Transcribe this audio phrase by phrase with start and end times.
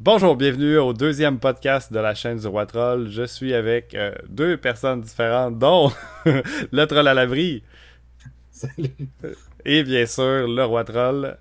[0.00, 3.08] Bonjour, bienvenue au deuxième podcast de la chaîne du Roi Troll.
[3.08, 5.92] Je suis avec euh, deux personnes différentes, dont
[6.26, 7.62] le Troll à l'abri.
[8.50, 8.90] Salut.
[9.64, 11.38] Et bien sûr, le Roi Troll.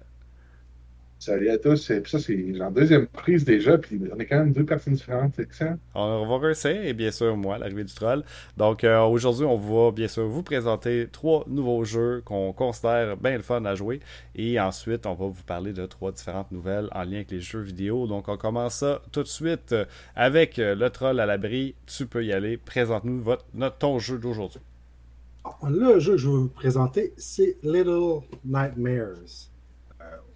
[1.26, 1.90] Salut à tous.
[1.90, 4.96] Et puis ça, c'est en deuxième prise déjà, puis on est quand même deux personnes
[4.96, 5.78] différentes, c'est ça?
[5.96, 8.26] On va réussir, et bien sûr, moi, l'arrivée du troll.
[8.58, 13.38] Donc, euh, aujourd'hui, on va bien sûr vous présenter trois nouveaux jeux qu'on considère bien
[13.38, 14.02] le fun à jouer.
[14.36, 17.62] Et ensuite, on va vous parler de trois différentes nouvelles en lien avec les jeux
[17.62, 18.06] vidéo.
[18.06, 19.74] Donc, on commence ça tout de suite
[20.18, 21.76] avec le troll à l'abri.
[21.86, 22.58] Tu peux y aller.
[22.58, 24.60] Présente-nous votre, notre, ton jeu d'aujourd'hui.
[25.66, 29.53] Le jeu que je vais vous présenter, c'est Little Nightmares.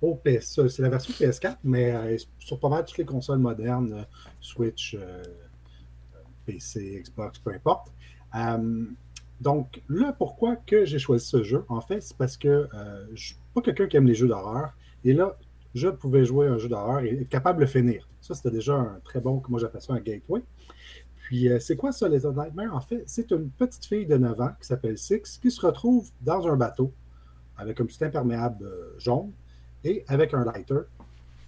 [0.01, 3.93] Au PS, c'est la version PS4, mais euh, sur pas mal toutes les consoles modernes,
[3.93, 4.03] euh,
[4.39, 5.23] Switch, euh,
[6.45, 7.91] PC, Xbox, peu importe.
[8.35, 8.85] Euh,
[9.41, 12.67] donc, là, pourquoi que j'ai choisi ce jeu, en fait, c'est parce que
[13.09, 14.73] je ne suis pas quelqu'un qui aime les jeux d'horreur.
[15.03, 15.37] Et là,
[15.75, 18.09] je pouvais jouer un jeu d'horreur et être capable de le finir.
[18.19, 20.41] Ça, c'était déjà un très bon, moi j'appelle ça un gateway.
[21.17, 22.73] Puis, c'est quoi ça, les Nightmares?
[22.73, 26.09] En fait, c'est une petite fille de 9 ans qui s'appelle Six qui se retrouve
[26.21, 26.91] dans un bateau
[27.57, 29.31] avec un petit imperméable jaune
[30.07, 30.81] avec un lighter.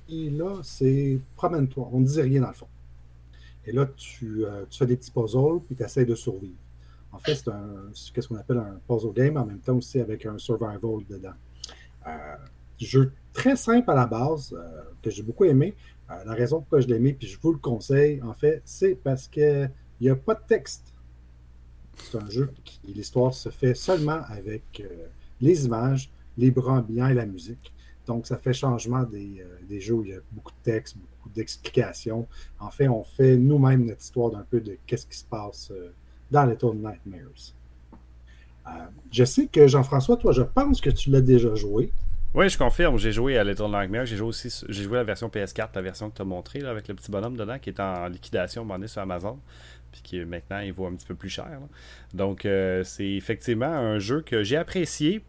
[0.10, 1.90] Et là, c'est promène-toi.
[1.92, 2.68] On ne dit rien dans le fond.
[3.66, 6.58] Et là, tu, euh, fais des petits puzzles puis tu essaies de survivre.
[7.12, 10.26] En fait, c'est un, ce qu'on appelle un puzzle game, en même temps aussi avec
[10.26, 11.34] un survival dedans.
[12.08, 12.36] Euh,
[12.80, 15.76] jeu très simple à la base, euh, que j'ai beaucoup aimé.
[16.10, 18.96] Euh, la raison pourquoi je l'ai aimé, puis je vous le conseille, en fait, c'est
[18.96, 20.94] parce qu'il n'y a pas de texte.
[21.96, 24.82] C'est un jeu qui l'histoire se fait seulement avec
[25.42, 27.74] les images, les bras ambiants et la musique.
[28.10, 30.98] Donc, ça fait changement des, euh, des, jeux où il y a beaucoup de texte,
[30.98, 32.28] beaucoup d'explications.
[32.60, 35.94] En fait, on fait nous-mêmes notre histoire d'un peu de qu'est-ce qui se passe euh,
[36.32, 37.54] dans Little Nightmares.
[38.66, 38.72] Euh,
[39.12, 41.94] je sais que Jean-François, toi, je pense que tu l'as déjà joué.
[42.34, 42.98] Oui, je confirme.
[42.98, 44.08] J'ai joué à Little Nightmares.
[44.08, 46.88] J'ai joué aussi j'ai joué la version PS4, la version que tu as montrée, avec
[46.88, 49.38] le petit bonhomme dedans, qui est en liquidation, donné sur Amazon
[49.92, 51.50] puis qui maintenant il vaut un petit peu plus cher.
[51.50, 51.68] Là.
[52.14, 52.42] Donc
[52.84, 55.24] c'est effectivement un jeu que j'ai apprécié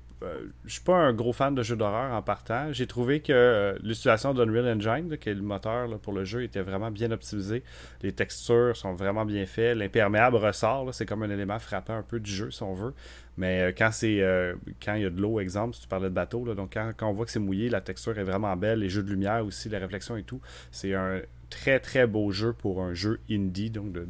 [0.64, 2.72] je suis pas un gros fan de jeux d'horreur en partant.
[2.72, 6.60] J'ai trouvé que euh, l'utilisation d'Unreal Engine, qui est le moteur pour le jeu, était
[6.60, 7.62] vraiment bien optimisée.
[8.02, 9.76] Les textures sont vraiment bien faites.
[9.76, 10.92] L'imperméable ressort.
[10.92, 12.94] C'est comme un élément frappant un peu du jeu, si on veut.
[13.38, 14.54] Mais euh, quand c'est euh,
[14.84, 17.12] quand il y a de l'eau, exemple, si tu parlais de bateau, donc quand, on
[17.12, 18.80] voit que c'est mouillé, la texture est vraiment belle.
[18.80, 20.40] Les jeux de lumière aussi, les réflexions et tout.
[20.70, 24.04] C'est un très très beau jeu pour un jeu indie, donc de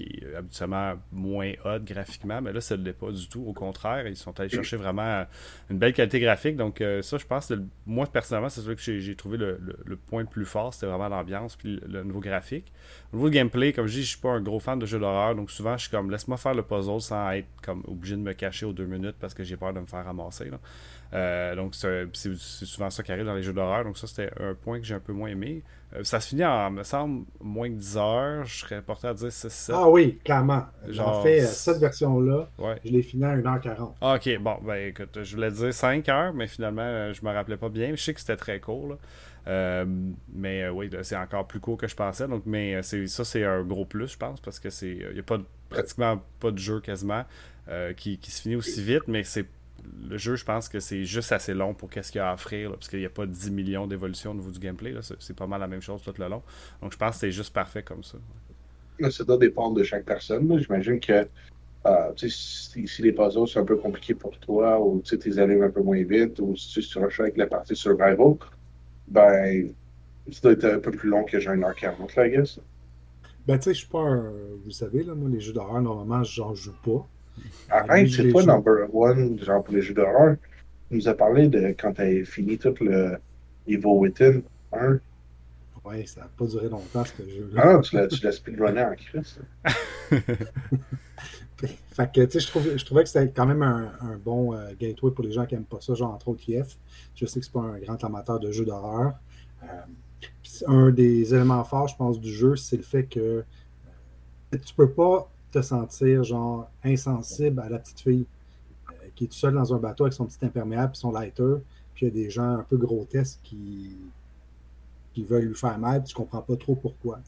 [0.00, 3.44] qui est habituellement moins hot graphiquement, mais là, ça ne l'est pas du tout.
[3.46, 5.26] Au contraire, ils sont allés chercher vraiment
[5.68, 6.56] une belle qualité graphique.
[6.56, 9.58] Donc, euh, ça, je pense, que moi, personnellement, c'est ça que j'ai trouvé le,
[10.06, 12.72] point le plus fort, c'était vraiment l'ambiance puis le, le, nouveau graphique.
[13.12, 15.34] Au niveau gameplay, comme je dis, je suis pas un gros fan de jeux d'horreur,
[15.34, 18.32] donc souvent, je suis comme, laisse-moi faire le puzzle sans être comme obligé de me
[18.32, 20.50] cacher aux deux minutes parce que j'ai peur de me faire ramasser.
[21.12, 23.84] Euh, donc, c'est souvent ça qui arrive dans les jeux d'horreur.
[23.84, 25.62] Donc, ça, c'était un point que j'ai un peu moins aimé.
[25.96, 28.44] Euh, ça se finit en, me semble, moins de 10 heures.
[28.44, 30.64] Je serais porté à dire 6 7 Ah oui, clairement.
[30.88, 32.48] J'en fais cette version-là.
[32.58, 32.76] Ouais.
[32.84, 33.94] Je l'ai fini à 1h40.
[34.00, 37.56] Ah, ok, bon, ben écoute, je voulais dire 5 heures, mais finalement, je me rappelais
[37.56, 37.90] pas bien.
[37.94, 38.88] Je sais que c'était très court.
[38.88, 38.96] Là.
[39.48, 39.84] Euh,
[40.32, 42.28] mais euh, oui, c'est encore plus court que je pensais.
[42.28, 44.90] Donc, mais ça, c'est un gros plus, je pense, parce que c'est.
[44.90, 47.24] Il n'y a pas de, pratiquement pas de jeu quasiment
[47.96, 49.46] qui, qui se finit aussi vite, mais c'est
[50.08, 52.34] le jeu, je pense que c'est juste assez long pour qu'est-ce qu'il y a à
[52.34, 54.94] offrir, là, parce qu'il n'y a pas 10 millions d'évolutions au niveau du gameplay.
[55.18, 56.42] C'est pas mal la même chose tout le long.
[56.82, 58.18] Donc je pense que c'est juste parfait comme ça.
[59.10, 60.58] Ça doit dépendre de chaque personne.
[60.58, 61.26] J'imagine que
[61.86, 65.62] euh, si, si, les puzzles sont un peu compliqués pour toi, ou tu les arrives
[65.62, 68.34] un peu moins vite, ou si tu surches avec la partie survival,
[69.08, 69.72] ben,
[70.30, 72.60] ça doit être un peu plus long que j'ai un heure 40, là, I guess.
[73.46, 74.30] Ben, tu sais, je suis pas un.
[74.64, 77.06] Vous savez, là, moi, les jeux d'horreur, normalement, j'en joue pas.
[77.68, 80.36] Arrête, c'est toi number one, genre pour les jeux d'horreur.
[80.88, 83.16] Tu nous as parlé de quand tu as fini tout le
[83.66, 84.42] Evil Within
[84.72, 84.98] 1.
[85.84, 87.80] Ouais, ça n'a pas duré longtemps ce jeu-là.
[87.80, 89.40] Ah, tu l'as speedrunné en Christ.
[91.66, 94.54] fait que, tu sais, je, trouvais, je trouvais que c'était quand même un, un bon
[94.54, 96.74] euh, gateway pour les gens qui n'aiment pas ça, genre entre autres Kiev.
[97.14, 99.14] Je sais que c'est pas un grand amateur de jeux d'horreur.
[99.62, 99.66] Euh,
[100.66, 103.44] un des éléments forts, je pense, du jeu, c'est le fait que
[104.54, 108.26] euh, tu peux pas te sentir genre insensible à la petite fille
[108.88, 111.56] euh, qui est toute seule dans un bateau avec son petit imperméable et son lighter,
[111.94, 113.96] puis il y a des gens un peu grotesques qui,
[115.12, 117.20] qui veulent lui faire mal, puis tu comprends pas trop pourquoi.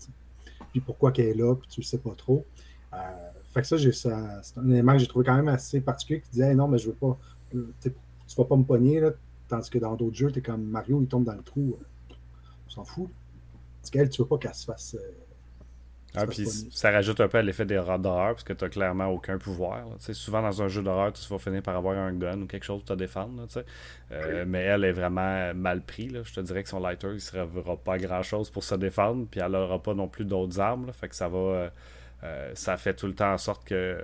[0.71, 2.45] Puis pourquoi qu'elle est là, puis tu le sais pas trop.
[2.95, 2.97] Euh,
[3.53, 6.55] fait que ça, c'est un élément que j'ai trouvé quand même assez particulier qui disait
[6.55, 7.19] non, mais je veux pas.
[7.51, 9.11] Tu vas pas me pogner, là,
[9.49, 11.77] tandis que dans d'autres jeux, tu es comme Mario, il tombe dans le trou.
[12.67, 13.11] On s'en fout.
[13.81, 14.95] Parce qu'elle, tu veux pas qu'elle se fasse.
[14.95, 15.13] Euh,
[16.15, 19.39] Ah, puis ça rajoute un peu à l'effet des d'horreur parce que tu clairement aucun
[19.39, 19.87] pouvoir.
[19.99, 22.81] Souvent dans un jeu d'horreur, tu vas finir par avoir un gun ou quelque chose
[22.81, 23.47] pour te défendre.
[24.13, 26.09] Euh, mais elle est vraiment mal pris.
[26.09, 26.21] Là.
[26.23, 29.27] Je te dirais que son lighter, il ne servira pas grand chose pour se défendre.
[29.31, 30.93] Puis elle n'aura pas non plus d'autres armes.
[30.93, 31.39] Fait que ça va.
[31.39, 31.71] Euh,
[32.25, 33.99] euh, ça fait tout le temps en sorte que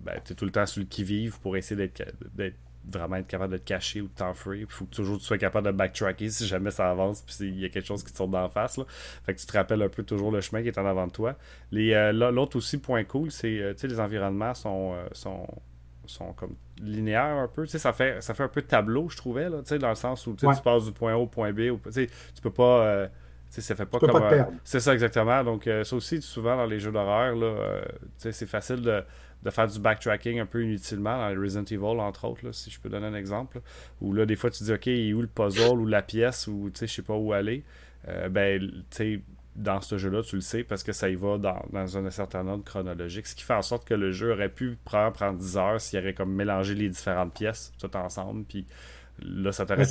[0.00, 1.90] ben, tu es tout le temps celui qui vive pour essayer
[2.34, 2.54] d'être
[2.90, 4.54] vraiment être capable de te cacher ou de t'enfuir.
[4.60, 7.58] Il faut que toujours tu sois capable de backtracker si jamais ça avance puis il
[7.58, 8.76] y a quelque chose qui te sort d'en face.
[8.76, 8.84] Là.
[9.24, 11.12] Fait que tu te rappelles un peu toujours le chemin qui est en avant de
[11.12, 11.36] toi.
[11.72, 15.46] Euh, l'autre aussi, point cool, c'est euh, les environnements sont, euh, sont,
[16.06, 17.66] sont comme linéaires un peu.
[17.66, 20.46] Ça fait, ça fait un peu tableau, je trouvais, là, dans le sens où tu
[20.62, 21.70] passes du point A au point B.
[21.70, 22.08] Ou, tu
[22.42, 23.08] peux pas.
[23.48, 24.58] ça fait pas comme.
[24.62, 25.42] C'est ça exactement.
[25.42, 27.36] Donc, ça aussi, souvent dans les jeux d'horreur,
[28.18, 29.02] c'est facile de,
[29.44, 32.88] de faire du backtracking un peu inutilement dans Resident Evil, entre autres, si je peux
[32.88, 33.60] donner un exemple.
[34.00, 36.46] Où là, des fois, tu dis, OK, il est où le puzzle ou la pièce
[36.46, 37.62] ou tu sais, je sais pas où aller?
[38.08, 39.20] Euh, ben, tu sais,
[39.56, 42.64] dans ce jeu-là, tu le sais parce que ça y va dans, un certain ordre
[42.64, 43.26] chronologique.
[43.26, 45.98] Ce qui fait en sorte que le jeu aurait pu prendre, prendre 10 heures s'il
[45.98, 48.44] y avait comme mélangé les différentes pièces tout ensemble.
[48.44, 48.66] Puis
[49.22, 49.84] Là, ça t'aurait.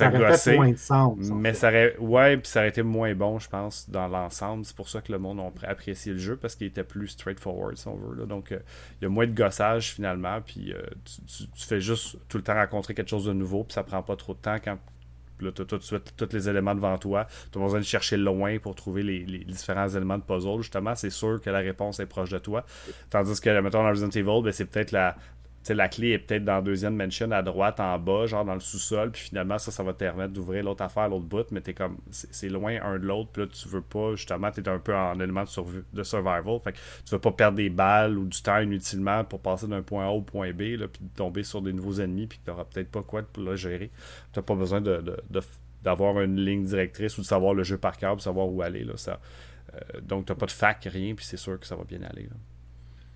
[0.56, 1.96] Moins de sens, mais ça aurait.
[1.98, 4.66] Ouais, puis ça aurait été moins bon, je pense, dans l'ensemble.
[4.66, 7.78] C'est pour ça que le monde a apprécié le jeu, parce qu'il était plus straightforward,
[7.78, 8.26] si on veut.
[8.26, 8.60] Donc, euh,
[9.00, 12.56] il y a moins de gossage finalement, puis euh, tu, fais juste tout le temps
[12.56, 14.78] rencontrer quelque chose de nouveau, puis ça prend pas trop de temps quand
[15.40, 17.26] tu as tout de suite tous les éléments devant toi.
[17.52, 20.58] Tu as besoin de chercher loin pour trouver les, différents éléments de puzzle.
[20.58, 22.66] Justement, c'est sûr que la réponse est proche de toi.
[23.10, 25.16] Tandis que, mettons, dans Resident Evil, ben, c'est peut-être la,
[25.70, 28.60] la clé est peut-être dans la deuxième mention à droite, en bas, genre dans le
[28.60, 31.74] sous-sol, puis finalement, ça, ça va te permettre d'ouvrir l'autre affaire, l'autre bout, mais t'es
[31.74, 34.96] comme, c'est loin un de l'autre, puis là, tu veux pas, justement, t'es un peu
[34.96, 38.42] en élément de, de, survival, fait que tu veux pas perdre des balles ou du
[38.42, 41.72] temps inutilement pour passer d'un point A au point B, là, puis tomber sur des
[41.72, 43.92] nouveaux ennemis, puis que t'auras peut-être pas quoi pour le gérer.
[44.34, 45.04] T'as pas besoin de,
[45.82, 48.84] d'avoir une ligne directrice ou de savoir le jeu par cœur, pour savoir où aller,
[48.84, 49.20] là, ça.
[49.74, 52.28] Euh, donc, t'as pas de fac, rien, puis c'est sûr que ça va bien aller.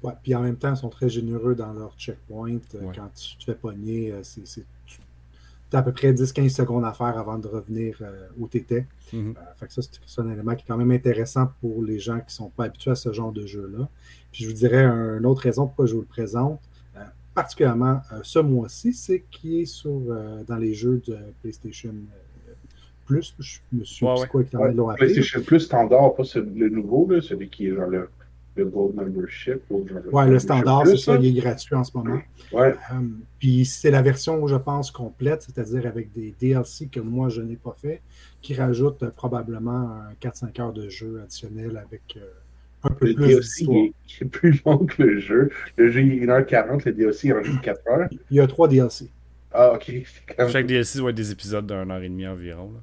[0.03, 2.59] Ouais, puis en même temps, ils sont très généreux dans leur checkpoint.
[2.75, 6.85] Euh, quand tu te fais pogner, euh, c'est, tu as à peu près 10-15 secondes
[6.85, 8.85] à faire avant de revenir euh, où tu étais.
[9.11, 9.33] Mm-hmm.
[9.55, 12.27] fait que ça, c'est un élément qui est quand même intéressant pour les gens qui
[12.27, 13.89] ne sont pas habitués à ce genre de jeu-là.
[14.31, 16.59] Puis je vous dirais une autre raison pourquoi je vous le présente,
[17.33, 20.01] particulièrement ce mois-ci, c'est qu'il est sur,
[20.47, 21.94] dans les jeux de PlayStation
[23.05, 23.33] Plus.
[23.39, 24.95] Je me suis ouais, quoi ouais.
[24.95, 28.09] PlayStation Plus standard, pas le nouveau, là, celui qui est genre le
[28.57, 29.62] le Gold Membership.
[29.69, 32.19] Oui, le standard, c'est ça, il est gratuit en ce moment.
[32.51, 32.75] Ouais.
[32.92, 33.01] Euh,
[33.39, 37.56] puis c'est la version, je pense, complète, c'est-à-dire avec des DLC que moi, je n'ai
[37.56, 38.01] pas fait,
[38.42, 42.25] qui rajoute euh, probablement 4-5 heures de jeu additionnel avec euh,
[42.83, 43.77] un peu plus d'histoire.
[43.77, 45.50] Il, est plus long que le jeu.
[45.77, 48.09] Le jeu est 1h40, le DLC en 4 heures.
[48.31, 49.09] Il y a 3 DLC.
[49.51, 49.92] Ah, ok.
[50.50, 52.71] Chaque DLC doit être des épisodes d'une heure et demie environ.
[52.74, 52.80] Là.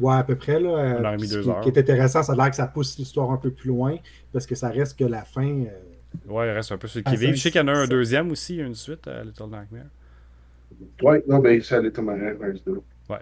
[0.00, 0.60] Ouais, à peu près.
[0.60, 3.50] Là, euh, ce qui, est intéressant, ça a l'air que ça pousse l'histoire un peu
[3.50, 3.96] plus loin
[4.32, 5.64] parce que ça reste que la fin.
[5.64, 7.34] Euh, ouais, il reste un peu celui qui vit.
[7.34, 9.86] Je sais qu'il y en a un deuxième aussi, une suite à Little Nightmare.
[11.02, 12.72] Ouais, non, mais c'est Little Nightmare 2.
[13.08, 13.16] Ouais.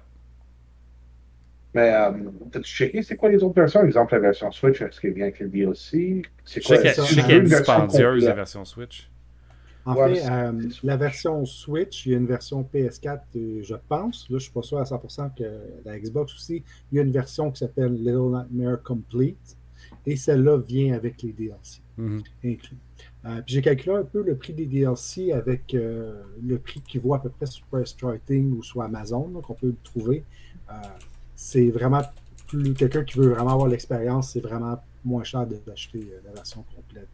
[1.75, 2.11] Mais euh,
[2.51, 3.85] t'as-tu checké c'est quoi les autres versions?
[3.85, 6.23] Exemple, la version Switch, est-ce qu'elle vient avec le DLC?
[6.45, 9.12] C'est quoi Je sais qu'elle est dispendieuse, la version Switch.
[9.85, 10.53] En fait, euh,
[10.85, 14.23] la version Switch, il y a une version PS4, euh, je pense.
[14.23, 15.45] Là, je ne suis pas sûr à 100% que
[15.85, 16.63] la Xbox aussi.
[16.91, 19.57] Il y a une version qui s'appelle Little Nightmare Complete.
[20.07, 22.23] Et celle-là vient avec les DLC mm-hmm.
[22.45, 22.77] inclus.
[23.25, 27.15] Euh, puis j'ai calculé un peu le prix des DLC avec le prix qui vaut
[27.15, 30.25] à peu près sur Press ou sur Amazon, donc on peut le trouver.
[31.37, 32.03] c'est vraiment
[32.49, 37.09] plus quelqu'un qui veut vraiment avoir l'expérience, c'est vraiment moins cher d'acheter la version complète.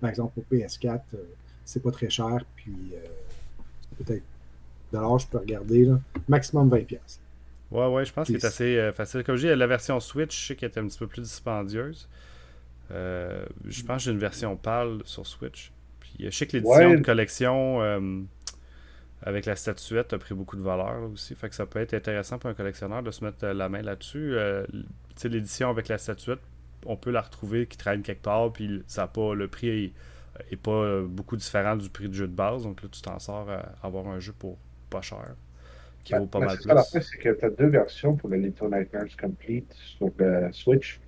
[0.00, 1.00] par exemple, pour PS4
[1.68, 4.22] c'est pas très cher, puis euh, peut-être
[4.90, 6.98] de je peux regarder, là, maximum 20$.
[7.70, 9.22] Ouais, ouais, je pense qu'il est assez euh, facile.
[9.22, 12.08] Comme je dis, la version Switch, je sais qu'elle est un petit peu plus dispendieuse.
[12.90, 15.70] Euh, je pense que j'ai une version PAL sur Switch.
[16.00, 18.26] Puis je sais que l'édition de collection
[19.20, 21.34] avec la statuette a pris beaucoup de valeur aussi.
[21.34, 24.38] Fait que ça peut être intéressant pour un collectionneur de se mettre la main là-dessus.
[25.22, 26.40] l'édition avec la statuette,
[26.86, 29.92] on peut la retrouver qui traîne quelque part, puis ça pas le prix
[30.50, 32.64] et pas euh, beaucoup différent du prix du jeu de base.
[32.64, 34.58] Donc là, tu t'en sors à avoir un jeu pour
[34.90, 35.34] pas cher,
[36.04, 36.68] qui vaut pas mal plus.
[36.68, 41.00] La c'est que tu as deux versions pour le Little Nightmares Complete sur le Switch.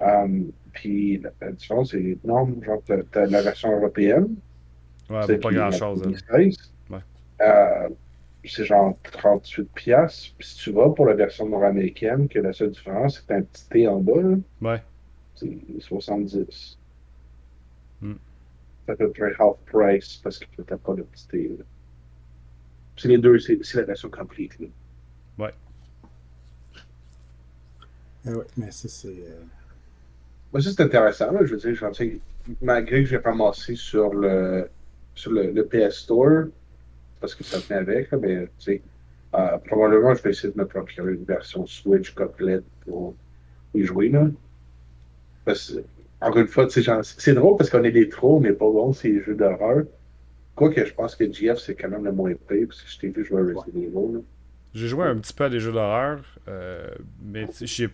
[0.00, 2.62] Um, puis la, différence, c'est énorme.
[2.64, 4.34] Genre, tu as, la version européenne.
[5.08, 6.02] Ouais, c'est pas grand-chose.
[6.06, 6.48] Hein.
[6.90, 7.00] Ouais.
[7.40, 7.88] Euh,
[8.44, 10.32] c'est genre 38$.
[10.36, 13.68] Puis si tu vas pour la version nord-américaine, que la seule différence, c'est un petit
[13.68, 14.12] T en bas.
[14.60, 14.82] ouais.
[15.34, 16.78] C'est 70.
[18.86, 18.96] Près
[19.38, 21.50] half price parce que t'as pas le petit
[22.96, 24.58] C'est les deux, c'est la version complète.
[24.58, 24.66] Là.
[25.38, 25.54] Ouais.
[28.26, 29.08] Ah ouais, mais ça c'est.
[29.08, 29.42] Euh...
[30.52, 31.32] moi, ça, c'est intéressant.
[31.32, 31.40] Là.
[31.44, 32.16] Je veux dire,
[32.60, 34.68] malgré que j'ai ramassé sur le,
[35.14, 36.46] sur le, le, PS Store,
[37.20, 38.82] parce que ça venait avec, là, mais tu sais,
[39.34, 43.14] euh, probablement, je vais essayer de me procurer une version Switch complète pour
[43.74, 44.10] y jouer.
[44.10, 44.26] Là.
[45.44, 45.80] Parce que,
[46.22, 49.22] encore une fois, c'est drôle parce qu'on est des trolls, mais pas bon, c'est les
[49.22, 49.84] jeux d'horreur.
[50.54, 53.08] Quoique, je pense que GF, c'est quand même le moins pire, parce que je t'ai
[53.08, 54.22] vu jouer à Resident Evil.
[54.74, 56.88] J'ai joué un petit peu à des jeux d'horreur, euh,
[57.22, 57.88] mais j'ai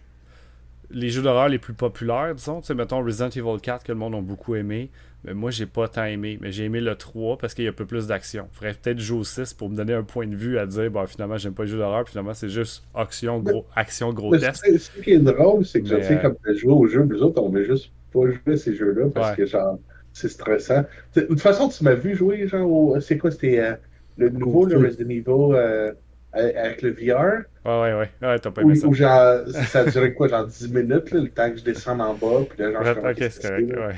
[0.91, 3.99] les jeux d'horreur les plus populaires, disons, tu sais, mettons Resident Evil 4 que le
[3.99, 4.91] monde a beaucoup aimé,
[5.25, 7.71] mais moi j'ai pas tant aimé, mais j'ai aimé le 3 parce qu'il y a
[7.71, 8.49] un peu plus d'action.
[8.53, 11.07] Faudrait peut-être jouer au 6 pour me donner un point de vue à dire, bon,
[11.07, 14.67] finalement j'aime pas les jeux d'horreur, finalement c'est juste action, gros, action grotesque.
[14.79, 17.43] Ce qui est drôle, c'est que je sais, comme tu joué au jeu, nous autres,
[17.43, 19.79] on veut juste pas jouer à ces jeux-là parce que genre,
[20.13, 20.85] c'est stressant.
[21.15, 23.75] De toute façon, tu m'as vu jouer, genre, c'est quoi, c'était euh,
[24.17, 25.55] le nouveau, le Resident Evil.
[25.55, 25.93] Euh,
[26.35, 27.45] avec le VR.
[27.65, 28.11] Ouais, ouais, ouais.
[28.21, 28.87] ouais t'as pas aimé ça.
[28.93, 32.45] genre, ça durait quoi, genre 10 minutes, là, le temps que je descende en bas,
[32.49, 33.95] puis là, genre, je Ok, c'est correct, ouais.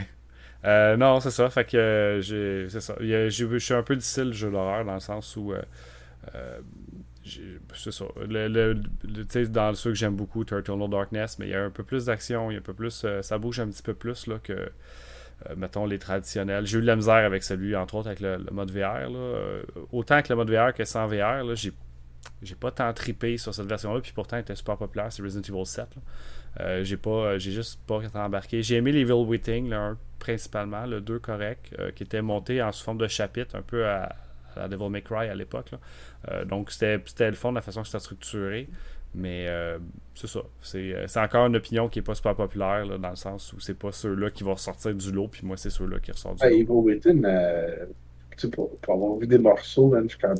[0.64, 1.48] Euh, non, c'est ça.
[1.50, 2.68] Fait que euh, j'ai.
[2.68, 2.94] C'est ça.
[3.00, 5.52] Je suis un peu difficile le jeu d'horreur dans le sens où.
[5.52, 5.62] Euh,
[6.34, 6.58] euh
[7.74, 8.04] c'est ça.
[8.28, 11.64] Le, le, le dans ceux que j'aime beaucoup, Turtle No Darkness, mais il y a
[11.64, 13.06] un peu plus d'action, il y a un peu plus.
[13.22, 14.70] ça bouge un petit peu plus là, que.
[15.56, 16.66] mettons les traditionnels.
[16.66, 19.10] J'ai eu de la misère avec celui, entre autres, avec le, mode VR.
[19.10, 19.62] Là.
[19.92, 21.72] autant que le mode VR que sans VR, là, j'ai
[22.42, 25.42] j'ai pas tant tripé sur cette version-là, puis pourtant elle était super populaire, c'est Resident
[25.42, 25.88] Evil 7.
[26.58, 28.62] Euh, j'ai pas euh, j'ai juste pas embarqué.
[28.62, 32.84] J'ai aimé Evil Waiting, 1 principalement, le 2 correct, euh, qui était monté en sous
[32.84, 34.14] forme de chapitre, un peu à,
[34.56, 35.70] à Devil May Cry à l'époque.
[36.46, 38.68] donc c'était le fond de la façon que c'était structuré.
[39.12, 39.48] Mais
[40.14, 40.40] c'est ça.
[40.62, 43.90] C'est encore une opinion qui est pas super populaire, dans le sens où c'est pas
[43.90, 46.54] ceux-là qui vont sortir du lot, puis moi c'est ceux-là qui ressortent du lot.
[46.54, 47.26] Evil Waiting,
[48.52, 50.38] pour, pour, avoir vu des morceaux, je suis quand même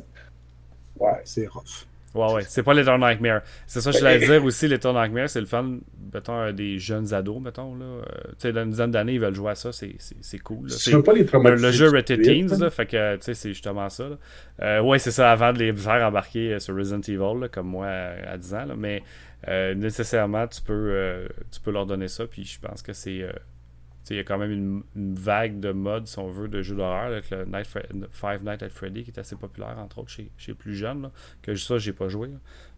[1.01, 1.87] Ouais, c'est rough.
[2.13, 2.41] Ouais, ouais.
[2.47, 3.41] C'est pas Little Nightmare.
[3.67, 5.77] C'est ça que je voulais dire aussi, Little Nightmare, c'est le fun,
[6.13, 7.85] mettons, des jeunes ados, mettons, là.
[7.85, 8.01] Euh,
[8.31, 10.69] tu sais, dans une dizaine d'années, ils veulent jouer à ça, c'est cool.
[10.69, 13.89] C'est pas les le, le jeu Rated Teens, là, fait que, tu sais, c'est justement
[13.89, 14.09] ça.
[14.09, 14.17] Là.
[14.61, 17.67] Euh, ouais, c'est ça, avant de les faire embarquer euh, sur Resident Evil, là, comme
[17.67, 19.03] moi à 10 ans, là, mais
[19.75, 23.25] nécessairement, tu peux, tu peux leur donner ça, puis je pense que c'est
[24.13, 24.51] il y a quand même
[24.95, 27.67] une, vague de modes, si on veut, de jeux d'horreur, avec le Night
[28.11, 31.03] Five Nights at Freddy, qui est assez populaire, entre autres, chez, chez plus jeunes.
[31.03, 32.29] Là, que ça, j'ai pas joué.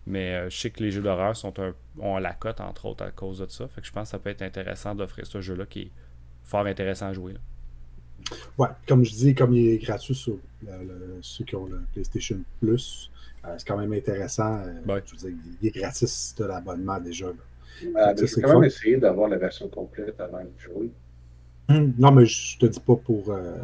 [0.06, 3.04] Mais euh, je sais que les jeux d'horreur sont un, ont la cote, entre autres,
[3.04, 3.68] à cause de ça.
[3.68, 5.92] Fait que je pense que ça peut être intéressant d'offrir ce jeu-là qui est
[6.44, 7.34] fort intéressant à jouer.
[7.34, 7.40] Là.
[8.58, 10.38] Ouais, comme je dis, comme il est gratuit sur
[11.22, 13.12] ceux qui ont le PlayStation Plus,
[13.46, 14.62] euh, c'est quand même intéressant.
[14.62, 17.28] Euh, je veux dire, il est gratis de l'abonnement déjà.
[17.28, 17.34] Là.
[18.16, 20.92] Quand même essayer d'avoir la version complète avant de jouer.
[21.70, 23.58] Hum, non, mais je te dis pas pour, euh,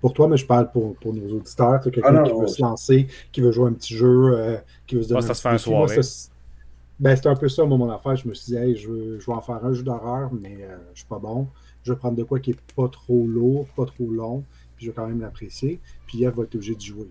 [0.00, 1.80] pour toi, mais je parle pour, pour nos auditeurs.
[1.80, 5.02] Quelqu'un ah qui veut se lancer, qui veut jouer un petit jeu, euh, qui veut
[5.02, 5.22] se donner.
[5.22, 6.00] ça se fait un soirée.
[6.98, 8.16] Ben, c'était un peu ça, mon affaire.
[8.16, 10.56] Je me suis dit, hey, je, veux, je vais en faire un jeu d'horreur, mais
[10.62, 11.46] euh, je suis pas bon.
[11.82, 14.42] Je vais prendre de quoi qui est pas trop lourd, pas trop long,
[14.76, 15.78] puis je vais quand même l'apprécier.
[16.06, 17.08] Puis Eve va être obligé de jouer.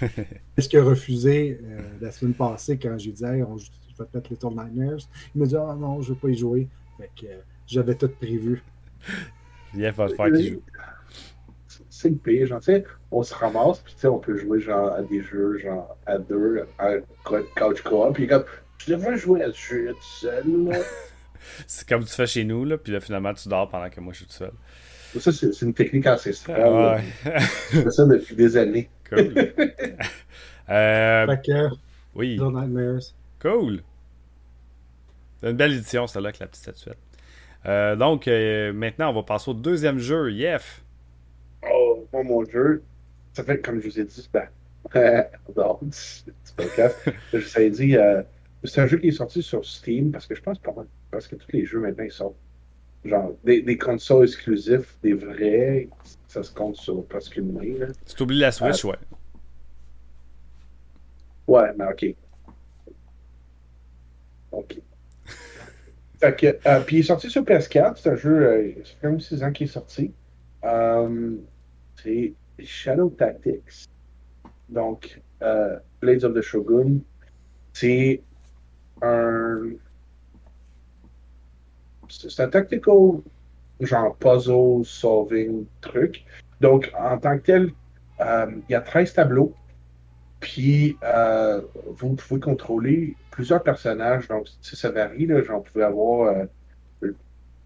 [0.00, 1.60] Qu'est-ce qu'il a refusé
[2.00, 5.08] la semaine passée quand j'ai dit, hey, on, je vais te mettre Little Nightmares?
[5.34, 6.68] Il m'a dit, ah non, je vais pas y jouer.
[6.96, 7.26] Fait que
[7.66, 8.62] j'avais tout prévu.
[9.76, 10.62] Jeff va faire qu'il joue.
[11.88, 14.60] C'est le pire, genre, tu sais, on se ramasse, puis tu sais, on peut jouer
[14.60, 18.44] genre à des jeux, genre à deux, à couch co-op, puis comme,
[18.78, 20.78] je devrais jouer à ce jeu tout seul, là.
[21.66, 24.12] c'est comme tu fais chez nous, là, puis là, finalement, tu dors pendant que moi,
[24.12, 24.52] je suis tout seul.
[25.18, 26.60] Ça, c'est une technique ancestrale.
[26.62, 27.40] Ah, ouais.
[27.72, 28.88] je fais ça depuis des années.
[29.10, 29.34] Cool.
[30.68, 31.68] euh, fait que,
[32.14, 32.38] oui.
[32.38, 33.12] Nightmares.
[33.40, 33.82] Cool.
[35.40, 36.98] C'est une belle édition, celle-là, avec la petite statuette.
[37.66, 40.82] Euh, donc, euh, maintenant, on va passer au deuxième jeu, Yef.
[41.70, 42.82] Oh, mon jeu,
[43.32, 44.48] ça fait comme je vous ai dit, ben,
[45.56, 46.32] non, c'est
[47.32, 48.22] je vous ai dit, euh,
[48.64, 50.74] c'est un jeu qui est sorti sur Steam parce que je pense pas
[51.10, 52.34] parce que tous les jeux maintenant ils sont
[53.04, 55.88] genre des, des consoles exclusives, des vrais,
[56.28, 57.86] ça se compte sur presque une main.
[58.06, 58.96] Tu t'oublies la Switch, ouais.
[61.46, 62.14] Ouais, mais ok.
[64.52, 64.80] Ok.
[66.22, 67.96] Euh, puis il est sorti sur PS4.
[67.96, 70.12] C'est un jeu, euh, c'est quand même 6 ans qu'il est sorti.
[70.64, 71.36] Euh,
[72.02, 73.88] c'est Shadow Tactics.
[74.68, 75.20] Donc,
[76.00, 77.00] Blades of the Shogun.
[77.72, 78.22] C'est
[79.02, 79.70] un.
[82.08, 83.20] C'est un tactical,
[83.80, 86.24] genre puzzle solving truc.
[86.60, 87.72] Donc, en tant que tel,
[88.20, 89.54] il y a 13 tableaux.
[90.40, 90.96] Puis,
[91.86, 95.26] vous pouvez contrôler plusieurs personnages, donc ça varie.
[95.26, 96.34] Là, j'en pouvais avoir.
[96.34, 96.44] Euh,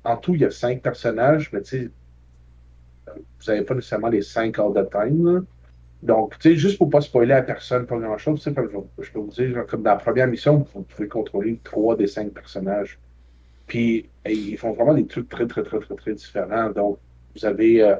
[0.05, 1.91] en tout, il y a cinq personnages, mais tu sais,
[3.07, 5.47] vous n'avez pas nécessairement les cinq all the time.
[6.03, 8.51] Donc, tu sais, juste pour ne pas spoiler à personne, pas grand-chose, je,
[9.03, 12.33] je, peux vous dire, comme dans la première mission, vous pouvez contrôler trois des cinq
[12.33, 12.99] personnages.
[13.67, 16.71] Puis ils font vraiment des trucs très, très, très, très, très différents.
[16.71, 16.99] Donc,
[17.35, 17.83] vous avez.
[17.83, 17.97] Euh,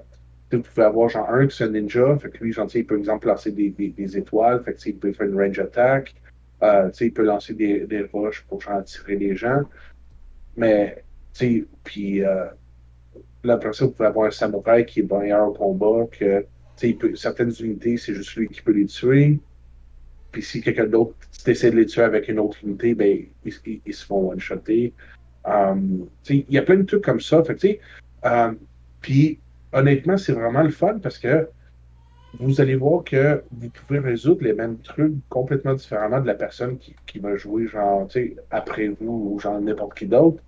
[0.57, 2.99] vous pouvez avoir genre un qui est un ninja, fait que lui, genre, il peut,
[2.99, 6.15] exemple, lancer des, des, étoiles, fait que, il peut faire une range attack,
[6.63, 9.63] euh, il peut lancer des, des roches pour genre, attirer les gens.
[10.57, 12.47] Mais, tu puis euh,
[13.43, 16.45] là, après ça, vous pouvez avoir un samouraï qui est meilleur au combat, que,
[16.77, 19.39] tu sais, certaines unités, c'est juste lui qui peut les tuer.
[20.33, 21.15] Puis si quelqu'un d'autre
[21.47, 24.93] essaie de les tuer avec une autre unité, ben, ils, se font one-shotter.
[25.45, 27.45] Um, il y a plein de trucs comme ça.
[27.45, 27.81] Fait,
[28.25, 28.59] um,
[29.01, 29.39] puis
[29.75, 31.49] honnêtement, c'est vraiment le fun parce que
[32.41, 36.79] vous allez voir que vous pouvez résoudre les mêmes trucs complètement différemment de la personne
[36.79, 38.09] qui, qui va jouer genre,
[38.51, 40.43] après vous ou genre n'importe qui d'autre.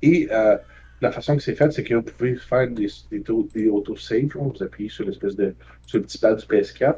[0.00, 0.56] Et euh,
[1.00, 4.28] la façon que c'est fait, c'est que vous pouvez faire des, des, auto-saves.
[4.34, 5.54] Vous appuyez sur l'espèce de
[5.86, 6.96] sur le petit pad du PS4.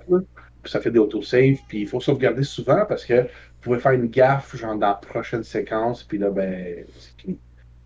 [0.62, 1.58] puis ça fait des auto-saves.
[1.68, 4.94] Puis il faut sauvegarder souvent parce que vous pouvez faire une gaffe genre dans la
[4.94, 6.04] prochaine séquence.
[6.04, 7.38] Puis là, ben, c'est fini.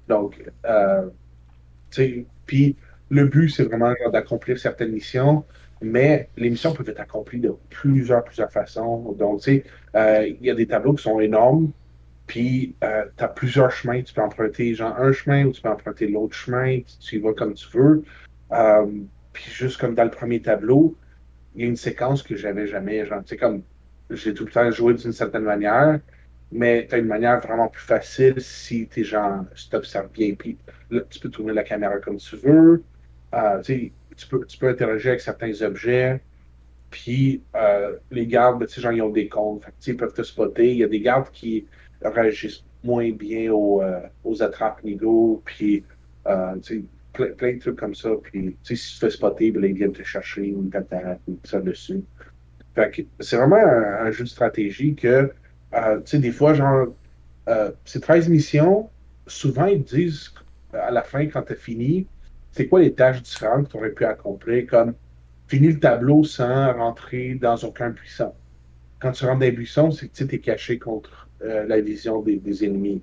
[0.09, 1.09] Donc, euh,
[1.91, 2.77] tu sais, puis
[3.11, 5.45] le but, c'est vraiment d'accomplir certaines missions,
[5.81, 9.13] mais les missions peuvent être accomplies de plusieurs, plusieurs façons.
[9.13, 11.71] Donc, tu sais, euh, il y a des tableaux qui sont énormes,
[12.27, 14.03] puis euh, tu as plusieurs chemins.
[14.03, 17.33] Tu peux emprunter genre un chemin ou tu peux emprunter l'autre chemin, tu, y vas
[17.33, 18.05] comme tu veux.
[18.53, 18.87] Euh,
[19.33, 20.97] puis juste comme dans le premier tableau,
[21.55, 23.63] il y a une séquence que j'avais jamais, genre, tu sais, comme
[24.11, 26.01] j'ai tout le temps joué d'une certaine manière,
[26.53, 30.59] mais tu as une manière vraiment plus facile si tu genre, si observes bien, puis
[30.91, 32.83] là, tu peux tourner la caméra comme tu veux.
[33.35, 33.93] Euh, tu,
[34.29, 36.21] peux, tu peux interagir avec certains objets.
[36.91, 39.65] Puis euh, les gardes, tu sais, genre, ils ont des comptes.
[39.87, 40.73] ils peuvent te spotter.
[40.73, 41.67] Il y a des gardes qui
[42.03, 44.81] réagissent moins bien aux, euh, aux attrapes.
[45.45, 45.85] Puis,
[46.63, 48.11] tu plein, de trucs comme ça.
[48.23, 52.03] Puis, si tu te fais spotter, ben, ils viennent te chercher ou t'attaquent ça dessus.
[53.19, 55.33] C'est vraiment un, jeu de stratégie que,
[56.13, 56.95] des fois, genre,
[57.85, 58.89] ces 13 missions,
[59.27, 60.33] souvent, ils te disent
[60.73, 62.07] à la fin, quand tu as fini,
[62.59, 64.95] c'est quoi les tâches différentes que tu aurais pu accomplir, comme
[65.47, 68.33] finir le tableau sans rentrer dans aucun buisson.
[68.99, 72.21] Quand tu rentres dans les buissons, c'est que tu es caché contre euh, la vision
[72.21, 73.01] des, ennemis.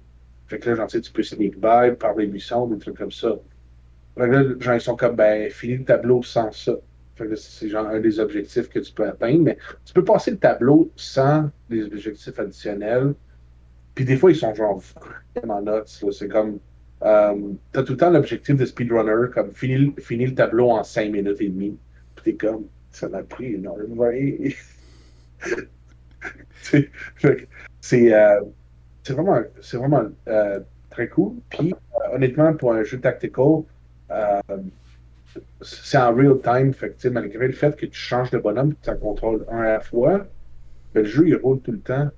[0.47, 3.33] Fait que là, genre, tu peux sneak by par les buissons, des trucs comme ça.
[4.17, 6.73] Fait que là, genre, ils sont comme, ben, finis le tableau sans ça.
[7.15, 10.31] Fait que c'est genre un des objectifs que tu peux atteindre, mais tu peux passer
[10.31, 13.13] le tableau sans des objectifs additionnels.
[13.93, 14.83] Puis des fois, ils sont genre
[15.33, 16.11] vraiment nuts.
[16.11, 16.59] C'est comme,
[17.05, 21.11] euh, tu as tout le temps l'objectif de speedrunner, comme finir, le tableau en 5
[21.11, 21.77] minutes et demie.
[22.15, 23.77] Puis t'es comme, ça m'a pris une heure.
[27.81, 28.11] c'est
[29.09, 29.39] vraiment,
[29.73, 31.35] vraiment euh, très cool.
[31.49, 33.61] Puis, euh, honnêtement, pour un jeu tactical,
[35.61, 36.73] c'est en real time.
[36.73, 39.73] Fait malgré le fait que tu changes de bonhomme que tu en contrôles un à
[39.73, 40.25] la fois,
[40.93, 42.09] ben, le jeu il roule tout le temps.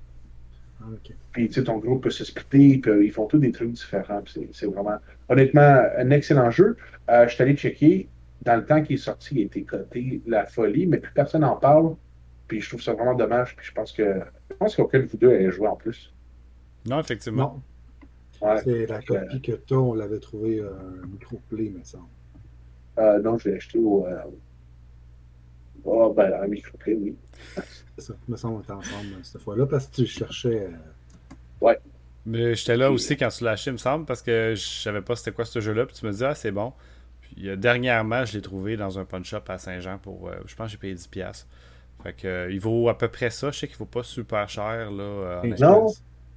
[0.90, 3.72] Ah, puis, tu sais, ton groupe peut se splitter, puis ils font tous des trucs
[3.72, 4.22] différents.
[4.52, 4.98] C'est vraiment,
[5.28, 6.76] honnêtement, un excellent jeu.
[7.10, 8.08] Euh, je suis allé checker,
[8.42, 11.42] dans le temps qu'il est sorti, il a été coté la folie, mais plus personne
[11.42, 11.96] n'en parle.
[12.46, 13.56] Puis je trouve ça vraiment dommage.
[13.56, 16.12] Puis je pense que je pense qu'aucun de vous deux allait jouer en plus.
[16.86, 17.62] Non, effectivement.
[18.64, 20.70] C'est la copie que toi, on l'avait trouvé euh,
[21.02, 22.06] un microplay, me semble.
[22.98, 24.06] Euh, non, je l'ai acheté au.
[24.06, 24.22] Euh...
[25.84, 27.16] Oh, ben, un microplay, oui.
[28.00, 28.14] Ça.
[28.28, 30.66] me semble qu'on était ensemble euh, cette fois-là parce que tu cherchais.
[30.66, 31.78] Euh, ouais.
[32.26, 35.16] Mais j'étais là aussi quand tu l'as acheté, me semble, parce que je savais pas
[35.16, 35.86] c'était quoi ce jeu-là.
[35.86, 36.72] Puis tu me dis, ah, c'est bon.
[37.20, 40.30] Puis euh, dernièrement, je l'ai trouvé dans un punch-up à Saint-Jean pour.
[40.46, 41.44] je pense que j'ai payé 10$.
[42.02, 43.50] Fait que, il vaut à peu près ça.
[43.50, 44.90] Je sais qu'il vaut pas super cher.
[44.90, 45.86] Là, non,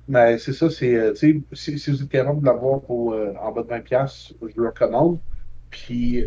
[0.07, 0.69] mais c'est ça.
[0.69, 4.67] c'est si, si, vous êtes capable de l'avoir pour en bas de 20$, je le
[4.67, 5.19] recommande.
[5.69, 6.25] Puis,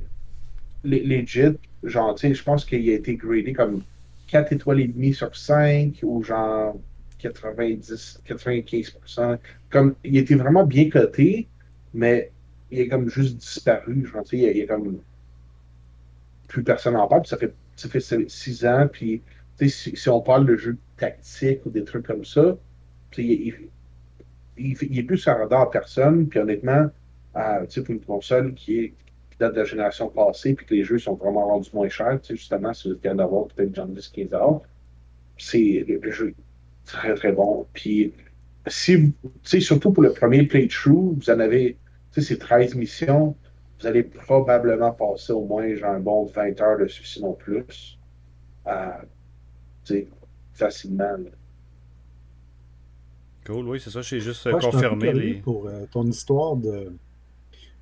[0.85, 3.83] legit, genre, tu sais, je pense qu'il a été gradé comme
[4.35, 6.77] 4 étoiles et demie sur 5 ou genre
[7.21, 9.39] 90, 95%.
[9.71, 11.47] Comme, il était vraiment bien coté,
[11.93, 12.33] mais
[12.73, 14.05] il est comme juste disparu.
[14.05, 14.99] Genre, il, est comme.
[16.49, 17.25] Plus personne n'en parle.
[17.27, 18.89] ça fait, ça fait 6 ans.
[18.93, 19.23] Puis,
[19.69, 22.57] si, si on parle de jeux tactiques ou des trucs comme ça,
[23.17, 23.55] il,
[24.57, 26.27] il, il, est plus sur radar personne.
[26.27, 26.91] Puis, honnêtement,
[27.37, 28.95] euh, pour une console qui est
[29.39, 32.29] date de la génération passée, puis que les jeux sont vraiment rendus moins chers, tu
[32.29, 34.61] sais, justement, si vous êtes d'avoir peut-être genre 10-15 heures,
[35.39, 36.35] c'est le, jeu
[36.85, 37.67] très très bon.
[37.73, 38.13] Puis,
[38.67, 41.77] si tu sais, surtout pour le premier playthrough, vous en avez,
[42.13, 43.37] tu sais, ces 13 missions,
[43.81, 47.99] vous allez probablement passer au moins genre un bon 20 heures dessus, sinon plus.
[48.67, 48.89] Euh,
[49.85, 50.09] tu sais,
[50.53, 51.17] facilement.
[53.47, 54.01] Cool, oui, c'est ça.
[54.01, 55.35] J'ai juste confirmé les.
[55.35, 56.93] Pour euh, ton histoire de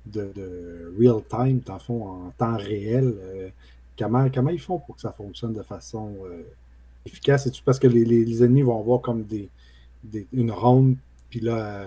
[0.05, 3.13] de, real time, dans fond, en temps réel.
[3.19, 3.49] Euh,
[3.97, 6.43] comment, comment ils font pour que ça fonctionne de façon euh,
[7.05, 7.47] efficace?
[7.47, 9.49] Et parce que les, les, ennemis vont avoir comme des,
[10.33, 10.95] une ronde,
[11.29, 11.85] puis là,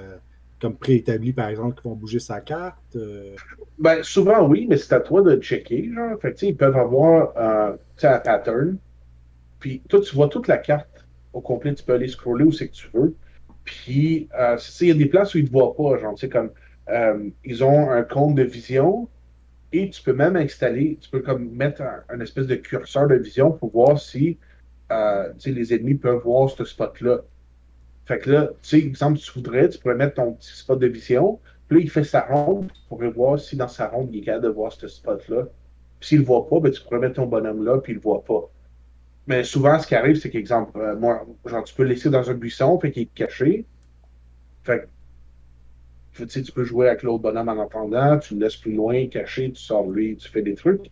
[0.61, 2.97] comme préétablis, par exemple, qui vont bouger sa carte?
[2.97, 3.35] Euh?
[3.79, 5.91] Ben, souvent, oui, mais c'est à toi de checker.
[5.93, 6.19] Genre.
[6.21, 8.79] Fait ils peuvent avoir euh, un pattern.
[9.61, 11.75] Puis toi, tu vois toute la carte au complet.
[11.75, 13.15] Tu peux aller scroller où c'est que tu veux.
[13.65, 15.99] Puis, euh, il y a des places où ils ne te voient pas.
[15.99, 16.51] Genre, comme,
[16.89, 19.09] euh, ils ont un compte de vision
[19.73, 23.53] et tu peux même installer, tu peux comme mettre un, espèce de curseur de vision
[23.53, 24.39] pour voir si
[24.93, 27.23] euh, les ennemis peuvent voir ce spot-là.
[28.05, 30.87] Fait que là, tu sais, exemple, tu voudrais, tu pourrais mettre ton petit spot de
[30.87, 34.23] vision, puis là, il fait sa ronde, pourrais voir si dans sa ronde, il est
[34.23, 35.49] capable de voir ce spot-là.
[35.99, 38.01] Puis s'il le voit pas, ben, tu pourrais mettre ton bonhomme là, puis il le
[38.01, 38.49] voit pas.
[39.27, 42.31] Mais souvent, ce qui arrive, c'est qu'exemple, euh, moi, genre, tu peux le laisser dans
[42.31, 43.67] un buisson, fait qu'il est caché.
[44.63, 44.87] Fait que,
[46.25, 49.07] tu sais, tu peux jouer avec l'autre bonhomme en attendant, tu le laisses plus loin,
[49.09, 50.91] caché, tu sors lui, tu fais des trucs.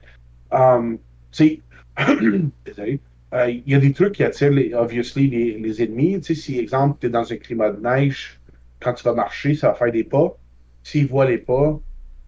[0.50, 0.98] Um,
[1.32, 1.60] tu
[1.96, 1.96] sais,
[2.64, 3.00] désolé.
[3.32, 6.20] Euh, il y a des trucs qui attirent, les, obviously, les, les ennemis.
[6.20, 8.38] Tu sais, si, exemple, tu es dans un climat de neige,
[8.80, 10.36] quand tu vas marcher, ça va faire des pas.
[10.82, 11.80] S'ils voient les pas,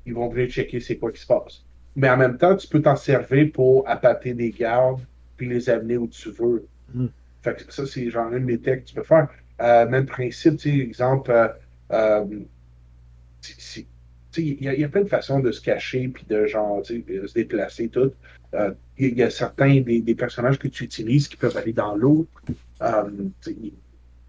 [0.07, 1.65] ils vont venir checker c'est quoi qui se passe.
[1.95, 5.01] Mais en même temps, tu peux t'en servir pour appâter des gardes
[5.37, 6.67] puis les amener où tu veux.
[6.95, 7.07] Hmm.
[7.43, 9.29] Fait que ça, c'est genre une des techs que tu peux faire.
[9.61, 11.49] Euh, même principe, tu sais, exemple, euh,
[11.93, 12.25] euh
[14.39, 18.13] il y, a plein de façons de se cacher puis de genre se déplacer tout.
[18.55, 22.27] Euh, il y, a certains des, personnages que tu utilises qui peuvent aller dans l'eau.
[22.83, 23.11] Euh,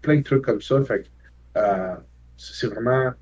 [0.02, 0.82] plein de trucs comme ça.
[1.56, 1.94] Euh,
[2.36, 3.12] c'est vraiment.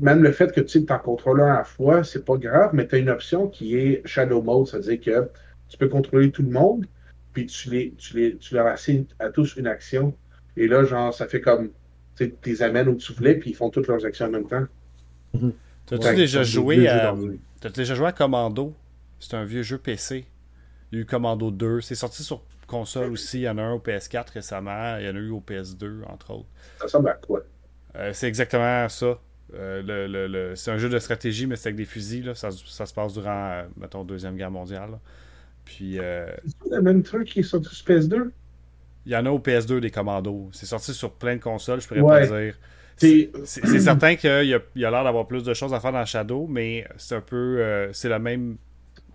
[0.00, 2.86] Même le fait que tu en contrôles un à la fois, c'est pas grave, mais
[2.86, 5.28] tu as une option qui est Shadow Mode, c'est-à-dire que
[5.68, 6.86] tu peux contrôler tout le monde,
[7.32, 10.14] puis tu les, tu les, tu leur assignes à tous une action.
[10.56, 11.70] Et là, genre, ça fait comme
[12.16, 14.66] tu les amènes où tu voulais, puis ils font toutes leurs actions en même temps.
[15.34, 15.52] Mm-hmm.
[15.86, 17.14] T'as-tu déjà joué à.
[17.60, 18.74] T'as déjà joué à Commando?
[19.18, 20.24] C'est un vieux jeu PC.
[20.90, 21.80] Il y a eu Commando 2.
[21.80, 23.40] C'est sorti sur console aussi.
[23.40, 24.96] Il y en a un au PS4 récemment.
[24.98, 26.48] Il y en a eu au PS2, entre autres.
[26.78, 27.40] Ça ressemble à quoi?
[27.96, 29.18] Euh, C'est exactement ça.
[29.52, 32.24] Euh, le, le, c'est un jeu de stratégie, mais c'est avec des fusils.
[32.24, 32.34] Là.
[32.34, 34.98] Ça, ça, se passe durant, euh, mettons, Deuxième Guerre mondiale.
[35.64, 35.98] Puis.
[35.98, 38.30] C'est le même truc qui est sorti sur PS2
[39.06, 40.48] Il y en a au PS2 des commandos.
[40.52, 42.54] C'est sorti sur plein de consoles, je pourrais pas dire.
[43.00, 44.44] C'est certain qu'il
[44.76, 47.58] y a, l'air d'avoir plus de choses à faire dans Shadow, mais c'est un peu.
[47.60, 48.56] Euh, c'est la même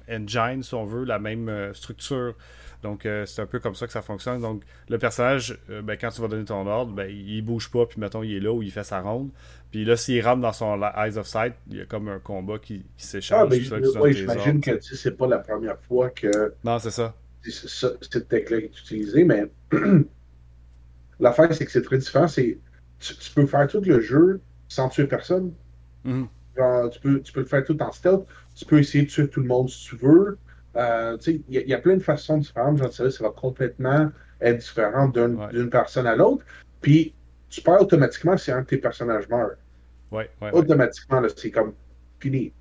[0.09, 2.35] engine, si on veut, la même euh, structure.
[2.83, 4.41] Donc, euh, c'est un peu comme ça que ça fonctionne.
[4.41, 7.99] Donc, le personnage, ben, quand tu vas donner ton ordre, ben, il bouge pas, puis
[7.99, 9.31] mettons, il est là où il fait sa ronde.
[9.71, 12.59] Puis là, s'il rentre dans son Eyes of Sight, il y a comme un combat
[12.59, 13.41] qui, qui s'échange.
[13.41, 16.53] Ah, ben, oui, j'imagine que c'est pas la première fois que.
[16.63, 17.15] Non, c'est ça.
[17.43, 19.45] Cette technique est utilisée, mais
[21.19, 22.27] l'affaire, c'est que c'est très différent.
[22.27, 22.59] C'est
[23.13, 25.53] tu, peux faire tout le jeu sans tuer personne.
[26.03, 26.27] Mhm.
[26.91, 28.25] tu, peux, tu peux le faire tout en stealth.
[28.55, 30.37] Tu peux essayer de tuer tout le monde si tu veux.
[30.75, 32.77] Euh, il y, a plein de façons différentes.
[32.77, 36.45] Genre, ça va complètement être différent d'une personne à l'autre.
[36.81, 37.13] Puis,
[37.49, 39.57] tu perds automatiquement si un de tes personnages meurt.
[40.11, 41.73] Ouais, automatiquement, c'est comme
[42.19, 42.53] fini.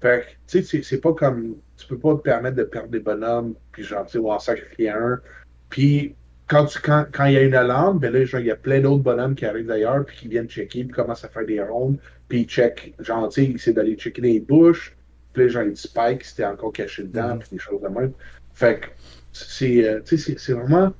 [0.00, 1.56] Fait tu sais, c'est pas comme.
[1.76, 4.38] Tu peux pas te permettre de perdre des bonhommes, puis genre, tu sais, ou en
[4.38, 5.20] sacrifier un.
[5.68, 6.14] Puis,
[6.48, 8.80] quand, quand, quand, il y a une alarme, ben là, genre, il y a plein
[8.80, 11.98] d'autres bonhommes qui arrivent d'ailleurs, puis qui viennent checker, puis commencent à faire des rondes,
[12.28, 14.96] puis ils checkent, genre, tu sais, ils essaient d'aller checker les bouches,
[15.32, 17.38] puis là, genre, ils spike, c'était encore caché dedans, mm-hmm.
[17.38, 18.12] puis des choses de même.
[18.54, 18.86] Fait que,
[19.32, 20.92] c'est, euh, tu sais, c'est vraiment,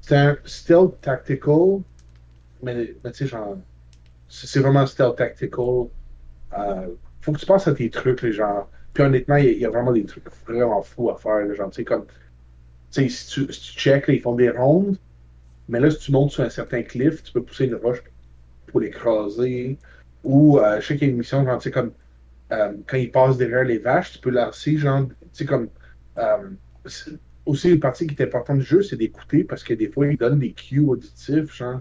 [0.00, 1.80] c'est un stealth tactical,
[2.62, 3.56] mais, tu sais, genre,
[4.28, 5.88] c'est vraiment stealth tactical.
[6.56, 6.86] Euh,
[7.20, 8.68] faut que tu penses à tes trucs, les gens.
[8.94, 11.76] Puis honnêtement, il y, a vraiment des trucs vraiment fous à faire, les gens, tu
[11.76, 12.04] sais, comme
[12.92, 14.98] si tu, si tu check, ils font des rondes,
[15.68, 18.02] mais là, si tu montes sur un certain cliff, tu peux pousser une roche
[18.66, 19.78] pour l'écraser.
[20.24, 21.92] Ou, euh, je genre, tu sais, comme
[22.52, 25.68] euh, quand ils passent derrière les vaches, tu peux lancer, genre, tu sais, comme.
[26.18, 26.50] Euh,
[27.46, 30.16] aussi, une partie qui est importante du jeu, c'est d'écouter parce que des fois, ils
[30.16, 31.80] donnent des cues auditifs, genre.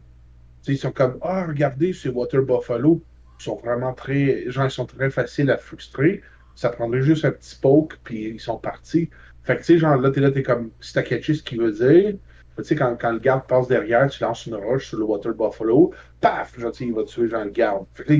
[0.63, 3.03] Tu sais, ils sont comme, ah, regardez, c'est Water Buffalo.
[3.39, 4.49] Ils sont vraiment très.
[4.49, 6.21] Genre, ils sont très faciles à frustrer.
[6.55, 9.09] Ça prendrait juste un petit poke, puis ils sont partis.
[9.43, 11.59] Fait que, tu sais, genre, là, t'es là, t'es comme, si t'as catché ce qu'il
[11.59, 12.15] veut dire,
[12.57, 15.33] tu sais, quand, quand, le garde passe derrière, tu lances une roche sur le Water
[15.33, 17.85] Buffalo, paf, genre, il va tuer, genre, le garde.
[17.93, 18.13] Fait que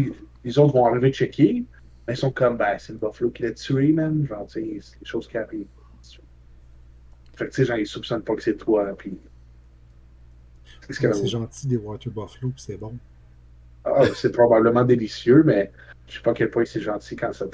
[0.44, 1.64] les, autres vont arriver checker,
[2.08, 4.26] mais ils sont comme, ben, c'est le Buffalo qui l'a tué, man.
[4.26, 5.68] Genre, tu sais, c'est les choses qui arrivent.
[7.36, 9.18] Fait que, tu sais, genre, ils soupçonnent pas que c'est toi, puis.
[10.90, 12.98] C'est gentil des Water Buffalo, puis c'est bon.
[13.86, 15.72] Ah, c'est probablement délicieux, mais
[16.08, 17.48] je sais pas à quel point c'est gentil quand ça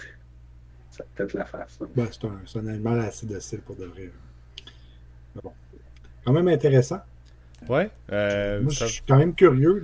[1.16, 1.80] peut-être la face.
[1.96, 4.12] Ben, c'est un, un, animal assez docile pour de vrai.
[5.36, 5.52] Mais bon.
[6.26, 7.00] Quand même intéressant.
[7.68, 7.90] Ouais.
[8.12, 9.82] Euh, Moi, je suis quand même curieux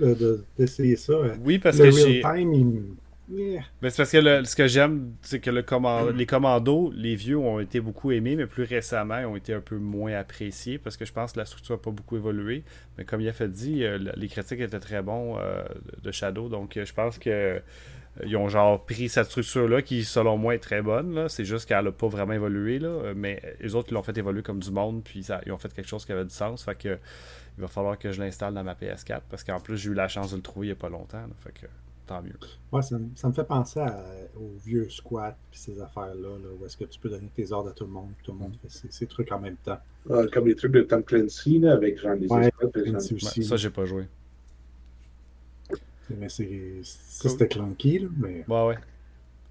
[0.58, 1.14] d'essayer ça.
[1.42, 2.96] Oui, parce le que real time,
[3.32, 3.62] Yeah.
[3.80, 7.14] Mais c'est parce que le- ce que j'aime, c'est que le commando, les commandos, les
[7.16, 10.76] vieux ont été beaucoup aimés, mais plus récemment, ils ont été un peu moins appréciés
[10.76, 12.64] parce que je pense que la structure n'a pas beaucoup évolué.
[12.98, 15.64] Mais comme il a fait dit, euh, le- les critiques étaient très bons euh,
[16.02, 17.58] de Shadow, donc euh, je pense que euh,
[18.24, 21.14] ils ont genre pris cette structure-là qui, selon moi, est très bonne.
[21.14, 21.28] là.
[21.28, 22.88] C'est juste qu'elle n'a pas vraiment évolué, là.
[22.88, 25.58] Euh, mais les autres, ils l'ont fait évoluer comme du monde, puis ça- ils ont
[25.58, 26.62] fait quelque chose qui avait du sens.
[26.64, 26.98] Fait que
[27.56, 30.08] il va falloir que je l'installe dans ma PS4 parce qu'en plus, j'ai eu la
[30.08, 31.18] chance de le trouver il n'y a pas longtemps.
[31.22, 31.34] là.
[31.40, 31.66] Fait que
[32.06, 32.34] tant mieux.
[32.72, 34.04] Ouais, ça, me- ça me fait penser à-
[34.36, 37.70] aux vieux squats puis ces affaires-là, là, où est-ce que tu peux donner tes ordres
[37.70, 39.78] à tout le monde, puis tout le monde fait ses, ses trucs en même temps.
[40.10, 43.00] Euh, comme les trucs de Tom Clancy, là, avec genre des Ouais, puis genre-
[43.40, 44.06] Ouais, ça, j'ai pas joué.
[46.10, 48.78] Mais c'est, c'était clunky, là, mais Ouais, ouais.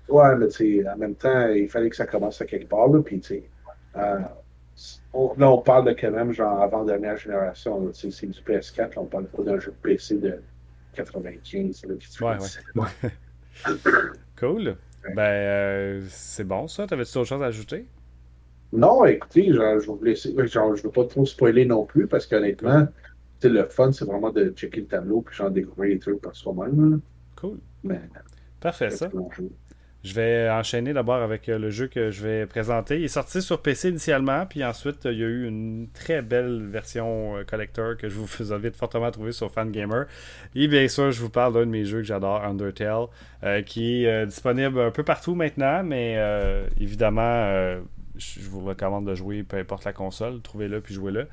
[0.10, 2.88] Ouais, mais tu sais, en même temps, il fallait que ça commence à quelque part,
[2.90, 3.44] là, puis tu sais,
[3.96, 4.20] euh,
[5.14, 8.42] on- là, on parle de quand même, genre, avant-dernière génération, là, tu sais, c'est du
[8.42, 10.42] PS4, là, on parle pas d'un jeu de PC de
[10.94, 13.10] 95, là, qui tu Ouais, fais-
[14.40, 14.76] Cool.
[15.16, 16.88] Ben, euh, c'est bon ça.
[16.88, 17.86] T'avais-tu d'autres choses à ajouter?
[18.72, 22.08] Non, écoutez, genre, je vais vous laisser, genre, je veux pas trop spoiler non plus,
[22.08, 22.88] parce qu'honnêtement,
[23.50, 27.02] le fun, c'est vraiment de checker le tableau, puis genre, découvrir les trucs par soi-même.
[27.36, 27.60] Cool.
[27.84, 28.00] mais
[28.60, 29.10] Parfait, ça.
[30.04, 32.98] Je vais enchaîner d'abord avec euh, le jeu que je vais présenter.
[33.00, 36.22] Il est sorti sur PC initialement, puis ensuite, euh, il y a eu une très
[36.22, 40.04] belle version euh, collector que je vous invite fortement à trouver sur Fangamer.
[40.56, 43.06] Et bien sûr, je vous parle d'un de mes jeux que j'adore, Undertale,
[43.44, 47.80] euh, qui est euh, disponible un peu partout maintenant, mais euh, évidemment,
[48.16, 51.28] je vous recommande de jouer, peu importe la console, trouvez-le puis jouez-le.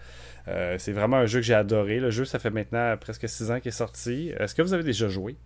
[0.48, 2.00] Euh, c'est vraiment un jeu que j'ai adoré.
[2.00, 4.32] Le jeu, ça fait maintenant presque 6 ans qu'il est sorti.
[4.38, 5.36] Est-ce que vous avez déjà joué?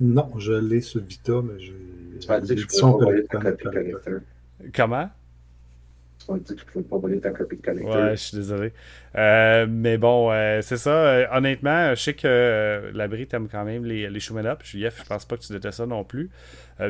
[0.00, 1.74] non, je l'ai sur Vita, mais j'ai.
[2.20, 4.18] Tu que je.
[4.74, 5.10] Comment?
[6.26, 6.38] Pas
[7.20, 7.94] ta copie de collector.
[7.94, 8.72] Ouais, je suis désolé.
[9.16, 10.90] Euh, mais bon, euh, c'est ça.
[10.90, 14.60] Euh, honnêtement, je sais que euh, l'abri t'aime quand même les, les up.
[14.64, 16.30] Jeff, je pense pas que tu détestes ça non plus.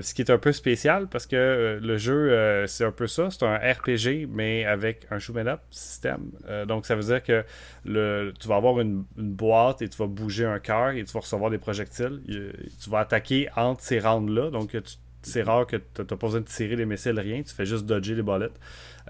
[0.00, 3.28] Ce qui est un peu spécial parce que le jeu, c'est un peu ça.
[3.30, 6.30] C'est un RPG, mais avec un shoot up système.
[6.66, 7.44] Donc, ça veut dire que
[7.84, 11.20] le, tu vas avoir une, boîte et tu vas bouger un cœur et tu vas
[11.20, 12.22] recevoir des projectiles.
[12.26, 14.50] Il- tu vas attaquer entre ces rounds-là.
[14.50, 14.74] Donc,
[15.24, 17.42] c'est rare que tu n'as pas besoin de tirer les missiles, rien.
[17.42, 18.50] Tu fais juste dodger les bullets.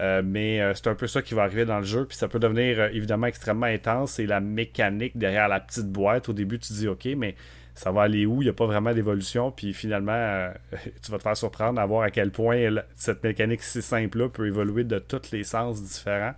[0.00, 2.04] Euh, mais euh, c'est un peu ça qui va arriver dans le jeu.
[2.06, 4.12] Puis ça peut devenir euh, évidemment extrêmement intense.
[4.12, 6.28] C'est la mécanique derrière la petite boîte.
[6.28, 7.36] Au début, tu te dis OK, mais
[7.74, 8.42] ça va aller où?
[8.42, 9.50] Il n'y a pas vraiment d'évolution.
[9.52, 10.48] Puis finalement,
[11.02, 14.46] tu vas te faire surprendre à voir à quel point cette mécanique si simple-là peut
[14.46, 16.34] évoluer de tous les sens différents.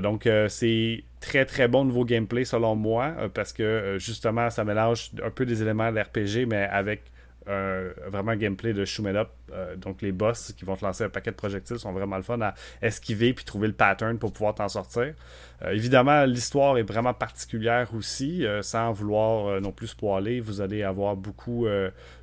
[0.00, 5.30] Donc, c'est très très bon niveau gameplay selon moi, parce que justement, ça mélange un
[5.30, 7.02] peu des éléments de RPG, mais avec
[7.46, 9.30] vraiment un gameplay de shoot up.
[9.52, 12.22] Euh, donc, les boss qui vont te lancer un paquet de projectiles sont vraiment le
[12.22, 15.14] fun à esquiver puis trouver le pattern pour pouvoir t'en sortir.
[15.62, 20.40] Euh, évidemment, l'histoire est vraiment particulière aussi, euh, sans vouloir non plus spoiler.
[20.40, 21.66] Vous allez avoir beaucoup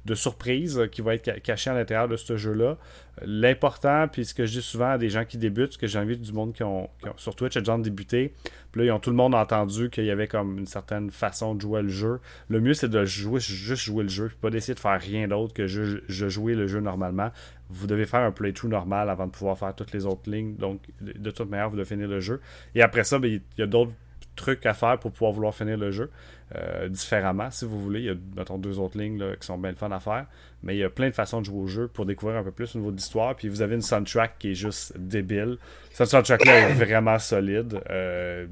[0.10, 2.78] de surprises euh, qui vont être ca- cachées à l'intérieur de ce jeu-là.
[3.22, 6.22] L'important, puis ce que je dis souvent à des gens qui débutent, ce que j'invite
[6.22, 8.34] du monde qui ont, sur Twitch à gens de débuter,
[8.72, 11.54] puis là, ils ont tout le monde entendu qu'il y avait comme une certaine façon
[11.54, 12.20] de jouer le jeu.
[12.48, 15.54] Le mieux, c'est de jouer, juste jouer le jeu, pas d'essayer de faire rien d'autre
[15.54, 17.32] que je, jouer le jeu normalement.
[17.70, 20.56] Vous devez faire un playthrough normal avant de pouvoir faire toutes les autres lignes.
[20.56, 22.40] Donc, de, de toute manière, vous devez finir le jeu.
[22.74, 23.92] Et après ça, ben, il y a d'autres
[24.40, 26.10] trucs à faire pour pouvoir vouloir finir le jeu
[26.56, 28.00] euh, différemment, si vous voulez.
[28.00, 30.26] Il y a, mettons, deux autres lignes là, qui sont bien fun à faire.
[30.64, 32.52] Mais il y a plein de façons de jouer au jeu pour découvrir un peu
[32.52, 33.36] plus au niveau de l'histoire.
[33.36, 35.58] Puis vous avez une soundtrack qui est juste débile.
[35.92, 37.80] Cette soundtrack-là est vraiment solide.
[37.90, 38.48] Euh,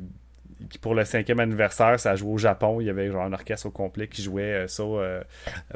[0.81, 2.81] pour le cinquième anniversaire, ça a joué au Japon.
[2.81, 5.21] Il y avait genre un orchestre au complet qui jouait euh, ça euh,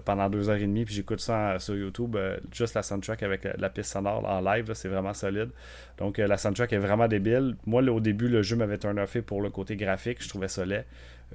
[0.06, 0.86] pendant deux heures et demie.
[0.86, 4.41] Puis j'écoute ça en- sur YouTube, euh, juste la soundtrack avec la, piste sonore en
[4.41, 4.72] live.
[4.74, 5.50] C'est vraiment solide.
[5.98, 7.56] Donc euh, la soundtrack est vraiment débile.
[7.65, 10.22] Moi, au début, le jeu m'avait turn offé pour le côté graphique.
[10.24, 10.86] Je trouvais ça laid.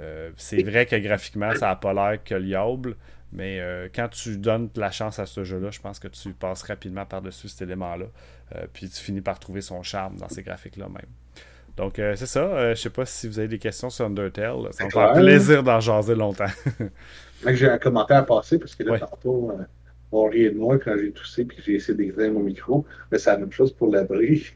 [0.01, 2.97] Euh, c'est vrai que graphiquement, ça n'a pas l'air que liable.
[3.33, 6.63] Mais euh, quand tu donnes la chance à ce jeu-là, je pense que tu passes
[6.63, 8.07] rapidement par-dessus cet élément-là.
[8.55, 11.07] Euh, puis tu finis par trouver son charme dans ces graphiques-là même.
[11.77, 12.41] Donc euh, c'est ça.
[12.45, 14.69] Euh, je sais pas si vous avez des questions sur Undertale.
[14.73, 16.47] Ça me fait plaisir d'en jaser longtemps.
[17.53, 18.99] J'ai un commentaire à passer parce que là, Ouais.
[18.99, 19.62] tantôt, euh,
[20.11, 22.87] on riait de moi quand j'ai toussé puis que j'ai essayé d'examiner mon micro.
[23.12, 24.47] Mais c'est la même chose pour l'abri.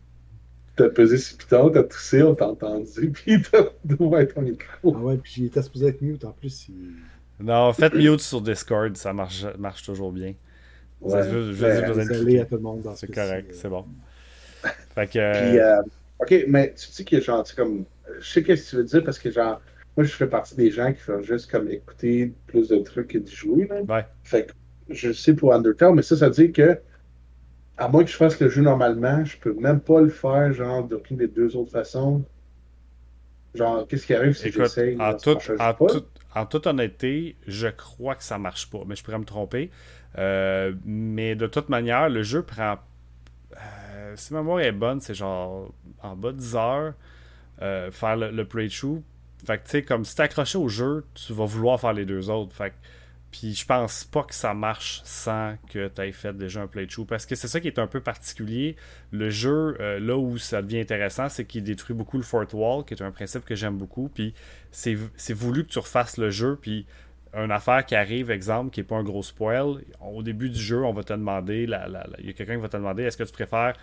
[0.77, 3.65] T'as pesé sur piton, t'as toussé, on t'a entendu, puis t'as
[3.99, 4.95] ouvert ton micro.
[4.97, 6.69] Ah ouais, puis il était supposé être mute en plus.
[6.71, 7.45] Il...
[7.45, 10.33] non, faites mute sur Discord, ça marche, marche toujours bien.
[11.03, 11.23] Ouais.
[11.25, 12.41] je- je- Ben, je- Vous cliqué.
[12.41, 13.85] à tout le monde dans ce C'est correct, euh, c'est bon.
[14.95, 15.33] Fait que.
[15.51, 15.83] Puis, euh,
[16.21, 17.85] OK, mais tu y a genre, tu comme,
[18.21, 19.61] je sais qu'est-ce que tu veux dire parce que genre,
[19.97, 23.19] moi, je fais partie des gens qui font juste comme écouter plus de trucs que
[23.19, 23.67] d'y jouer.
[23.69, 23.83] Là.
[23.83, 24.07] Ouais.
[24.25, 24.53] Fait que
[24.89, 26.81] je sais pour Undertale, mais ça, ça veut dire que,
[27.77, 30.85] à moins que je fasse le jeu normalement, je peux même pas le faire, genre,
[30.87, 32.23] d'aucune des deux autres façons.
[33.55, 34.95] Genre, qu'est-ce qui arrive si j'essaye?
[34.97, 35.87] en, marche en pas?
[35.87, 39.71] toute- en toute honnêteté, je crois que ça marche pas, mais je pourrais me tromper.
[40.19, 42.77] Euh, mais de toute manière, le jeu prend.
[44.11, 46.95] Euh, si ma mémoire est bonne, c'est genre en bas de 10 heures
[47.63, 49.03] euh, faire le, le playthrough.
[49.45, 52.05] Fait que tu sais, comme si t'es accroché au jeu, tu vas vouloir faire les
[52.05, 52.55] deux autres.
[52.55, 52.77] Fait que
[53.31, 57.07] puis je pense pas que ça marche sans que tu aies fait déjà un playthrough.
[57.07, 58.77] Parce que c'est ça qui est un peu particulier.
[59.13, 62.85] Le jeu, euh, là où ça devient intéressant, c'est qu'il détruit beaucoup le fourth wall,
[62.85, 64.09] qui est un principe que j'aime beaucoup.
[64.13, 64.35] Puis
[64.73, 64.97] c'est
[65.33, 66.59] voulu que tu refasses le jeu.
[66.61, 66.87] Puis
[67.35, 70.83] une affaire qui arrive, exemple, qui n'est pas un gros spoil, au début du jeu,
[70.83, 71.65] on va te demander,
[72.19, 73.75] il y a quelqu'un qui va te demander est-ce que tu préfères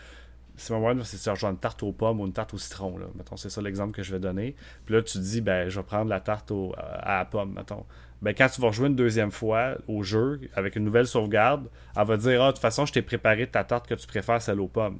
[0.60, 2.98] si mon c'est genre une tarte aux pommes ou une tarte au citron.
[2.98, 3.06] Là?
[3.14, 4.56] Mettons, c'est ça l'exemple que je vais donner.
[4.86, 7.86] Puis là, tu dis, ben, je vais prendre la tarte à la pomme, mettons
[8.22, 12.06] ben, quand tu vas rejouer une deuxième fois au jeu avec une nouvelle sauvegarde, elle
[12.06, 14.60] va dire Ah, de toute façon, je t'ai préparé ta tarte que tu préfères, celle
[14.60, 14.98] aux pommes.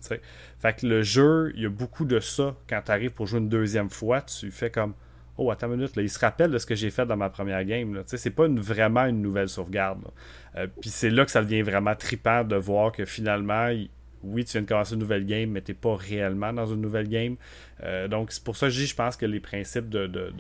[0.60, 2.56] Fait que le jeu, il y a beaucoup de ça.
[2.70, 4.94] Quand tu arrives pour jouer une deuxième fois, tu fais comme
[5.38, 7.30] Oh, attends une minute, là, il se rappelle de ce que j'ai fait dans ma
[7.30, 8.02] première game.
[8.06, 10.00] C'est pas une, vraiment une nouvelle sauvegarde.
[10.56, 13.70] Euh, Puis c'est là que ça devient vraiment trippant de voir que finalement,
[14.24, 17.08] oui, tu viens de commencer une nouvelle game, mais tu pas réellement dans une nouvelle
[17.08, 17.36] game.
[17.84, 20.34] Euh, donc, c'est pour ça que je dis, je pense que les principes de, de,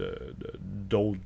[0.62, 1.20] d'autres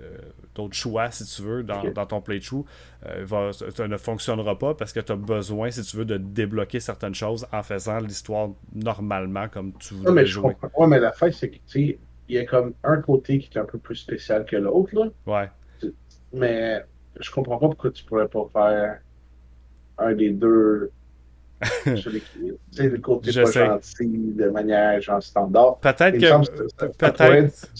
[0.00, 0.18] euh,
[0.54, 2.64] d'autres choix, si tu veux, dans, ton playthrough,
[3.04, 6.80] euh, ça ne fonctionnera pas parce que tu as besoin, si tu veux, de débloquer
[6.80, 10.56] certaines choses en faisant l'histoire normalement comme tu voudrais mais jouer.
[10.76, 11.56] Ouais, mais la fin, c'est que,
[12.28, 15.08] il y a comme un côté qui est un peu plus spécial que l'autre, là.
[15.26, 15.90] Ouais.
[16.32, 16.84] Mais
[17.20, 19.00] je comprends pas pourquoi tu pourrais pas faire
[19.98, 20.90] un des deux
[21.96, 22.12] sur.
[22.12, 22.22] Tu
[22.70, 25.78] sais, le côté pas gentil de manière genre standard.
[25.78, 26.96] Peut-être que.
[26.98, 27.70] Peut-être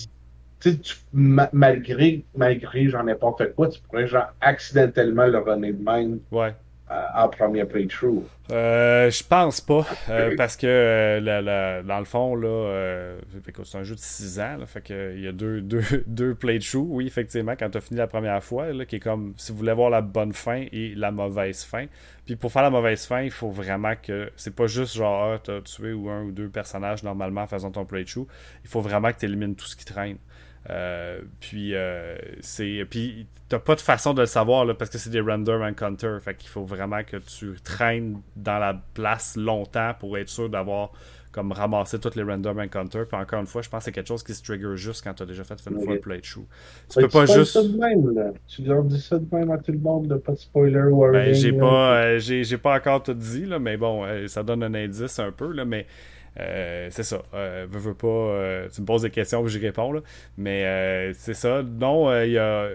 [0.61, 6.21] tu, malgré, malgré genre n'importe quoi, tu pourrais genre accidentellement le runner de même.
[6.31, 6.55] Ouais.
[6.89, 8.23] Euh, en premier playthrough.
[8.53, 9.85] Euh, je pense pas.
[10.09, 13.17] Euh, parce que euh, dans le fond, là,
[13.65, 14.59] c'est un jeu de 6 ans.
[14.67, 17.99] fait que, il y a deux, deux, deux playthroughs, oui, effectivement, quand tu as fini
[17.99, 20.95] la première fois, là, qui est comme si vous voulez voir la bonne fin et
[20.95, 21.87] la mauvaise fin.
[22.25, 24.31] Puis pour faire la mauvaise fin, il faut vraiment que.
[24.37, 27.47] C'est pas juste genre, ah, tu as tué ou un ou deux personnages normalement en
[27.49, 28.29] faisant ton playthrough.
[28.63, 30.19] Il faut vraiment que tu élimines tout ce qui traîne.
[30.69, 34.99] Euh, puis euh, c'est puis t'as pas de façon de le savoir là, parce que
[34.99, 36.21] c'est des random encounters.
[36.21, 40.93] Fait qu'il faut vraiment que tu traînes dans la place longtemps pour être sûr d'avoir
[41.31, 43.07] comme ramassé toutes les random encounters.
[43.07, 45.15] Puis encore une fois je pense que c'est quelque chose qui se trigger juste quand
[45.15, 46.47] t'as déjà fait une fois le playthrough
[46.89, 50.09] tu peux pas juste même, tu leur dis ça de même à tout le monde
[50.09, 53.59] de pas de spoiler warning ben, j'ai pas euh, j'ai pas encore tout dit là
[53.59, 55.87] mais bon ça donne un indice un peu là mais
[56.39, 57.23] euh, c'est ça.
[57.35, 58.07] Euh, veux, pas.
[58.07, 59.93] Euh, tu me poses des questions que j'y réponds.
[59.93, 60.01] Là.
[60.37, 61.63] Mais euh, c'est ça.
[61.63, 62.69] Non, il y a.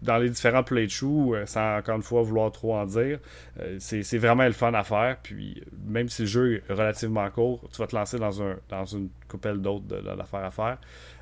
[0.00, 3.18] Dans les différents playthroughs, sans encore une fois vouloir trop en dire,
[3.78, 5.18] c'est vraiment le fun à faire.
[5.22, 8.86] Puis même si le jeu est relativement court, tu vas te lancer dans, un, dans
[8.86, 10.78] une coupelle d'autres d'affaires à faire.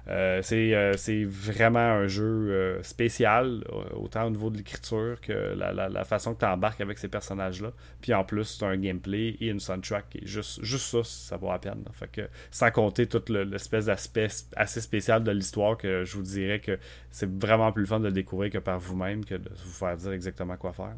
[0.08, 3.64] Euh, euh, c'est vraiment un jeu euh, spécial,
[3.94, 7.72] autant au niveau de l'écriture que la, façon que tu embarques avec ces personnages-là.
[8.00, 10.18] Puis en plus, c'est un gameplay et une soundtrack.
[10.22, 11.84] Juste, juste ça, ça vaut la peine.
[11.92, 16.60] Fait que, sans compter tout l'espèce d'aspect assez spécial de l'histoire que je vous dirais
[16.60, 16.78] que
[17.10, 20.12] c'est vraiment plus fun de le découvrir que par vous-même que de vous faire dire
[20.12, 20.94] exactement quoi faire.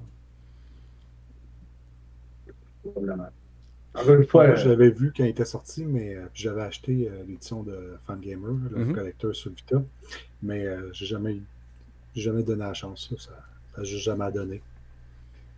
[4.05, 7.97] Moi, je l'avais vu quand il était sorti, mais euh, j'avais acheté euh, l'édition de
[8.07, 9.83] Fangamer, le mm collector sur Vita.
[10.43, 11.39] Mais euh, j'ai jamais,
[12.15, 13.13] jamais donné la chance.
[13.19, 13.31] Ça
[13.79, 14.61] n'a jamais donné.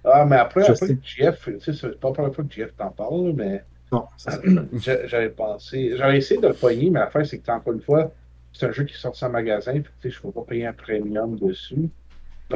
[0.05, 3.65] Ah, mais après, après Jeff, c'est pas la première fois que Jeff t'en parle, mais.
[3.91, 4.07] Non,
[5.07, 5.97] J'avais pensé.
[5.97, 8.13] J'avais essayé de le poigner, mais la fin, c'est que, encore une fois,
[8.53, 11.37] c'est un jeu qui sort en magasin, puis je ne peux pas payer un premium
[11.39, 11.89] dessus.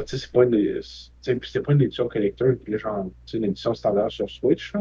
[0.06, 0.80] c'est pas une.
[1.24, 4.72] Pas une édition collector, puis là, genre, une édition standard sur Switch.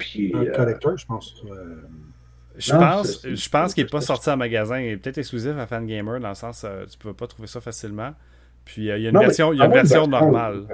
[0.00, 1.34] Là un euh, collector, je pense.
[1.50, 1.82] Euh,
[2.56, 4.80] je pense, je pense qu'il n'est pas sorti en magasin.
[4.80, 7.48] Il est peut-être exclusif à Fangamer, dans le sens euh, tu ne peux pas trouver
[7.48, 8.12] ça facilement.
[8.64, 10.66] Puis il y a une version, il y a une version normale.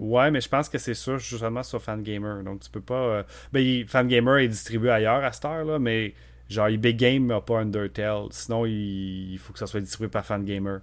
[0.00, 2.42] ouais, mais je pense que c'est sûr justement sur Fangamer.
[2.44, 3.24] Donc tu peux pas.
[3.52, 6.14] ben, Fangamer est distribué ailleurs à cette heure, là, mais
[6.48, 8.26] genre eBay Game n'a pas Undertale.
[8.30, 10.78] Sinon, il, faut que ça soit distribué par Fangamer.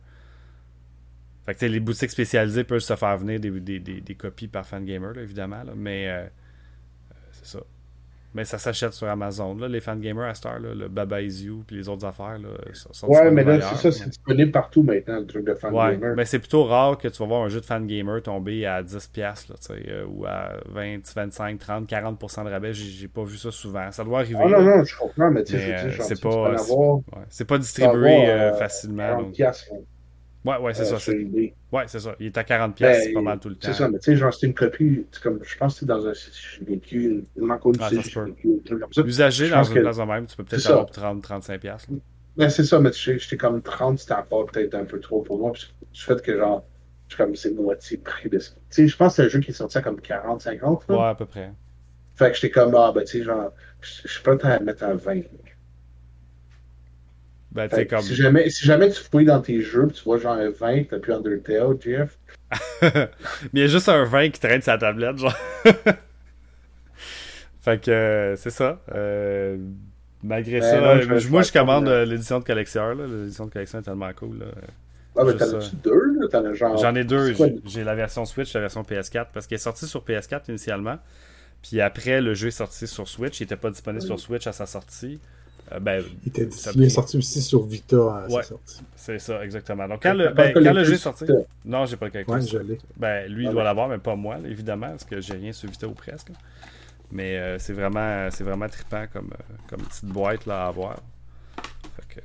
[1.46, 5.14] Fait que les boutiques spécialisées peuvent se faire venir des, des, des, copies par Fangamer,
[5.16, 5.64] là, évidemment.
[5.64, 6.30] Là, mais
[7.48, 7.60] ça.
[8.38, 9.56] Mais ça s'achète sur Amazon.
[9.56, 12.38] Là, les fangamers à Star, là, le Baba Is You puis les autres affaires.
[12.38, 15.98] Là, sont ouais, mais là, c'est ça, c'est disponible partout maintenant, le truc de fangamer.
[15.98, 18.84] Ouais, mais c'est plutôt rare que tu vas voir un jeu de fangamer tomber à
[18.84, 22.74] 10$ là, euh, ou à 20, 25, 30, 40% de rabais.
[22.74, 23.92] J'ai pas vu ça souvent.
[23.92, 24.40] Ça doit arriver.
[24.44, 26.56] Ah, non, non, je comprends, mais tu sais, euh, c'est pas,
[27.30, 29.22] c'est pas distribué euh, facilement.
[29.22, 29.36] Donc...
[30.48, 31.12] Ouais, ouais, c'est euh, ça.
[31.74, 32.16] Ouais, c'est ça.
[32.22, 33.68] Il est à 40$, ben, c'est pas mal tout le temps.
[33.68, 36.08] C'est ça, mais tu sais, genre, c'est une copie, comme, je pense que c'est dans
[36.08, 36.14] un
[36.62, 39.02] véhicule, il manque un ah.
[39.06, 41.88] Usagé dans une place même, tu peux peut-être avoir 30-35$.
[42.38, 45.52] Ben, c'est ça, mais j'étais comme 30, c'était encore peut-être un peu trop pour moi,
[45.52, 46.64] puis du fait que, genre,
[47.10, 48.38] Je suis comme, c'est moitié prix de.
[48.38, 50.86] Tu sais, je pense que c'est un jeu qui est sorti à comme 40, 50.
[50.88, 50.96] là.
[50.96, 51.52] Ouais, à peu près.
[52.16, 54.84] Fait que j'étais comme, ah, ben, tu sais, genre, je je suis prêt à mettre
[54.84, 55.24] un 20.
[57.58, 58.02] Ben, Fait comme.
[58.04, 61.00] si, jamais, si jamais tu fouilles dans tes jeux, tu vois genre un 20, t'as
[61.00, 62.20] plus Undertale, Jeff.
[62.84, 63.10] Mais
[63.54, 65.36] il y a juste un 20 qui traîne sa tablette, genre.
[67.62, 68.80] fait que euh, c'est ça.
[68.94, 69.58] Euh,
[70.22, 72.94] malgré Ben ça, non, je vais moi je commande euh, euh, l'édition de collectionneur.
[73.08, 74.38] L'édition de collection est tellement cool.
[74.38, 74.46] là.
[75.16, 76.28] Ah, ben, Juste t'en as-tu deux, là?
[76.30, 76.78] T'en as genre.
[76.78, 77.34] J'en ai deux.
[77.66, 81.00] J'ai la version Switch, la version PS4, parce qu'elle est sortie sur PS4 initialement.
[81.64, 83.40] Puis après, le jeu est sorti sur Switch.
[83.40, 85.20] Il n'était pas disponible sur Switch à sa sortie.
[85.72, 88.42] Euh, ben, Il, était, Ça il est sorti aussi sur Vita à Ouais.
[88.42, 88.82] sa sortie.
[88.96, 89.88] c'est ça, exactement.
[89.88, 91.26] Donc, quand le, ben, quand le jeu est sorti.
[91.66, 92.34] Non, j'ai pas le calcul.
[92.34, 92.78] Ouais, je l'ai.
[92.96, 93.66] Ben, lui, il Ah, doit ben.
[93.66, 96.30] l'avoir, mais pas moi, là, évidemment, parce que j'ai rien sur Vita ou presque.
[97.12, 101.00] Mais euh, c'est vraiment, c'est vraiment trippant comme, euh, comme petite boîte là, à avoir.
[101.96, 102.20] Fait que,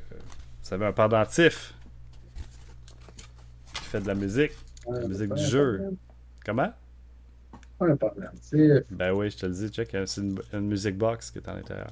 [0.65, 1.75] vous avez un pendentif
[3.75, 4.53] qui fait de la musique.
[4.89, 5.81] La musique du jeu.
[6.45, 6.73] Comment?
[7.79, 7.97] Pas un
[8.41, 11.49] sais, Ben oui, je te le dis, check, c'est une, une music box qui est
[11.49, 11.91] à l'intérieur.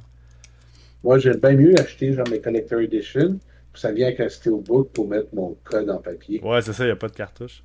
[1.02, 3.38] Moi, j'aime bien mieux acheter genre mes Collector Edition,
[3.72, 6.40] puis ça vient avec un steelbook pour mettre mon code en papier.
[6.42, 7.62] Ouais, c'est ça, il n'y a pas de cartouche.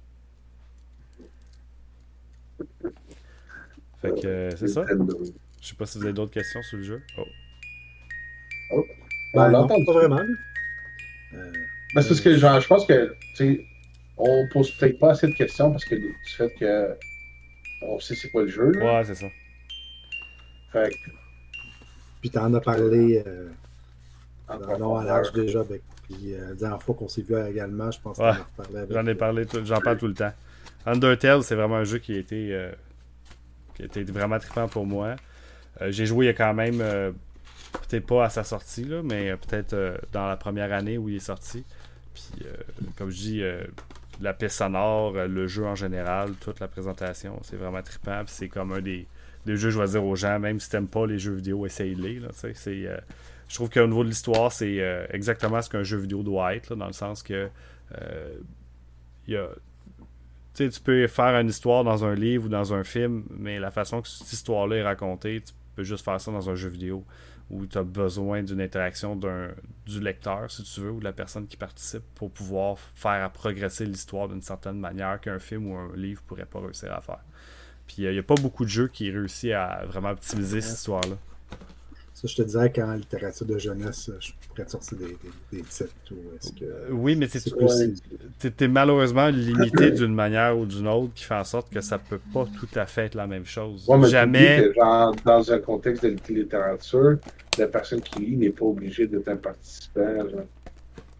[4.01, 4.85] Fait que euh, c'est ça.
[5.61, 7.01] Je sais pas si vous avez d'autres questions sur le jeu.
[8.71, 8.85] Oh.
[9.33, 10.21] Ben, Ben, non, pas vraiment.
[10.21, 11.51] Euh,
[11.93, 13.65] Ben, c'est parce que genre, je pense que, tu sais,
[14.17, 16.95] on pose peut-être pas assez de questions parce que du fait que
[17.81, 18.71] on sait c'est quoi le jeu.
[18.71, 18.99] là.
[18.99, 19.27] Ouais, c'est ça.
[20.71, 21.11] Fait que,
[22.25, 23.49] puis t'en as parlé euh,
[24.47, 25.59] en en long à large déjà.
[25.59, 28.31] avec- puis euh, la dernière fois qu'on s'est vu également, je pense Ouais.
[28.89, 30.33] J'en ai parlé, j'en parle tout le temps.
[30.87, 32.71] Undertale, c'est vraiment un jeu qui a été, euh,
[33.75, 35.15] qui a été vraiment trippant pour moi.
[35.81, 37.11] Euh, j'ai joué il y a quand même, euh,
[37.87, 41.09] peut-être pas à sa sortie, là, mais euh, peut-être euh, dans la première année où
[41.09, 41.63] il est sorti.
[42.15, 42.53] Puis, euh,
[42.97, 43.63] comme je dis, euh,
[44.19, 48.23] la piste sonore, euh, le jeu en général, toute la présentation, c'est vraiment trippant.
[48.25, 49.05] Puis c'est comme un des,
[49.45, 52.21] des jeux, je vais dire aux gens, même si t'aimes pas les jeux vidéo, essaye-les.
[52.23, 52.97] euh,
[53.47, 56.71] je trouve qu'au niveau de l'histoire, c'est euh, exactement ce qu'un jeu vidéo doit être,
[56.71, 57.49] là, dans le sens que
[57.99, 58.33] euh,
[60.53, 64.01] tu peux faire une histoire dans un livre ou dans un film, mais la façon
[64.01, 67.05] que cette histoire-là est racontée, tu peux juste faire ça dans un jeu vidéo
[67.49, 71.45] où tu as besoin d'une interaction du lecteur, si tu veux, ou de la personne
[71.45, 76.23] qui participe pour pouvoir faire progresser l'histoire d'une certaine manière qu'un film ou un livre
[76.25, 77.23] pourrait pas réussir à faire.
[77.87, 81.15] Puis il n'y a pas beaucoup de jeux qui réussissent à vraiment optimiser cette histoire-là.
[82.13, 85.05] Ça, je te dirais qu'en littérature de jeunesse, je pourrais te sortir des,
[85.51, 85.89] des, des titres.
[86.11, 87.43] Ou est-ce que Euh, Oui, mais plus.
[88.39, 91.99] t'es t'es malheureusement limité d'une manière ou d'une autre qui fait en sorte que ça
[91.99, 93.83] peut pas tout à fait être la même chose.
[93.89, 94.73] Ouais, Jamais.
[94.73, 97.17] genre, dans un contexte de littérature,
[97.57, 100.29] la personne qui lit n'est pas obligée d'être un participant.
[100.29, 100.45] genre.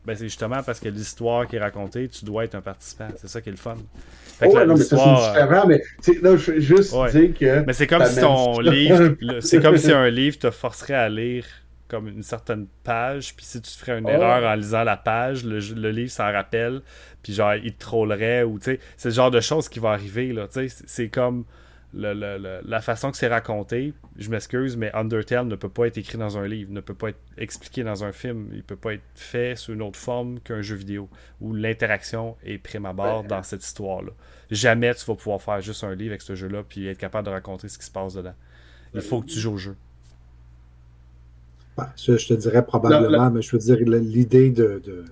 [0.05, 3.07] Ben, c'est justement parce que l'histoire qui est racontée, tu dois être un participant.
[3.17, 3.75] C'est ça qui est le fun.
[4.37, 5.81] Fait Oh, que la- non, mais c'est différent, mais
[6.21, 7.11] là, je veux juste Ouais.
[7.11, 7.65] dire que.
[7.65, 11.45] Mais c'est comme si ton livre, c'est comme si un livre te forcerait à lire
[11.87, 14.09] comme une certaine page, puis si tu ferais une Oh.
[14.09, 16.81] erreur en lisant la page, le, le livre s'en rappelle,
[17.21, 19.91] puis genre il te trollerait ou tu sais, c'est le genre de choses qui va
[19.91, 21.45] arriver là, tu sais, c'est comme
[21.95, 23.93] le- le- le- la façon que c'est raconté.
[24.17, 27.09] Je m'excuse, mais Undertale ne peut pas être écrit dans un livre, ne peut pas
[27.09, 30.61] être expliqué dans un film, il peut pas être fait sous une autre forme qu'un
[30.61, 31.09] jeu vidéo
[31.41, 33.27] où l'interaction est prime abord Ouais.
[33.27, 34.11] dans cette histoire-là.
[34.51, 37.31] Jamais tu vas pouvoir faire juste un livre avec ce jeu-là puis être capable de
[37.31, 38.35] raconter ce qui se passe dedans.
[38.93, 39.75] Il faut que tu joues au jeu.
[41.77, 45.05] Ben, ça, je te dirais probablement, Non, mais je veux dire, l'idée de, de-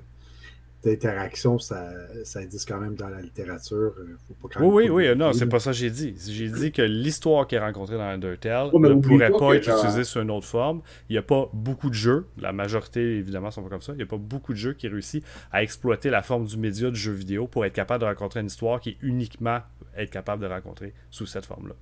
[0.83, 1.91] d'interaction, ça,
[2.23, 3.95] ça existe quand même dans la littérature.
[3.97, 6.15] euh, Faut pas quand même Oui, oui, oui, non, c'est pas ça que j'ai dit.
[6.27, 10.03] J'ai dit que l'histoire qui est rencontrée dans Undertale Ouais, ne pourrait pas être utilisée
[10.03, 10.81] sous une autre forme.
[11.09, 13.97] Il n'y a pas beaucoup de jeux, la majorité évidemment sont pas comme ça, il
[13.97, 16.99] n'y a pas beaucoup de jeux qui réussissent à exploiter la forme du média du
[16.99, 19.59] jeu vidéo pour être capable de raconter une histoire qui est uniquement
[19.97, 21.75] être capable de raconter sous cette forme-là.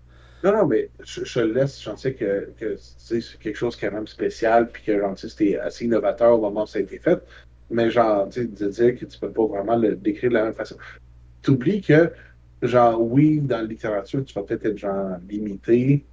[0.44, 2.52] Non, non, mais je, je te laisse, j'en sais que,
[2.98, 6.34] c'est quelque chose qui est quand même spécial, puis que tu sais, c'était assez innovateur
[6.34, 7.22] au moment où ça a été fait.
[7.72, 10.54] Mais genre, tu de dire que tu peux pas vraiment le décrire de la même
[10.54, 10.76] façon.
[11.42, 12.12] T'oublies que,
[12.62, 16.06] genre, oui, dans la littérature, tu vas peut-être être, genre, limité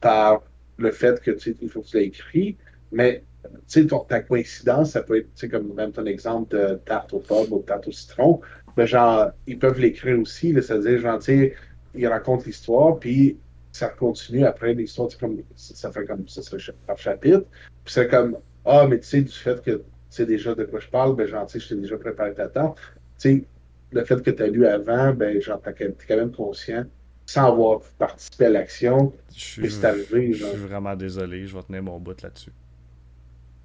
[0.00, 0.42] par
[0.78, 2.56] le fait que, tu sais, il faut que tu l'aies écrit,
[2.90, 3.22] mais,
[3.68, 7.12] tu sais, ta coïncidence, ça peut être, tu sais, comme même ton exemple de tarte
[7.12, 8.40] aux pommes ou tarte au citron,
[8.76, 11.54] mais genre, ils peuvent l'écrire aussi, c'est-à-dire, genre, tu sais,
[11.94, 13.38] ils racontent l'histoire, puis
[13.72, 17.44] ça continue après l'histoire, tu comme, ça fait comme, ça serait par chapitre,
[17.84, 19.82] puis c'est comme, ah, mais tu sais, du fait que tu
[20.16, 22.48] sais déjà de quoi je parle, ben, genre, tu sais, je t'ai déjà préparé ta
[22.48, 22.78] tente,
[23.18, 23.48] tu sais,
[23.92, 26.84] le fait que tu as lu avant, ben, genre, quand- t'es quand même conscient,
[27.26, 29.12] sans avoir participé à l'action,
[29.60, 32.52] que c'est arrivé, je suis vraiment désolé, je vais tenir mon bout là-dessus.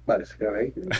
[0.06, 0.78] ben, c'est correct.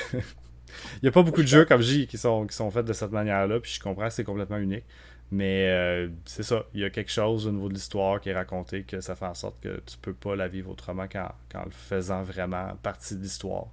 [0.96, 2.86] Il n'y a pas beaucoup de jeux, comme je dis, qui sont, qui sont faits
[2.86, 4.84] de cette manière-là, puis je comprends que c'est complètement unique.
[5.30, 8.34] Mais euh, c'est ça, il y a quelque chose au niveau de l'histoire qui est
[8.34, 11.28] raconté que ça fait en sorte que tu peux pas la vivre autrement qu'en,
[11.64, 13.66] le faisant vraiment partie de l'histoire.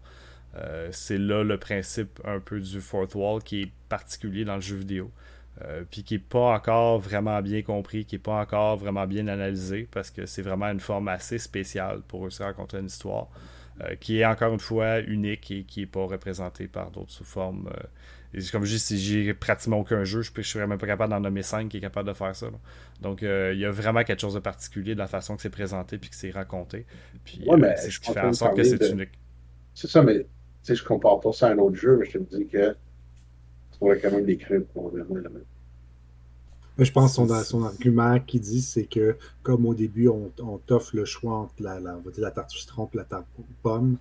[0.57, 4.61] Euh, c'est là le principe un peu du fourth wall qui est particulier dans le
[4.61, 5.11] jeu vidéo.
[5.61, 9.27] Euh, puis qui n'est pas encore vraiment bien compris, qui n'est pas encore vraiment bien
[9.27, 13.27] analysé, parce que c'est vraiment une forme assez spéciale pour réussir à raconter une histoire,
[13.99, 17.69] qui est encore une fois unique et qui n'est pas représentée par d'autres sous formes
[18.51, 21.19] comme je dis, si j'ai pratiquement aucun jeu, je ne serais même pas capable d'en
[21.19, 22.47] nommer 5 qui est capable de faire ça.
[23.01, 25.49] Donc, euh, il y a vraiment quelque chose de particulier de la façon que c'est
[25.49, 26.85] présenté puis que c'est raconté.
[27.23, 29.11] Puis, euh, c'est ce qui fait en sorte que c'est unique.
[29.73, 30.25] C'est ça, mais
[30.73, 32.71] je compare pas ça à un autre jeu, mais je te dis que
[33.71, 35.23] tu pourrais quand même décrire pour vraiment le
[36.77, 41.05] je pense que son, argument qui dit, c'est que comme au début, on, t'offre le
[41.05, 43.25] choix entre la, la, la tarte citron et la tarte
[43.63, 43.97] pomme,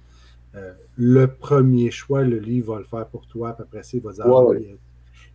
[0.56, 4.02] euh, le premier choix, le livre va le faire pour toi, puis après ça, il
[4.02, 4.26] va dire.
[4.26, 4.76] Ouais,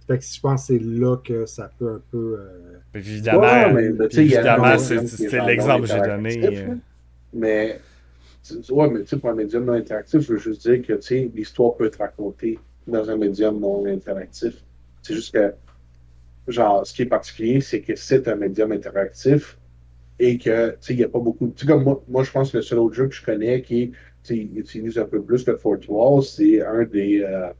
[0.07, 2.37] Fait que je pense que c'est là que ça peut un peu.
[2.39, 2.77] Euh...
[2.93, 3.77] Évidemment,
[4.11, 6.57] évidemment c'est l'exemple que j'ai donné.
[6.57, 6.75] Euh.
[7.33, 7.79] Mais,
[8.69, 10.93] ouais, mais tu sais, pour un médium non interactif, je veux juste dire que
[11.35, 14.63] l'histoire peut être racontée dans un médium non interactif.
[15.01, 15.53] C'est juste que,
[16.47, 19.57] genre, ce qui est particulier, c'est que c'est un médium interactif
[20.19, 21.49] et que, tu sais, il n'y a pas beaucoup.
[21.55, 23.61] Tu sais, comme moi, moi, je pense que le seul autre jeu que je connais
[23.61, 23.93] qui
[24.29, 27.51] il utilise un peu plus que Fort Wall, c'est un des, euh,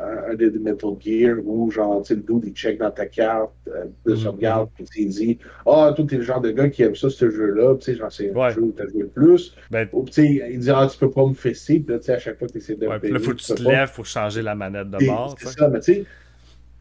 [0.00, 4.14] un des Metal Gear où, genre, le dude, il check dans ta carte euh, de
[4.14, 4.22] mm-hmm.
[4.22, 7.10] sauvegarde, puis il dit Ah, oh, toi, t'es le genre de gars qui aime ça,
[7.10, 9.54] ce jeu-là, tu sais, genre, c'est un jeu où t'as joué plus.
[9.70, 12.18] Ben, Ou, il dit Ah, tu peux pas me fesser, puis là, tu sais, à
[12.18, 12.86] chaque fois que tu essaies de.
[12.86, 15.34] Ouais, puis là, faut que tu te lèves pour changer la manette de bord.
[15.38, 16.04] C'est ça, mais tu sais.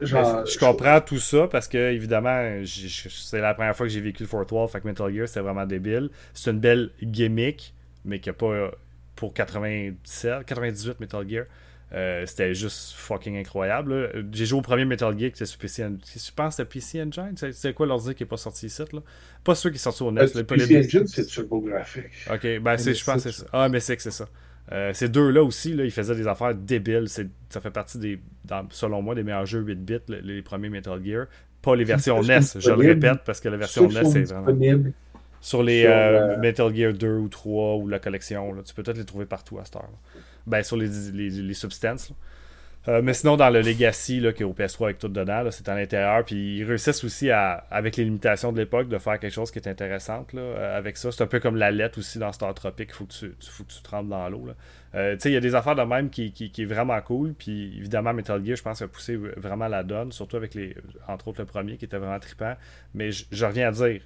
[0.02, 4.24] Genre, je, comprends tout ça parce que, évidemment, c'est la première fois que j'ai vécu
[4.24, 6.10] le Fort Wall, fait que Metal Gear, c'était vraiment débile.
[6.34, 7.74] C'est une belle gimmick,
[8.06, 8.72] mais qui n'a pas
[9.18, 11.46] pour 97, 98 Metal Gear.
[11.92, 14.28] Euh, c'était juste fucking incroyable.
[14.32, 16.00] J'ai joué au premier Metal Gear qui était sur PC Engine.
[16.06, 17.52] Je pense que c'était PC Engine?
[17.52, 19.00] C'est quoi l'ordi qui n'est pas sorti ici là?
[19.44, 20.38] Pas ceux qui sont sortis au NES.
[20.38, 22.00] Euh, PC Engine, c'est TurboGrafx.
[22.32, 23.46] Ok, ben c'est, je pense que c'est ça.
[23.52, 24.28] Ah, mais c'est que c'est ça.
[24.72, 27.08] Euh, ces deux-là aussi, là, ils faisaient des affaires débiles.
[27.08, 28.20] Ça fait partie des,
[28.70, 31.26] selon moi, des meilleurs jeux 8 bits, les, premiers Metal Gear.
[31.64, 34.92] Pas les versions NES, je le répète, parce que la version NES, c'est vraiment.
[35.42, 35.88] Sur les
[36.40, 39.66] Metal Gear 2 ou 3 ou la collection, tu peux peut-être les trouver partout à
[39.66, 39.90] cette heure.
[40.48, 42.14] Ben, sur les, les, les substances.
[42.88, 45.68] Euh, mais sinon, dans le Legacy, là, qui est au PS3 avec tout dedans, c'est
[45.68, 46.24] à l'intérieur.
[46.24, 49.60] Puis ils réussissent aussi, à, avec les limitations de l'époque, de faire quelque chose qui
[49.60, 51.12] est intéressant là, euh, avec ça.
[51.12, 52.90] C'est un peu comme la lettre aussi dans Star Tropic.
[52.90, 54.48] Il faut, que tu, faut que tu te rentres dans l'eau.
[54.96, 57.34] Euh, il y a des affaires de même qui, qui, qui, est vraiment cool.
[57.34, 60.14] Puis évidemment, Metal Gear, je pense, a poussé vraiment la donne.
[60.14, 60.76] Surtout avec les,
[61.08, 62.56] entre autres, le premier qui était vraiment trippant.
[62.94, 64.02] Mais je reviens à dire,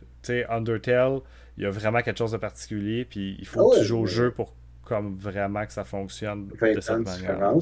[0.50, 1.20] Undertale,
[1.58, 3.06] il y a vraiment quelque chose de particulier.
[3.06, 4.54] Puis il faut ah que tu joues au jeu pour
[4.86, 7.54] comme vraiment que ça fonctionne de cette manière.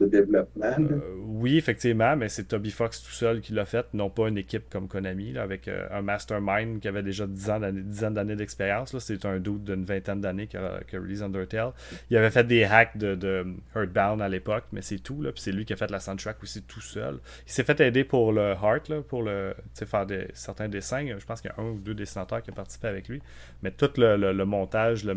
[0.00, 0.76] de développement.
[0.78, 4.38] Euh, oui, effectivement, mais c'est Toby Fox tout seul qui l'a fait, non pas une
[4.38, 8.36] équipe comme Konami, là, avec euh, un mastermind qui avait déjà 10 ans dizaines d'années
[8.36, 8.96] d'expérience.
[8.98, 11.72] C'est un doute d'une vingtaine d'années qui a, release Undertale.
[12.10, 15.22] Il avait fait des hacks de, de Earthbound à l'époque, mais c'est tout.
[15.22, 17.18] Puis c'est lui qui a fait la soundtrack aussi tout seul.
[17.46, 21.04] Il s'est fait aider pour le Heart, là, pour le, faire des, certains dessins.
[21.18, 23.20] Je pense qu'il y a un ou deux dessinateurs qui ont participé avec lui.
[23.62, 25.14] Mais tout le, le, montage, le,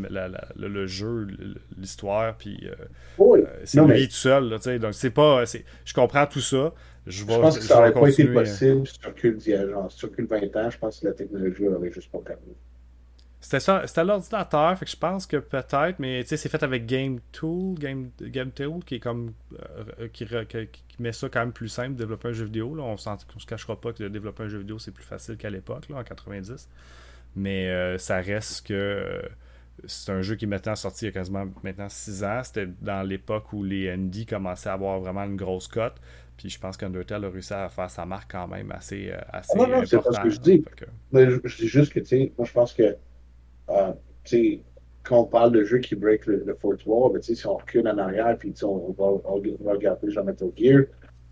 [0.56, 1.28] le jeu,
[1.77, 2.75] l'histoire, puis euh,
[3.19, 4.49] euh, c'est lui tout seul.
[4.49, 5.43] Là, donc, c'est pas.
[5.85, 6.73] Je comprends tout ça.
[7.07, 10.69] Je, je pense que ça n'aurait pas été possible sur Cule 20 ans.
[10.69, 12.55] Je pense que la technologie aurait juste pas permis.
[13.41, 17.19] C'était ça, c'était l'ordinateur, fait que je pense que peut-être, mais c'est fait avec Game
[17.31, 19.33] Tool, Game, Game Tool, qui est comme
[19.99, 20.27] euh, qui,
[20.99, 22.75] met ça quand même plus simple, développer un jeu vidéo.
[22.75, 22.83] Là.
[22.83, 25.49] On ne se cachera pas que de développer un jeu vidéo c'est plus facile qu'à
[25.49, 26.69] l'époque, en 90.
[27.35, 29.21] Mais ça reste que
[29.86, 32.41] c'est un jeu qui est maintenant sorti il y a quasiment maintenant 6 ans.
[32.43, 35.95] C'était dans l'époque où les ND commençaient à avoir vraiment une grosse cote.
[36.38, 39.57] Puis je pense qu'Undertale a réussi à faire sa marque quand même assez, euh, assez
[39.57, 40.63] non, non, c'est pas ce que je dis.
[41.11, 42.95] Mais je, dis juste que, tu sais, moi je pense que,
[43.69, 43.91] euh,
[44.23, 44.59] tu sais,
[45.03, 47.88] quand on parle de jeux qui break le, le fourth wall, ben, si on recule
[47.88, 50.84] en arrière, puis on va, on va regarder genre Metal Gear,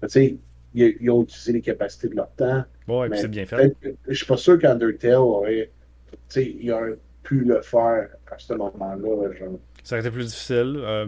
[0.02, 0.38] ben, tu sais,
[0.74, 2.64] ils, ont utilisé les capacités de leur temps.
[2.88, 3.76] Oui, c'est bien fait.
[4.08, 5.72] Je suis pas sûr qu'Undertale aurait,
[6.12, 6.97] tu sais, il aurait
[7.30, 9.36] pu le faire à ce moment-là.
[9.84, 10.78] Ça aurait été plus difficile.
[10.78, 11.06] Euh,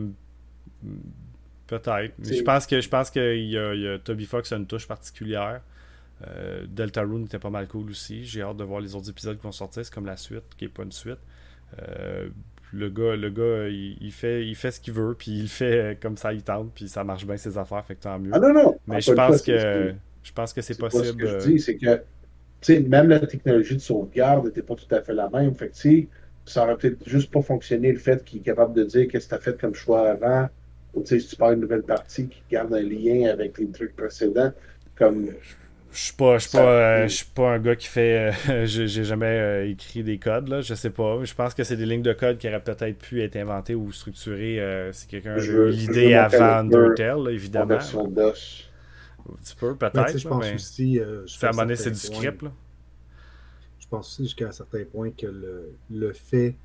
[1.65, 2.13] peut-être.
[2.19, 5.61] Je pense que je pense qu'il y, a Toby Fox a une touche particulière.
[6.27, 8.23] Euh, Deltarune était pas mal cool aussi.
[8.23, 9.83] J'ai hâte de voir les autres épisodes qui vont sortir.
[9.83, 11.17] C'est comme la suite, qui est pas une suite.
[11.81, 12.29] Euh,
[12.71, 16.17] le gars, le gars il, fait, il fait ce qu'il veut, puis il fait comme
[16.17, 18.31] ça, il tente, puis ça marche bien ses affaires, fait que tant mieux.
[18.33, 18.77] Ah non, non.
[18.85, 21.27] Mais je pense, que, je pense que c'est possible.
[21.27, 22.01] ce que je dis, c'est que
[22.69, 25.55] même la technologie de sauvegarde n'était pas tout à fait la même.
[25.55, 26.07] Fait que,
[26.45, 29.29] ça aurait peut-être juste pas fonctionné le fait qu'il est capable de dire qu'est-ce que
[29.29, 30.49] tu as fait comme choix avant.
[30.93, 34.51] Ou si tu parles une nouvelle partie qui garde un lien avec les trucs précédents.
[34.95, 35.35] Comme
[35.93, 38.33] Je suis pas, je suis pas, euh, je suis pas un gars qui fait.
[38.49, 40.61] euh, j'ai jamais euh, écrit des codes, là.
[40.61, 41.21] Je sais pas.
[41.23, 43.91] Je pense que c'est des lignes de code qui auraient peut-être pu être inventées ou
[43.91, 44.59] structurées
[44.93, 47.65] si quelqu'un a eu l'idée avant Undertale, là, En évidemment.
[47.65, 48.69] version DOS.
[49.19, 50.17] Un petit peu, Mais tu sais, peut-être.
[50.17, 50.99] je pense aussi.
[50.99, 52.51] euh, c'est à du un certain script, là.
[53.79, 56.55] Je pense aussi jusqu'à un certain point que le, le fait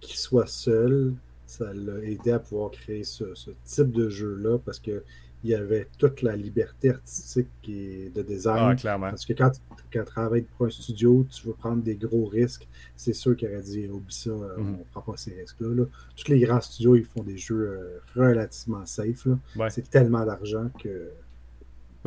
[0.00, 1.14] qu'il soit seul,
[1.46, 5.02] ça l'a aidé à pouvoir créer ce, ce type de jeu-là parce que
[5.44, 8.70] il y avait toute la liberté artistique et de design.
[8.70, 9.10] Ah, clairement.
[9.10, 9.60] Parce que quand, tu-
[9.92, 12.66] quand tu travailles pour un studio, tu veux prendre des gros risques.
[12.96, 14.78] C'est sûr qu'il aurait dit oublie ça, Mhm.
[14.80, 15.68] on prend pas ces risques-là.
[15.74, 15.84] là.
[16.16, 19.26] Tous les grands studios, ils font des jeux euh, relativement safe.
[19.56, 19.70] Ouais.
[19.70, 21.10] C'est tellement d'argent que.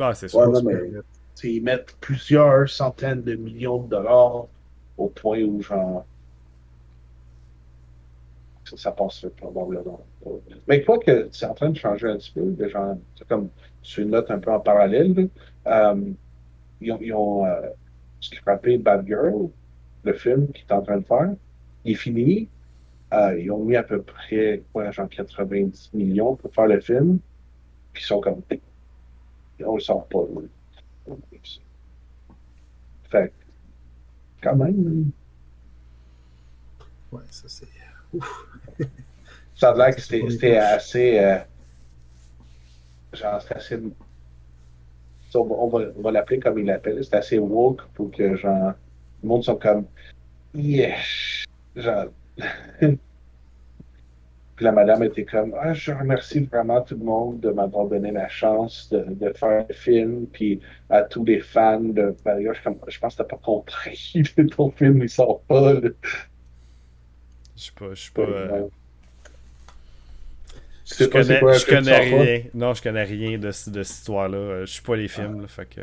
[0.00, 0.40] Ah, c'est sûr.
[0.40, 0.90] Ouais, mais-
[1.44, 4.46] ils mettent plusieurs centaines de millions de dollars
[4.98, 6.06] au point où, genre,
[8.64, 10.06] ça, ça passerait probablement.
[10.68, 13.50] Mais quoi que c'est en train de changer un petit peu, genre, c'est comme
[13.82, 15.14] sur une note un peu en parallèle,
[15.64, 16.12] là, euh,
[16.80, 17.70] ils ont, ils ont euh,
[18.20, 19.50] scrappé Bad Girl,
[20.04, 21.34] le film qu'ils est en train de faire.
[21.84, 22.48] Il est fini.
[23.14, 27.20] Euh, ils ont mis à peu près, quoi, genre 90 millions pour faire le film.
[27.92, 28.42] Puis ils sont comme,
[29.66, 30.24] on sort pas.
[30.34, 31.16] là.
[33.10, 33.32] Fait
[34.42, 35.10] quand même,
[37.12, 37.66] Ouais, ça c'est.
[39.54, 41.18] ça a l'air que c'était assez.
[41.18, 41.38] euh,
[43.12, 43.80] genre, c'était assez.
[45.34, 47.02] On va, on va, l'appeler comme il l'appelle.
[47.04, 48.72] C'était assez woke pour que, genre,
[49.22, 49.86] le monde soit comme.
[50.54, 51.44] Yes!
[51.74, 52.06] Genre.
[54.60, 58.10] Puis la madame était comme ah, Je remercie vraiment tout le monde de m'avoir donné
[58.12, 60.26] la chance de, de faire le film.
[60.26, 64.22] Puis à tous les fans de Mario, je, comme, je pense que t'as pas compris.
[64.56, 65.72] Ton film, il sort pas.
[65.72, 65.88] là.
[67.56, 67.94] Je suis pas.
[67.94, 68.22] Je suis pas.
[68.22, 68.68] euh,
[70.84, 72.42] Je sais connais, quoi un je connais rien.
[72.54, 74.36] Non, je connais rien de, de cette histoire-là.
[74.38, 75.80] Euh, Je suis pas les films, là, fait que.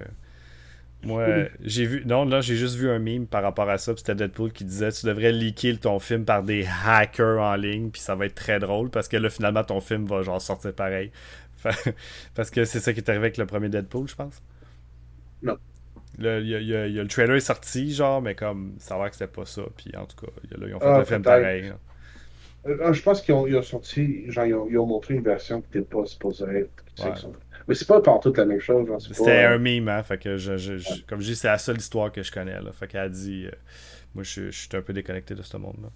[1.03, 2.03] Moi, j'ai vu.
[2.05, 3.93] Non, là, j'ai juste vu un meme par rapport à ça.
[3.93, 7.91] puis C'était Deadpool qui disait Tu devrais leaker ton film par des hackers en ligne,
[7.91, 10.73] puis ça va être très drôle parce que là, finalement, ton film va genre sortir
[10.73, 11.11] pareil.
[12.35, 14.41] Parce que c'est ça qui est arrivé avec le premier Deadpool, je pense.
[15.41, 15.57] Non.
[16.19, 18.35] Le, il y a- y a- il y a- le trailer est sorti, genre, mais
[18.35, 19.63] comme ça a l'air que c'était pas ça.
[19.77, 21.69] Puis en tout cas, là, ils ont fait Ah, un film pareil.
[21.69, 21.79] là.
[22.67, 25.23] Euh, je pense qu'ils ont, ils ont sorti, genre, ils ont, ils ont montré une
[25.23, 26.83] version qui n'était pas supposée être.
[26.99, 27.27] Ouais.
[27.67, 28.87] Mais c'est pas partout la même chose.
[28.87, 30.03] genre, c'est C'était pas, un euh, meme, hein.
[30.03, 32.61] Fait que je, je- je- comme je dis, c'est la seule histoire que je connais,
[32.61, 32.71] là.
[32.71, 33.45] Fait qu'elle a dit.
[33.47, 33.51] euh,
[34.15, 35.89] moi, je, je suis un peu déconnecté de ce monde-là.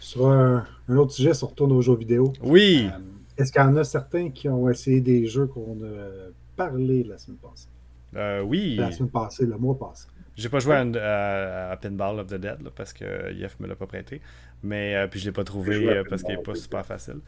[0.00, 2.32] Sur un, un autre sujet, si on retourne aux jeux vidéo.
[2.42, 2.88] Oui!
[2.92, 2.98] Euh,
[3.38, 7.18] Est-ce qu'il y en a certains qui ont essayé des jeux qu'on a parlé la
[7.18, 7.68] semaine passée?
[8.16, 8.76] Euh, oui!
[8.76, 10.06] La semaine passée, le mois passé.
[10.36, 13.66] J'ai pas joué à, à- à Pinball of the Dead là, parce que Yef me
[13.68, 14.20] l'a pas prêté.
[14.62, 17.18] Mais euh, puis je l'ai pas trouvé euh, parce qu'il est Pinball pas super facile.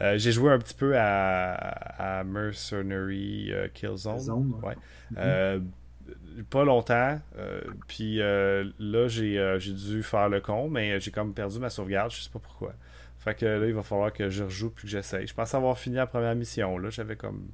[0.00, 1.54] Euh, j'ai joué un petit peu à,
[2.20, 4.18] à Mercenary euh, Killzone.
[4.20, 4.68] Zone, ouais.
[4.70, 4.74] Ouais.
[5.18, 5.60] Euh,
[6.50, 7.18] pas longtemps.
[7.38, 11.58] euh, puis euh, là, j'ai euh, j'ai dû faire le con, mais j'ai comme perdu
[11.58, 12.10] ma sauvegarde.
[12.12, 12.74] Je sais pas pourquoi.
[13.18, 15.26] Fait que là, il va falloir que je rejoue puis que j'essaye.
[15.26, 16.76] Je pense avoir fini la première mission.
[16.78, 17.48] Là, j'avais comme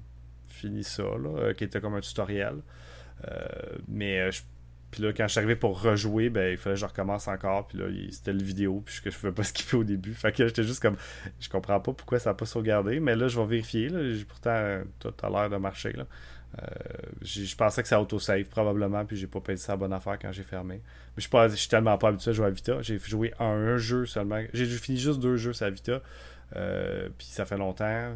[0.49, 2.57] fini ça, là, euh, qui était comme un tutoriel.
[3.29, 3.39] Euh,
[3.87, 4.43] mais euh, je-
[4.91, 7.69] puis là, quand je suis arrivé pour rejouer, ben, il fallait que je recommence encore.
[7.69, 10.15] Puis là, c'était le vidéo, puis que je pouvais pas skipper au début.
[10.15, 10.97] Fait que j'étais juste comme,
[11.39, 12.99] je comprends pas pourquoi ça n'a pas sauvegardé.
[13.01, 13.89] Mais là, je vais vérifier.
[13.89, 14.01] Là.
[14.29, 15.93] Pourtant, euh, tout a l'air de marcher.
[15.93, 16.07] Là.
[16.59, 16.67] Euh,
[17.23, 20.33] je pensais que ça autosave probablement, puis j'ai pas payé ça à bonne affaire quand
[20.33, 20.83] j'ai fermé.
[21.17, 22.83] Mais je suis, tellement pas habitué à jouer à Vita.
[22.83, 24.43] J'ai joué un jeu seulement.
[24.53, 26.03] J'ai fini juste deux jeux sur Vita.
[26.57, 28.15] Euh, puis ça fait longtemps.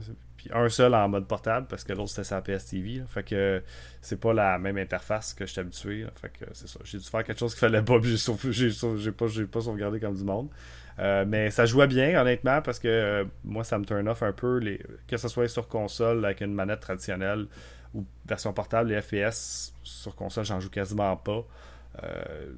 [0.53, 3.03] Un seul en mode portable parce que l'autre c'était sa PS TV.
[3.09, 3.63] Fait que
[4.01, 6.03] c'est pas la même interface que je suis habitué.
[6.03, 6.11] là.
[6.21, 6.81] Fait c'est ça.
[6.85, 10.17] J'ai dû faire quelque chose qu'il fallait pas, j'ai j'ai pas, j'ai pas sauvegardé comme
[10.17, 10.49] du monde.
[10.99, 14.33] Euh, mais ça jouait bien, honnêtement, parce que euh, moi, ça me turn off un
[14.33, 17.47] peu, les, que ce soit sur console avec une manette traditionnelle
[17.95, 21.45] ou version portable, les FPS sur console, j'en joue quasiment pas.
[22.03, 22.53] Euh,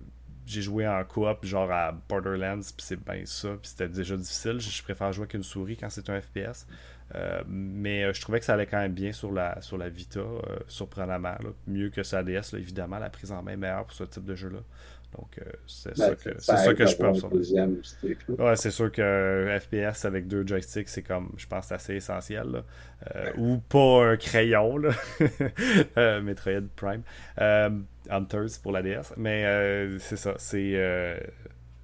[0.47, 4.61] j'ai joué en coop, genre à Borderlands, puis c'est bien ça, puis c'était déjà difficile.
[4.61, 6.67] Je préfère jouer avec une souris quand c'est un FPS.
[7.15, 9.89] Euh, mais euh, je trouvais que ça allait quand même bien sur la, sur la
[9.89, 11.37] Vita, euh, surprenamment.
[11.41, 11.51] là.
[11.67, 14.25] Mieux que sa DS, là, évidemment, la prise en main est meilleure pour ce type
[14.25, 14.59] de jeu-là.
[15.17, 17.81] Donc, euh, c'est ça ben, que, ça c'est ça que je peux deuxième.
[18.29, 22.49] Ouais, c'est sûr que FPS avec deux joysticks, c'est comme, je pense, assez essentiel.
[22.51, 22.63] là.
[23.15, 24.91] Euh, ou pas un crayon, là.
[25.97, 27.03] Euh, Metroid Prime.
[28.11, 29.15] Hunters pour la DS.
[29.17, 30.35] Mais c'est ça.
[30.39, 30.75] C'est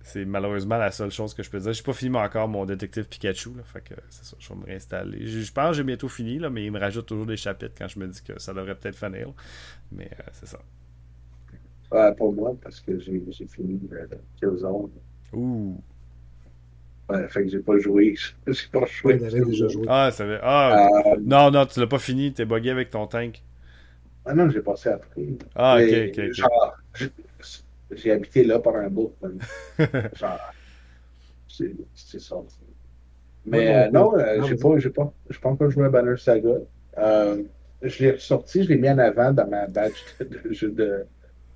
[0.05, 1.73] c'est malheureusement la seule chose que je peux dire.
[1.73, 3.51] J'ai pas fini encore mon détective Pikachu.
[3.57, 4.37] Là, fait que c'est ça.
[4.41, 5.27] Je vais me réinstaller.
[5.27, 7.75] Je, je pense que j'ai bientôt fini, là, mais il me rajoute toujours des chapitres
[7.77, 9.29] quand je me dis que ça devrait peut-être finir.
[9.29, 9.35] là.
[9.93, 10.59] Mais euh, c'est ça.
[11.93, 14.91] Ouais, pour moi, parce que j'ai j'ai fini euh, Killzone.
[15.33, 15.83] Ouh.
[17.09, 18.15] Ouais, fait que j'ai pas joué.
[18.47, 19.17] J'ai pas Ouais, joué.
[19.17, 19.89] il avait déjà joué.
[19.89, 20.41] Ah, ça veut...
[20.43, 22.33] ah Euh, non, non, tu l'as pas fini.
[22.33, 23.43] T'es bugué avec ton tank.
[24.25, 25.37] Ah non, j'ai passé après.
[25.55, 26.19] Ah, ok, Mais, ok.
[26.31, 26.33] ok.
[26.33, 26.77] Genre,
[27.95, 29.15] j'ai- habité là pendant un bout.
[29.23, 29.39] man.
[30.15, 30.39] genre,
[31.49, 32.37] c'est c'est ça.
[33.45, 35.89] Mais euh, non, non, euh, non, j'ai pas, j'ai pas, j'ai pas encore joué à
[35.89, 36.55] Banner Saga.
[36.99, 37.43] Euh,
[37.83, 41.05] je l'ai ressorti, je l'ai mis en avant dans ma badge de jeu de,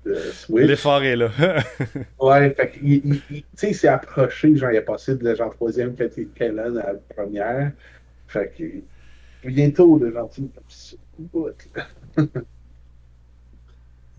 [0.05, 0.67] de Switch.
[0.67, 1.31] L'effort est là.
[2.19, 5.95] Ouais, fait qu'il il, s'est approché, genre, il est passé de genre troisième
[6.35, 7.71] Kellen à la première.
[8.27, 10.49] Fait que bientôt, le gentil,
[11.31, 11.49] comme.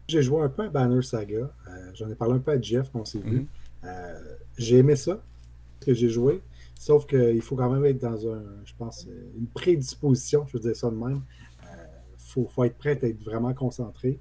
[0.08, 1.36] J'ai joué un peu à Banner Saga.
[1.68, 3.40] Euh, J'en ai parlé un peu à Jeff quand on s'est vu.
[3.40, 3.46] Mhm.
[3.84, 5.22] Euh, j'ai aimé ça,
[5.80, 6.40] que j'ai joué.
[6.74, 10.62] Sauf qu'il faut quand même être dans un, je pense, euh, une prédisposition, je veux
[10.62, 11.20] dire ça de même.
[11.62, 14.18] Il faut, faut être prêt à être vraiment concentré.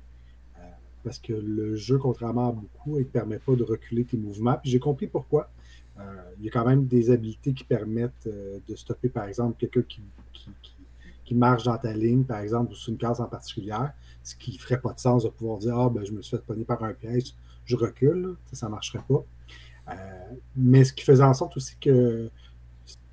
[0.57, 0.61] euh,
[1.03, 4.17] parce que le jeu, contrairement à beaucoup, il ne te permet pas de reculer tes
[4.17, 4.57] mouvements.
[4.61, 5.49] Puis j'ai compris pourquoi.
[6.37, 10.01] Il y a quand même des habilités qui permettent de stopper, par exemple, quelqu'un qui,
[10.31, 10.71] qui, qui-
[11.25, 13.73] qui marche dans ta ligne, par exemple, ou sur une case en particulier,
[14.27, 16.35] ce qui ne ferait pas de sens de pouvoir dire Ah, ben, je me suis
[16.35, 17.33] fait pogner par un piège,
[17.65, 19.23] je recule, ça ne marcherait pas.
[19.89, 19.93] Euh,
[20.55, 22.29] mais ce qui faisait en sorte aussi que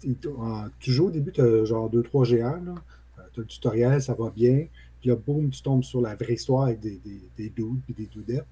[0.01, 2.61] tu joues au début, tu as genre 2-3 géants,
[3.33, 4.67] tu as le tutoriel, ça va bien,
[5.01, 7.93] puis là, boum, tu tombes sur la vraie histoire avec des, des, des dudes et
[7.93, 8.47] des dudettes.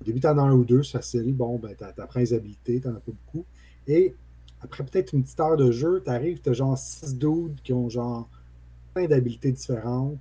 [0.00, 2.32] Au début, tu en as un ou deux, c'est facile, bon, ben, tu apprends les
[2.32, 3.44] habilités, tu n'en as pas beaucoup.
[3.88, 4.14] Et
[4.60, 7.72] après peut-être une petite heure de jeu, tu arrives, tu as genre 6 dudes qui
[7.72, 8.28] ont genre
[8.94, 10.18] plein d'habilités différentes.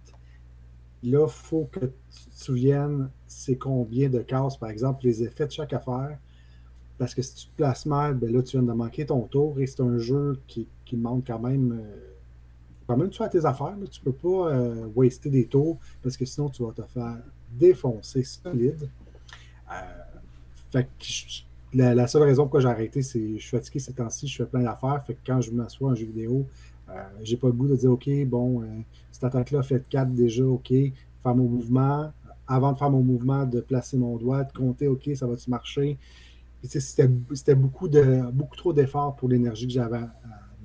[1.03, 5.45] Là, il faut que tu te souviennes c'est combien de cases, par exemple, les effets
[5.47, 6.17] de chaque affaire.
[6.97, 9.59] Parce que si tu te places mal, ben là, tu viens de manquer ton tour
[9.59, 11.71] et c'est un jeu qui, qui demande quand même.
[11.73, 12.09] euh,
[12.87, 13.75] quand même, tu fais tes affaires.
[13.77, 13.87] Là.
[13.89, 17.17] Tu peux pas euh, waster des tours parce que sinon, tu vas te faire
[17.51, 18.89] défoncer solide.
[19.71, 19.75] Euh,
[20.71, 23.93] fait que la, la seule raison pourquoi j'ai arrêté, c'est que je suis fatigué ces
[23.93, 25.03] temps-ci, je fais plein d'affaires.
[25.05, 26.45] Fait que quand je m'assois en jeu vidéo,
[27.21, 28.65] j'ai pas le goût de dire OK, bon, euh,
[29.11, 32.11] cette attaque-là fait 4 déjà, OK, faire mon mouvement.
[32.47, 35.97] Avant de faire mon mouvement, de placer mon doigt, de compter, OK, ça va-tu marcher?
[36.63, 40.13] C'était beaucoup, de, beaucoup trop d'efforts pour l'énergie que j'avais à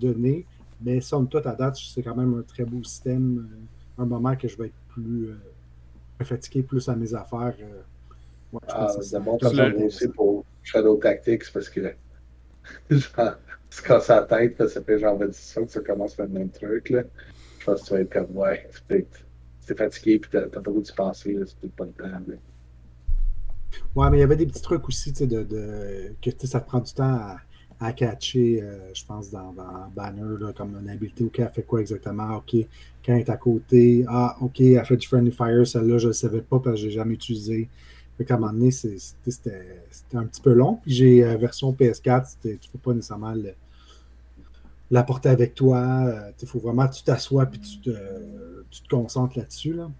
[0.00, 0.46] donner.
[0.80, 3.38] Mais somme toute, à date, c'est quand même un très beau système.
[3.98, 7.54] euh, Un moment que je vais être plus euh, fatigué, plus à mes affaires.
[7.60, 7.82] euh,
[8.52, 9.84] ouais, je Ah, pense que ça.
[9.86, 11.94] aussi pour Shadow Tactics parce que
[13.70, 16.50] te casses la tête, là, ça fait genre 10 ans que ça commence le même
[16.50, 16.90] truc.
[16.90, 17.02] Là.
[17.58, 19.06] Je pense que tu vas être comme, ouais, c'est
[19.66, 22.32] t'es fatigué puis t'as pas goût d'y penser, c'est peut-être pas le temps.
[23.94, 26.80] Ouais, mais il y avait des petits trucs aussi, tu sais, de, que ça prend
[26.80, 27.36] du temps
[27.80, 29.54] à, catcher, euh, je pense, dans,
[29.94, 31.24] Banner, là, comme une habileté.
[31.24, 32.36] OK, elle fait quoi exactement?
[32.36, 32.56] OK,
[33.04, 36.08] quand elle est à côté, ah, OK, elle fait du Friendly Fire, celle-là, je ne
[36.08, 37.68] le savais pas parce que je l'ai jamais utilisé.
[38.18, 38.96] Fait qu'à un moment donné, c'était
[40.14, 40.80] un petit peu long.
[40.82, 43.54] Puis j'ai euh, version PS4, c'était- tu peux pas nécessairement le-
[44.90, 46.04] l'apporter avec toi.
[46.42, 47.90] Il faut vraiment que tu t'assoies et tu te,
[48.70, 49.72] tu te concentres là-dessus.
[49.74, 49.90] Là.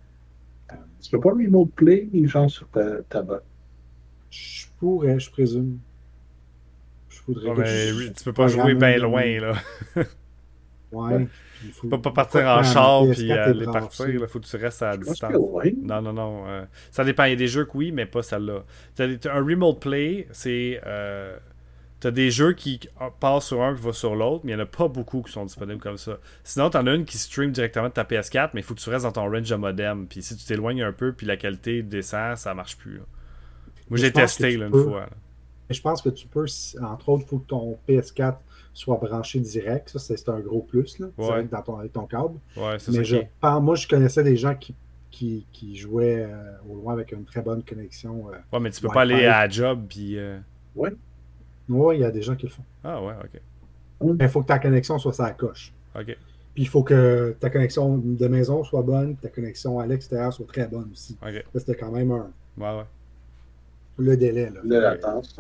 [1.01, 3.45] Tu peux pas remote play les gens sur ta, ta botte?
[4.31, 5.79] Je pourrais, je présume.
[7.09, 9.53] Je voudrais Ouais, que mais je- tu peux pas jouer bien une- loin, là.
[10.93, 11.29] Ouais.
[11.65, 14.09] Il faut- peux pas partir faut en char PS4 puis est aller partir.
[14.09, 15.33] Il faut que tu restes à distance.
[15.39, 15.77] oui.
[15.83, 16.45] Non, non, non.
[16.47, 17.25] euh, ça dépend.
[17.25, 18.65] Il y a des jeux que oui, mais pas celle-là.
[19.01, 20.81] Un remote play, c'est.
[20.87, 21.37] Euh,
[22.01, 22.79] T'as des jeux qui
[23.19, 25.33] passent sur un qui va sur l'autre, mais il n'y en a pas beaucoup qui
[25.33, 26.19] sont disponibles comme ça.
[26.45, 28.89] Sinon, t'en as une qui stream directement de ta PS4, mais il faut que tu
[28.89, 30.07] restes dans ton range de modem.
[30.07, 32.99] Puis si tu t'éloignes un peu, puis la qualité descend, ça marche plus.
[32.99, 33.03] là.
[33.91, 34.85] Moi, j'ai testé là, une peux.
[34.85, 35.01] fois.
[35.01, 35.09] là.
[35.69, 36.47] Mais je pense que tu peux,
[36.85, 38.37] entre autres, il faut que ton PS4
[38.79, 39.89] soit branché direct.
[39.89, 41.27] Ça, c'est un gros plus, là, Ouais.
[41.27, 42.39] direct dans ton, avec ton câble.
[42.57, 43.03] Ouais, c'est Mais ça.
[43.05, 43.27] je qui
[43.63, 44.75] moi, je connaissais des gens qui,
[45.11, 48.29] qui, qui jouaient euh, au loin avec une très bonne connexion.
[48.29, 48.37] euh.
[48.53, 48.95] Ouais, mais tu peux Wi-Fi.
[48.95, 50.17] pas aller à la job, puis.
[50.19, 50.39] euh,
[50.77, 50.91] Oui,
[51.97, 52.63] il y a des gens qui le font.
[52.85, 53.41] Ah, ouais, ok.
[54.17, 55.73] Mais il faut que ta connexion soit ça coche.
[55.97, 56.17] Ok.
[56.55, 60.47] Puis il faut que ta connexion de maison soit bonne, ta connexion à l'extérieur soit
[60.47, 61.17] très bonne aussi.
[61.55, 62.85] C'était quand même un, Ouais, ouais.
[63.99, 64.51] le délai.
[64.51, 64.61] Là.
[64.95, 65.37] latence.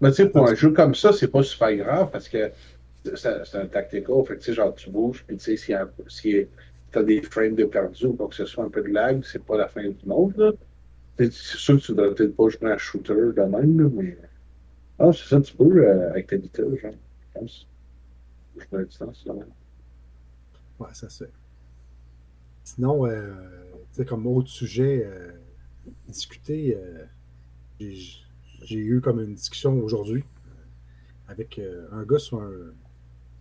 [0.00, 2.50] Mais tu sais, pour un jeu comme ça, c'est pas super grave parce que
[3.14, 4.24] c'est un tactical.
[4.26, 6.46] Fait que tu sais, genre, tu bouges, puis tu sais, a- si
[6.90, 9.44] t'as des frames de perdu ou quoi que ce soit, un peu de lag, c'est
[9.44, 10.52] pas la fin du monde, là.
[11.18, 14.18] C'est sûr que tu devrais peut-être pas jouer un shooter de même, là, mais.
[14.98, 17.68] Ah, c'est ça, tu peux, euh, avec ta vitesse, genre, je pense.
[18.56, 19.34] Jouer à distance, là.
[20.78, 21.30] Ouais, ça se fait.
[22.64, 23.34] Sinon, euh,
[23.92, 25.32] tu sais, comme autre sujet, euh,
[26.08, 27.04] discuter, euh,
[28.62, 32.50] j'ai eu comme une discussion aujourd'hui euh, avec euh, un gars sur un,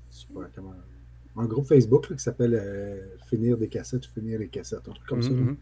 [0.09, 0.74] sur un, comment-
[1.38, 4.91] un groupe Facebook là, qui s'appelle euh, Finir des cassettes ou Finir les cassettes, un
[4.91, 5.30] truc comme ça.
[5.30, 5.36] là.
[5.36, 5.57] Mhm.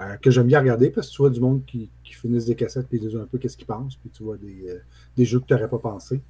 [0.00, 2.56] Euh, que j'aime bien regarder parce que tu vois du monde qui, qui finissent des
[2.56, 4.78] cassettes puis ils disent un peu qu'est-ce qu'ils pensent, puis tu vois des, euh,
[5.16, 6.20] des jeux que tu n'aurais pas pensé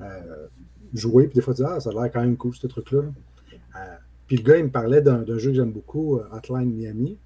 [0.00, 0.46] euh,
[0.94, 3.02] jouer, puis des fois tu dis Ah, ça a l'air quand même cool ce truc-là.
[3.02, 3.12] là.
[3.76, 7.16] Euh, puis le gars, il me parlait d'un jeu que j'aime beaucoup, euh, Hotline Miami.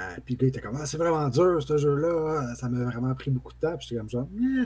[0.00, 3.14] Euh, puis le gars était comme Ah, c'est vraiment dur ce jeu-là, ça m'a vraiment
[3.14, 3.76] pris beaucoup de temps.
[3.76, 4.64] Puis j'étais comme genre eh,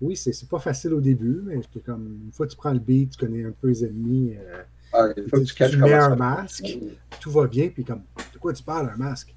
[0.00, 2.78] Oui, c'est pas facile au début, mais j'étais comme une fois que tu prends le
[2.78, 4.36] beat, tu connais un peu les ennemis.
[4.36, 4.62] Euh,
[4.92, 6.78] ah, une fois que tu, tu mets un masque,
[7.20, 8.02] tout va bien, puis comme
[8.32, 9.34] de quoi tu parles, un masque?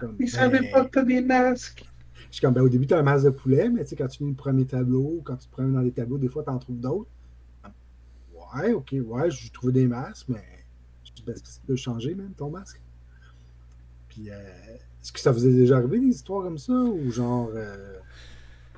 [0.00, 0.28] Comme, Ils ben...
[0.28, 1.84] savaient pas que t'as des masques.
[2.30, 3.96] Je suis comme, ben, au début, tu as un masque de poulet, mais tu sais,
[3.96, 6.42] quand tu finis le premier tableau, quand tu te promènes dans les tableaux, des fois,
[6.42, 7.10] tu en trouves d'autres.
[8.54, 10.44] Ouais, ok, ouais, j'ai trouvé des masques, mais
[11.04, 12.80] je dis, ben, est-ce que ça peut changer, même, ton masque?
[14.26, 16.72] Euh, est-ce que ça vous est déjà arrivé, des histoires comme ça?
[16.72, 17.98] Ou genre, euh,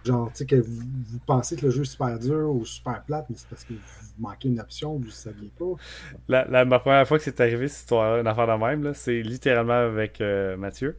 [0.05, 3.27] genre, tu sais, que vous, pensez que le jeu est super dur ou super plate,
[3.31, 5.75] mais c'est parce que vous manquez une option, vous ne saviez pas?
[6.29, 9.73] La, ma première fois que c'est arrivé, cette histoire-là, une affaire de même, c'est littéralement
[9.73, 10.97] avec euh, Mathieu.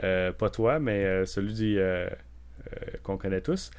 [0.00, 1.78] Pas toi, mais celui
[3.04, 3.70] qu'on connaît tous.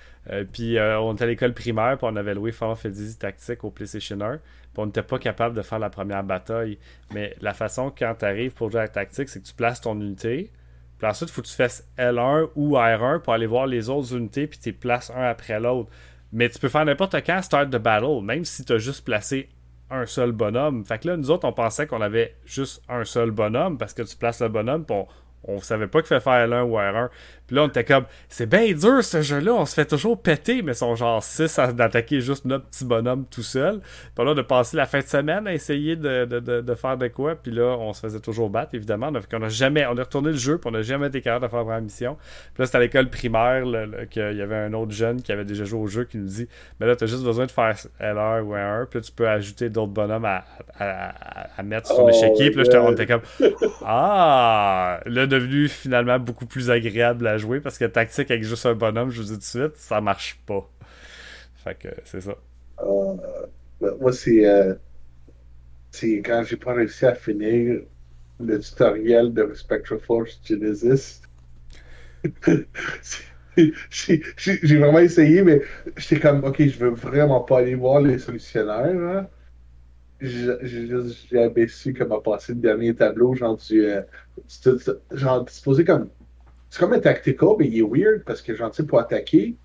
[0.51, 4.19] Puis on était à l'école primaire, puis on avait loué Final Fantasy Tactique au PlayStation
[4.19, 4.41] 1, puis
[4.77, 6.77] on n'était pas capable de faire la première bataille.
[7.13, 9.99] Mais la façon quand tu arrives pour jouer à tactique, c'est que tu places ton
[9.99, 10.51] unité,
[10.97, 14.15] puis ensuite, il faut que tu fasses L1 ou R1 pour aller voir les autres
[14.15, 15.89] unités, puis tu les places un après l'autre.
[16.31, 19.49] Mais tu peux faire n'importe quand start the battle, même si tu as juste placé
[19.89, 20.85] un seul bonhomme.
[20.85, 24.01] Fait que là, nous autres, on pensait qu'on avait juste un seul bonhomme parce que
[24.01, 25.07] tu places le bonhomme, puis on,
[25.43, 27.09] on savait pas qu'il fallait faire L1 ou R1.
[27.47, 30.61] Puis là, on était comme, c'est bien dur ce jeu-là, on se fait toujours péter,
[30.61, 33.81] mais ils sont genre 6 à d'attaquer juste notre petit bonhomme tout seul.
[34.15, 37.07] Puis là, de passer la fin de semaine à essayer de, de, de, faire de
[37.07, 39.11] quoi, puis là, on se faisait toujours battre, évidemment.
[39.11, 41.45] Donc, on a jamais, on a retourné le jeu, puis on n'a jamais été capable
[41.45, 42.17] de faire la mission.
[42.53, 43.63] Puis là, c'était à l'école primaire,
[44.09, 46.47] qu'il y avait un autre jeune qui avait déjà joué au jeu qui nous dit,
[46.79, 49.69] mais là, t'as juste besoin de faire L1 ou R1, puis là, tu peux ajouter
[49.69, 50.43] d'autres bonhommes à,
[50.79, 52.51] à, mettre sur oh, l'échiquier.
[52.51, 53.21] Puis là, on était comme,
[53.85, 58.73] ah, là, devenu finalement beaucoup plus agréable à jouer parce que tactique avec juste un
[58.75, 60.69] bonhomme, je vous dis tout de suite, ça marche pas.
[61.63, 62.35] Fait que c'est ça.
[62.81, 63.15] Euh,
[63.99, 64.45] moi, c'est.
[64.47, 64.75] Euh,
[65.91, 67.81] c'est quand j'ai pas réussi à finir
[68.39, 71.21] le tutoriel de Spectral Force Genesis.
[73.89, 75.61] j'ai vraiment essayé, mais
[75.95, 78.85] j'étais comme, ok, je veux vraiment pas aller voir les solutionnaires.
[78.85, 79.27] Hein.
[80.21, 83.59] J'ai abaissé comme à passer le dernier tableau, genre.
[83.71, 84.01] Euh,
[85.11, 86.09] genre disposé comme
[86.75, 89.55] c'est comme un tactical, mais il est weird parce que, genre, pour attaquer,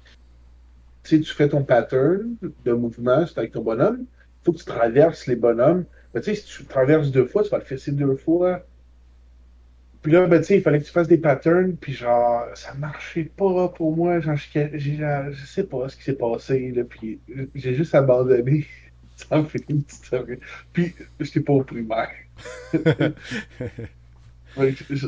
[1.02, 4.02] tu sais, tu fais ton pattern de mouvement, c'est avec ton bonhomme.
[4.02, 5.86] Il faut que tu traverses les bonhommes.
[6.14, 8.64] Mais tu sais, si tu traverses deux fois, tu vas le fesser deux fois.
[10.02, 12.74] Puis là, ben, tu sais, il fallait que tu fasses des patterns, puis genre, ça
[12.74, 14.20] marchait pas pour moi.
[14.20, 17.18] Genre, je, sais pas ce qui s'est passé, là, puis
[17.56, 18.68] j'ai juste abandonné.
[19.16, 20.40] Ça fait une petite
[20.72, 22.08] Puis, j'étais pas au primaire.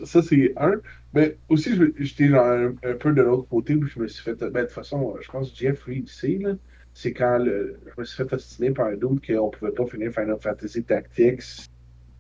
[0.05, 0.81] ça, c'est un.
[1.15, 4.35] Mais aussi, j'étais un, un, peu de l'autre côté où je me suis fait.
[4.35, 6.55] Ben, de toute façon, je pense que Jeffrey sait, là.
[6.95, 10.13] C'est quand le, je me suis fait ostiner par un doute qu'on pouvait pas finir
[10.13, 11.69] Final Fantasy Tactics,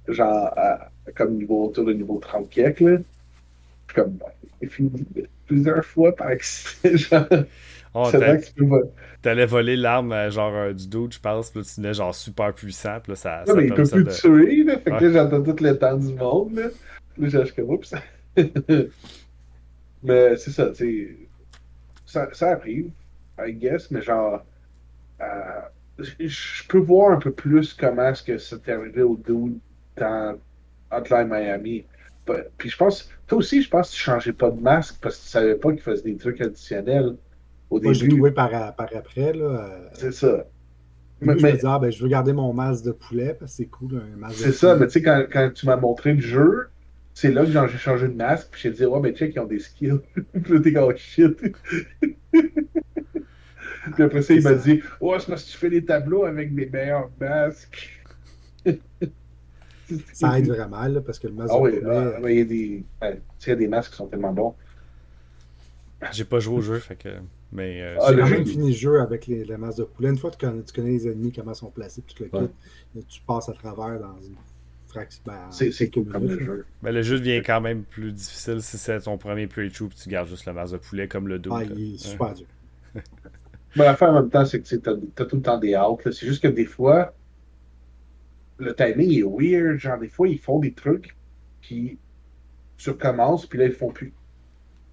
[0.09, 0.55] genre,
[1.14, 2.99] comme niveau autour de niveau 30 siècle, là.
[3.88, 5.05] Je comme, ben, fini
[5.47, 7.26] plusieurs fois par accident,
[7.95, 8.11] Oh,
[9.20, 12.14] T'allais voler l'arme euh, genre euh, du dude, je pense, puis là, tu venais genre
[12.14, 13.45] super puissant, puis là, ça.
[13.47, 14.11] Non, mais il peut plus de...
[14.11, 16.68] tuer, là, fait que là, j'entends tout le temps du monde, là.
[17.18, 17.95] Là, j'ai comme, oups.
[20.03, 21.28] mais c'est ça, tu
[22.07, 22.91] ça, ça arrive,
[23.39, 24.45] I guess, mais genre,
[25.20, 29.59] euh, je peux voir un peu plus comment est-ce que c'est arrivé au dude
[29.97, 30.39] dans
[30.91, 31.85] Hotline Miami.
[32.57, 35.22] Puis je pense, toi aussi, je pense que tu changeais pas de masque parce que
[35.22, 37.16] tu savais pas qu'il faisait des trucs additionnels
[37.68, 37.95] au Moi, début.
[37.95, 39.45] J'ai trouvé par, par après, là.
[39.45, 40.47] Euh, c'est ça.
[41.20, 43.57] Mais, je me disais, ah, ben, je veux garder mon masque de poulet parce que
[43.59, 46.20] c'est cool, un masque C'est ça, mais tu sais, quand, quand tu m'as montré le
[46.20, 46.68] jeu,
[47.15, 49.47] c'est là que j'ai changé de masque, puis j'ai dit, ouais, mais check, ils ont
[49.47, 50.01] des skills.
[50.15, 51.37] puis là, t'es comme, oh, shit.
[52.33, 56.55] puis après ça, il m'a dit, ouais, c'est parce que tu fais des tableaux avec
[56.55, 58.03] des meilleurs masques.
[60.13, 61.53] ça aide vraiment, là, parce que le masque.
[61.55, 62.85] Ah oui, ah, il y a des,
[63.47, 64.55] y a des masques qui sont tellement bons.
[66.13, 67.09] J'ai pas joué au jeu, fait que.
[67.53, 70.09] Mais euh, ah, le jeu fini le jeu avec les, les masques de poulet.
[70.09, 72.31] Une fois que tu connais, tu connais les ennemis, comment ils sont placés, tu le
[72.31, 74.35] quittes, tu passes à travers dans une
[74.95, 76.66] ben, c'est cool comme le jeu.
[76.82, 80.09] Mais le jeu devient quand même plus difficile si c'est ton premier playthrough et tu
[80.09, 81.55] gardes juste le masque de poulet comme le dos.
[81.55, 82.47] Ah, il est super dur.
[83.76, 85.99] Mais l'affaire en même temps, c'est que tu as, tout le temps des outs.
[86.05, 87.14] C'est juste que des fois,
[88.59, 89.78] le timing est weird.
[89.78, 91.16] Genre, des fois, ils font des trucs,
[91.62, 91.99] qui
[92.76, 94.12] tu recommences, puis là, ils font plus.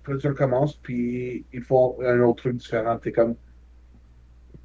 [0.04, 2.98] Puis là, tu recommences, puis ils font un autre truc différent.
[2.98, 3.36] T'es comme.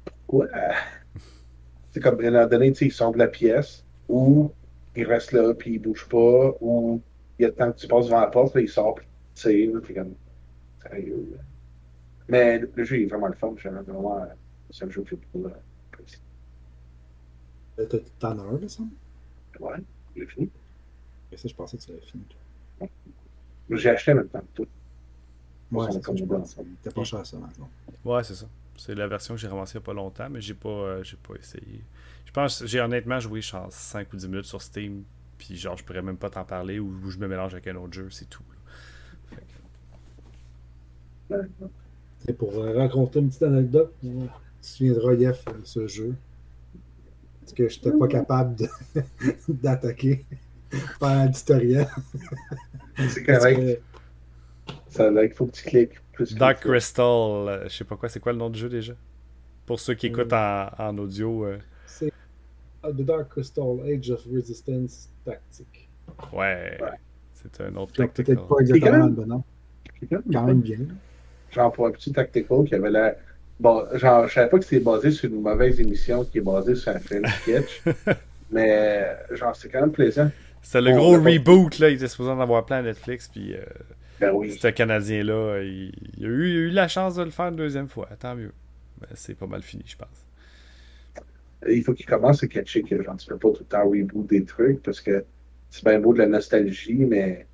[0.05, 0.47] Pourquoi?
[1.91, 4.51] C'est comme, à un donné, ils sortent de la pièce, ou
[4.95, 7.01] il reste là, puis il bouge pas, ou
[7.37, 9.05] il y a le temps que tu passes devant la porte, là, il sort, puis
[9.35, 10.15] tu sais, comme,
[10.81, 11.37] sérieux.
[12.27, 14.27] Mais le jeu est vraiment le fun, c'est vraiment,
[14.71, 15.47] c'est un jeu que j'ai beaucoup
[15.91, 16.19] apprécié.
[18.19, 18.83] T'en as un, là, ça?
[19.59, 19.77] Ouais,
[20.15, 20.49] j'ai fini.
[21.31, 22.23] Et ça, je pensais que tu l'avais fini,
[22.79, 22.87] toi.
[23.71, 24.67] J'ai acheté maintenant tout.
[25.71, 26.55] Ouais, c'est ça, je pense.
[26.93, 27.69] Pas cher ça maintenant.
[28.03, 28.47] Ouais, c'est ça.
[28.77, 31.03] C'est la version que j'ai ramassée il n'y a pas longtemps, mais j'ai pas, euh,
[31.03, 31.83] j'ai pas essayé.
[32.35, 35.05] Je pense j'ai honnêtement joué genre 5 ou 10 minutes sur Steam,
[35.37, 37.77] puis genre je pourrais même pas t'en parler ou, ou je me mélange avec un
[37.77, 38.43] autre jeu, c'est tout.
[41.29, 44.27] que- pour euh, raconter une petite anecdote, tu te
[44.59, 46.13] souviendras, Yef, euh, ce jeu.
[47.39, 48.69] Parce que j'étais pas capable de-
[49.47, 50.25] d'attaquer
[50.99, 51.87] pendant le tutoriel.
[52.97, 53.59] C'est correct.
[53.61, 56.01] que- Ça, là, il faut que tu cliques.
[56.11, 56.59] Plus que Dark.
[56.59, 58.93] Crystal, euh, je sais pas quoi, c'est quoi le nom du jeu déjà?
[59.65, 62.11] Pour ceux qui écoutent en, en audio, euh, C'est
[62.91, 65.89] The Dark Crystal Age of Resistance Tactique.
[66.33, 66.89] ouais, Ouais.
[67.33, 68.35] c'est un autre tactical.
[68.35, 69.43] Peut-être pas exactement quand dans même- le bon nom.
[69.99, 70.77] C'est quand même bien.
[71.51, 73.15] Genre pour un petit tactical qui avait l'air.
[73.59, 76.75] Bon, genre, je savais pas que c'était basé sur une mauvaise émission qui est basée
[76.75, 77.81] sur un film sketch.
[78.51, 80.29] mais, genre, c'est quand même plaisant.
[80.61, 83.53] C'était le On gros reboot, là, il était supposé en avoir plein à Netflix, puis
[83.55, 83.63] euh,
[84.19, 84.51] Ben oui.
[84.51, 87.55] ce Canadien-là, il, il a eu, il a eu la chance de le faire une
[87.55, 88.51] deuxième fois, tant mieux.
[88.99, 90.24] Mais c'est pas mal fini, je pense.
[91.67, 94.27] Il faut qu'il commence à catcher que, genre, tu peux pas tout le temps reboot
[94.27, 95.25] des trucs parce que
[95.69, 97.47] c'est bien beau de la nostalgie, mais.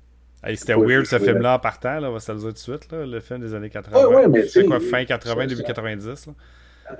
[0.44, 2.58] Hey, C'était weird ce film-là en partant, là, on va se le dire tout de
[2.58, 3.96] suite, là, le film des années 80.
[4.08, 6.34] Ouais, ouais, mais c'est quoi, fin 80, ça, début ça- 90, là?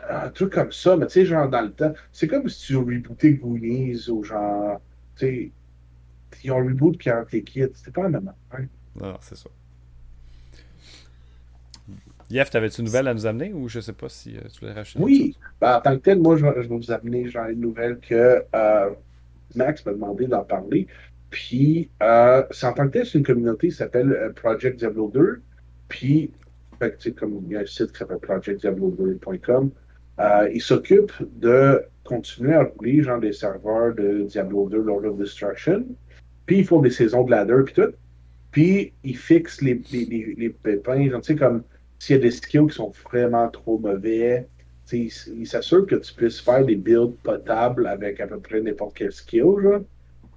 [0.09, 2.77] un truc comme ça, mais tu sais, genre, dans le temps, c'est comme si tu
[2.77, 4.81] rebootais Goonies ou genre,
[5.17, 5.53] tu sais,
[6.45, 8.67] ils ont reboot Karate Kid, c'était pas la même affaire.
[8.95, 9.51] Non, non, c'est ça.
[12.33, 14.99] Yef, t'avais-tu une nouvelle à nous amener ou je sais pas si euh, tu racheter
[14.99, 17.49] autre Oui, ben, en tant que tel, moi, je, vais je vais vous amener genre
[17.49, 18.91] une nouvelle que euh,
[19.55, 20.87] Max m'a demandé d'en parler.
[21.29, 25.11] Puis, euh, c'est en tant que tel, c'est une communauté qui s'appelle euh, Project Diablo
[25.13, 25.43] 2.
[25.89, 26.31] Puis,
[26.79, 29.71] fait tu sais, comme il y a un site qui s'appelle projectdiablo2.com,
[30.21, 35.19] euh, il s'occupe de continuer à rouler genre des serveurs de Diablo 2 Lord of
[35.19, 35.85] Destruction.
[36.47, 37.93] Puis, ils font des saisons de ladder puis tout.
[38.53, 41.63] Puis, ils fixent les, les, les, les pépins, genre, tu sais, comme
[42.03, 44.49] s'il y a des skills qui sont vraiment trop mauvais,
[44.91, 48.97] il, il s'assure que tu puisses faire des builds potables avec à peu près n'importe
[48.97, 49.85] quel skill.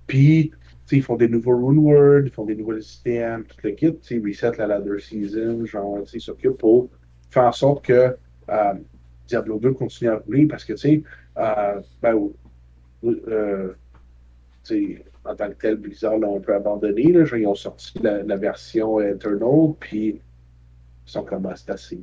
[0.05, 0.51] Puis,
[0.91, 3.97] ils font des nouveaux rune words, ils font des nouveaux systèmes, tout le kit.
[4.11, 6.87] Ils reset la ladder season, genre, ils s'occupent pour
[7.31, 8.15] faire en sorte que
[8.49, 8.73] euh,
[9.27, 12.29] Diablo 2 continue à rouler parce que, euh, ben,
[13.03, 13.73] euh,
[14.63, 17.05] tu sais, en tant que tel, Blizzard l'a un peu abandonné.
[17.05, 20.21] Ils ont sorti la, la version Eternal, puis
[21.05, 21.99] sont comme ah, c'est assez.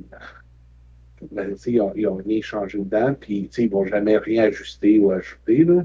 [1.67, 5.63] Ils, ont, ils ont rien changé dedans, puis ils vont jamais rien ajuster ou ajouter.
[5.63, 5.83] là.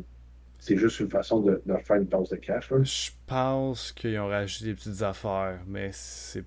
[0.58, 2.70] C'est juste une façon de, de faire une pause de cash.
[2.70, 2.78] là.
[2.82, 6.44] Je pense qu'ils ont rajouté des petites affaires, mais c'est.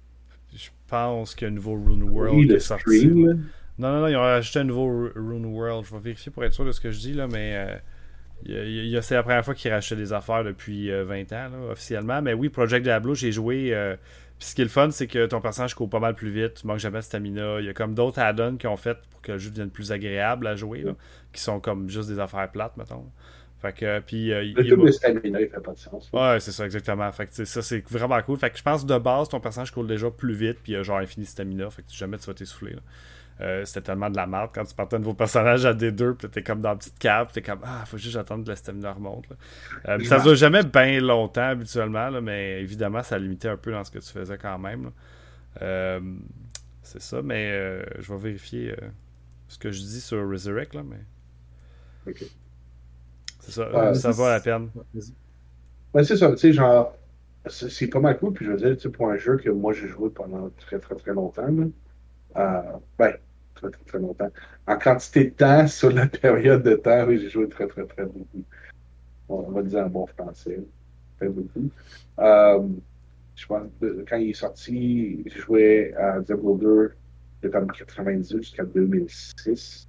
[0.54, 2.84] Je pense qu'il y a un nouveau Rune World Oui, qui le est sorti.
[2.98, 3.52] stream.
[3.78, 5.86] Non, non, non, ils ont rajouté un nouveau Ru- Rune World.
[5.86, 7.80] Je vais vérifier pour être sûr de ce que je dis, là, mais
[8.46, 12.22] euh, c'est la première fois qu'ils rachètent des affaires depuis euh, 20 ans, là, officiellement.
[12.22, 13.74] Mais oui, Project Diablo, j'ai joué.
[13.74, 13.96] euh,
[14.42, 16.56] puis ce qui est le fun, c'est que ton personnage court pas mal plus vite,
[16.56, 17.60] tu manques jamais de stamina.
[17.60, 19.92] Il y a comme d'autres add-ons qui ont fait pour que le jeu devienne plus
[19.92, 20.94] agréable à jouer, là,
[21.32, 23.06] qui sont comme juste des affaires plates, mettons.
[23.62, 26.10] Fait que, puis, euh, Le il de stamina, il fait pas de sens.
[26.12, 27.12] Ouais, c'est ça, exactement.
[27.12, 28.40] Fait que, ça, c'est vraiment cool.
[28.40, 30.82] Fait que je pense de base, ton personnage court déjà plus vite, puis il a
[30.82, 31.70] genre infini stamina.
[31.70, 32.78] Fait que jamais tu vas t'essouffler.
[33.40, 36.30] Euh, C'était tellement de la merde quand tu partais un nouveau personnage à D2, puis
[36.30, 38.92] t'es comme dans la petite cave, t'es comme Ah, faut juste attendre que la stamina
[38.92, 39.26] remonte.
[39.88, 43.84] Euh, ça dure jamais bien longtemps habituellement, là, mais évidemment, ça limitait un peu dans
[43.84, 44.92] ce que tu faisais quand même.
[45.62, 46.00] Euh,
[46.84, 48.76] c'est ça, mais euh, je vais vérifier
[49.48, 52.12] ce que je dis sur Resurrect, là, mais.
[52.12, 52.24] Ok.
[53.40, 54.70] C'est ça, ça vaut la peine.
[54.76, 55.02] Ouais.
[55.94, 56.94] Ouais, c'est ça, tu sais, genre,
[57.48, 60.10] c'est pas mal cool, puis je veux dire, pour un jeu que moi j'ai joué
[60.10, 61.66] pendant très très très longtemps, là,
[62.38, 62.62] euh,
[62.98, 63.14] ben,
[63.56, 64.30] très très très longtemps.
[64.68, 68.06] En quantité de temps, sur la période de temps, oui, j'ai joué très très très
[68.06, 68.44] beaucoup.
[69.30, 70.60] On va dire en bon français,
[71.18, 71.70] très beaucoup.
[72.20, 72.68] Euh,
[73.36, 76.94] je pense que quand il est sorti, j'ai joué à Diablo 2
[77.44, 79.88] de comme 98 jusqu'à 2006.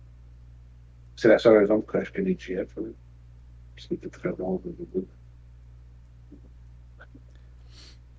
[1.17, 2.77] C'est la seule raison pour laquelle je connais GF.
[2.77, 2.83] là.
[3.77, 4.61] C'était très bon.
[4.65, 5.07] Diablo 2.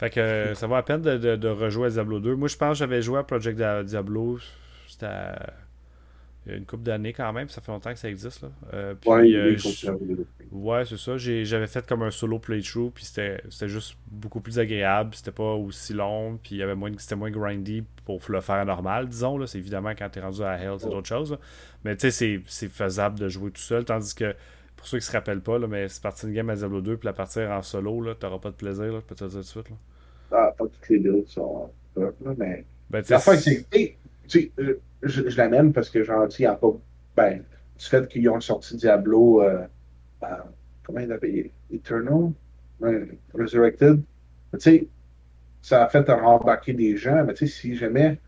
[0.04, 2.36] Fait que euh, ça vaut la peine de, de- de rejouer à Diablo 2.
[2.36, 4.38] Moi, je pense que j'avais joué à Project Dia- Diablo.
[4.88, 5.08] C'était
[6.46, 7.48] il y a une couple d'années quand même.
[7.48, 8.42] Ça fait longtemps que ça existe.
[8.42, 8.50] Là.
[8.74, 9.56] Euh, puis, Ouais, euh,
[10.52, 11.16] ouais, c'est ça.
[11.16, 12.92] J'avais fait comme un solo playthrough.
[12.94, 13.40] Puis c'était
[13.70, 15.12] juste beaucoup plus agréable.
[15.16, 16.38] C'était pas aussi long.
[16.44, 19.46] Puis il y avait moins, c'était moins grindy pour le faire normal, disons.
[19.48, 21.32] C'est évidemment quand t'es rendu à Hell, c'est d'autres choses.
[21.32, 21.38] là.
[21.86, 23.86] Mais tu sais, c'est- faisable de jouer tout seul.
[23.86, 24.36] Tandis que
[24.76, 26.98] pour ceux qui se rappellent pas, là, mais c'est parti une game à Diablo 2.
[26.98, 28.84] Puis la partir en solo, t'auras pas de plaisir.
[28.84, 29.70] Là, je peux te le dire tout de suite.
[29.70, 29.78] Là.
[30.58, 32.66] Pas toutes les builds sont top, là, mais.
[32.90, 33.66] Ben, La fin, c'est.
[33.72, 33.96] hey,
[34.28, 36.74] tu sais, euh, je, je l'amène parce que, genre, tu sais, pas.
[37.16, 37.44] Ben,
[37.78, 39.44] du fait qu'ils ont sorti Diablo.
[39.44, 39.66] Euh,
[40.24, 40.28] euh,
[40.84, 42.32] comment il l'appelle Eternal
[43.34, 44.02] Resurrected.
[44.54, 44.88] Tu sais,
[45.62, 48.20] ça a fait rembarquer des gens, mais tu sais, si jamais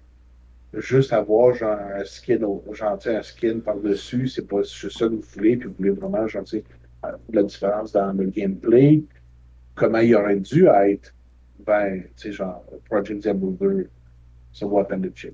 [0.73, 2.39] juste avoir genre un skin,
[2.71, 6.27] genre, un skin par-dessus, c'est pas juste ça que vous voulez, puis vous voulez vraiment,
[6.27, 6.43] genre,
[7.31, 9.03] la différence dans le gameplay,
[9.75, 11.13] comment il aurait dû être,
[11.65, 13.89] ben, tu sais, genre, Project Diablo 2,
[14.53, 15.33] ça va peine de check.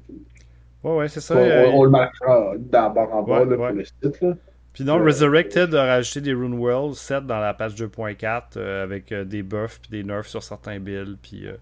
[0.84, 1.36] Ouais, ouais, c'est ça.
[1.36, 3.68] On, euh, on, le marquera d'abord en bas Ouais, là, ouais.
[3.68, 4.22] pour le site.
[4.22, 4.34] Là.
[4.74, 8.84] Puis non, Euh, Resurrected a rajouté des Rune World 7 dans la page 2.4 euh,
[8.84, 11.18] avec euh, des buffs puis des nerfs sur certains builds.
[11.22, 11.54] Puis euh,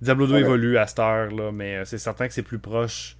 [0.00, 0.40] Diablo 2 Ouais.
[0.40, 3.16] évolue à cette heure, là, mais c'est certain que c'est plus proche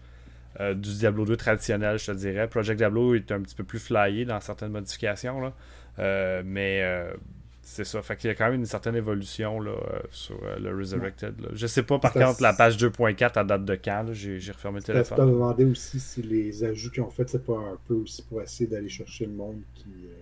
[0.61, 2.47] du Diablo 2 traditionnel, je te dirais.
[2.47, 6.43] Project Diablo est un petit peu plus flyé dans certaines modifications, là.
[6.45, 6.83] Mais
[7.73, 8.03] c'est ça.
[8.03, 11.41] Fait qu'il y a quand même une certaine évolution là, euh, sur euh, le Resurrected.
[11.41, 11.49] Là.
[11.53, 14.07] Je sais pas par contre la page 2.4 à date de quand.
[14.13, 15.31] J'ai refermé le Je te téléphone.
[15.31, 18.69] demandé aussi si les ajouts qu'ils ont fait, c'est pas un peu aussi pour essayer
[18.69, 20.15] d'aller chercher le monde qui, euh,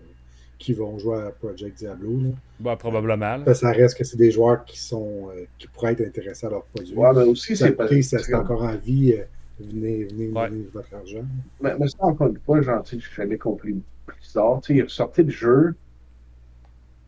[0.59, 2.21] qui vont jouer à Project Diablo.
[2.21, 2.31] Là.
[2.61, 3.37] Bah, probablement.
[3.37, 3.43] là.
[3.45, 6.47] Parce que ça reste que c'est des joueurs qui sont euh, qui pourraient être intéressés
[6.47, 6.95] à leur produit.
[6.95, 8.39] Ouais, mais aussi, Ça, c'est pas.
[8.39, 9.15] encore en vie.
[9.19, 9.25] euh,
[9.61, 10.49] venez, venez Ouais.
[10.49, 11.25] donner votre argent.
[11.61, 13.75] Mais, mais ça, encore une fois, sais, j'ai jamais compris.
[13.75, 14.41] Tu sais,
[14.75, 15.75] ils ressortaient le jeu,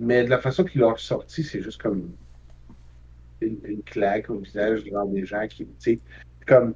[0.03, 2.17] mais de la façon qu'ils l'ont ressorti, c'est juste comme
[3.41, 6.01] une, claque au visage genre des gens qui, tu sais,
[6.47, 6.75] comme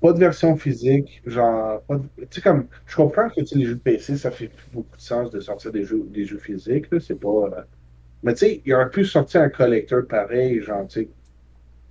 [0.00, 1.82] pas de version physique, genre,
[2.18, 5.30] tu sais, comme, je comprends que les jeux de PC, ça fait beaucoup de sens
[5.30, 7.28] de sortir des jeux, des jeux physiques, là, c'est pas.
[7.28, 7.62] euh,
[8.22, 11.10] Mais tu sais, il aurait pu sortir un collecteur pareil, genre, tu sais,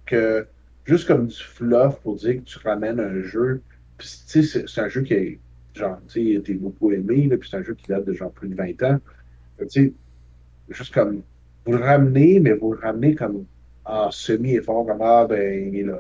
[0.05, 0.47] que
[0.85, 3.63] juste comme du fluff pour dire que tu ramènes un jeu.
[3.97, 5.41] Puis, tu sais, c'est- un jeu qui est,
[5.75, 8.13] genre, tu sais, a été beaucoup aimé, là, puis c'est un jeu qui date de
[8.13, 8.99] genre plus de 20 ans.
[9.59, 9.95] Tu sais,
[10.69, 11.21] juste comme,
[11.65, 13.45] vous le ramenez, mais vous le ramenez comme
[13.85, 15.99] en semi-effort, comme, ah, ben, il est là,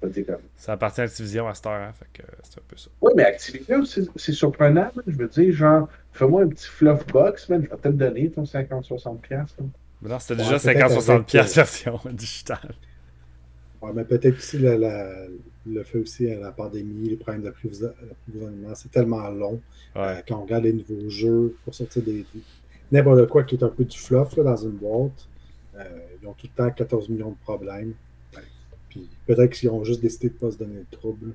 [0.00, 2.58] tu sais, comme, Ça appartient à Activision à cette heure, hein, fait que euh, c'est
[2.58, 2.88] un peu ça.
[3.00, 5.04] oui, mais Activision, c'est surprenant, man.
[5.06, 7.64] Je veux dire, genre, fais-moi un petit fluff box, man.
[7.64, 9.18] Je vais te le donner, ton 50-60$.
[9.18, 9.66] piastres, là.
[10.00, 12.74] Mais non, c'était Ouais, déjà peut-être 50-60$ avec, piastres euh, version digitale.
[13.82, 15.26] Ouais, mais peut-être aussi la- la-
[15.66, 19.60] le fait aussi à la pandémie, les problèmes d'approvisionnement, c'est tellement long.
[19.96, 20.02] Ouais.
[20.02, 22.42] Euh, quand on regarde les nouveaux jeux pour sortir des, des-
[22.92, 25.28] n'importe quoi qui est un peu du fluff dans une boîte,
[25.76, 25.84] euh,
[26.20, 27.94] ils ont tout le temps 14 millions de problèmes.
[28.88, 31.34] Puis peut-être qu'ils ont juste décidé de ne pas se donner de trouble.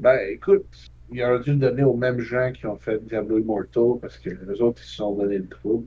[0.00, 0.66] Ben, écoute,
[1.10, 4.30] il aurait dû le donner aux mêmes gens qui ont fait Diablo Immortal parce que
[4.30, 5.86] les autres, ils se sont donné le trouble.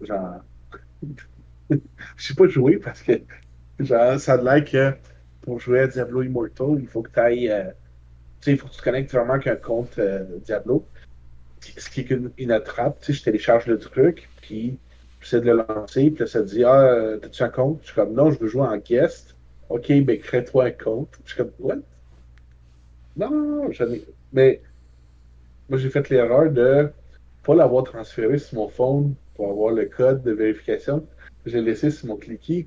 [0.00, 0.42] Genre.
[1.70, 1.78] Je
[2.18, 3.12] sais pas jouer parce que,
[3.80, 4.94] genre, ça a l'air que
[5.40, 7.50] pour jouer à Diablo Immortal, il faut que tu ailles.
[7.50, 7.70] euh,
[8.40, 10.88] tu sais, il faut que tu te connectes vraiment qu'un compte euh, Diablo.
[11.62, 13.00] Ce qui est une, attrape.
[13.00, 14.78] Tu sais, je télécharge le truc, puis
[15.20, 17.78] j'essaie de le lancer, puis là, ça dit Ah, euh, t'as-tu un compte?
[17.82, 19.36] Je suis comme Non, je veux jouer en guest.
[19.68, 21.18] Ok, ben crée-toi un compte.
[21.24, 21.78] Je suis comme What?
[23.16, 24.04] Non, j'en ai.
[24.32, 24.60] Mais
[25.68, 26.90] moi, j'ai fait l'erreur de
[27.42, 31.06] pas l'avoir transféré sur mon phone pour avoir le code de vérification.
[31.46, 32.66] J'ai laissé sur mon clicky.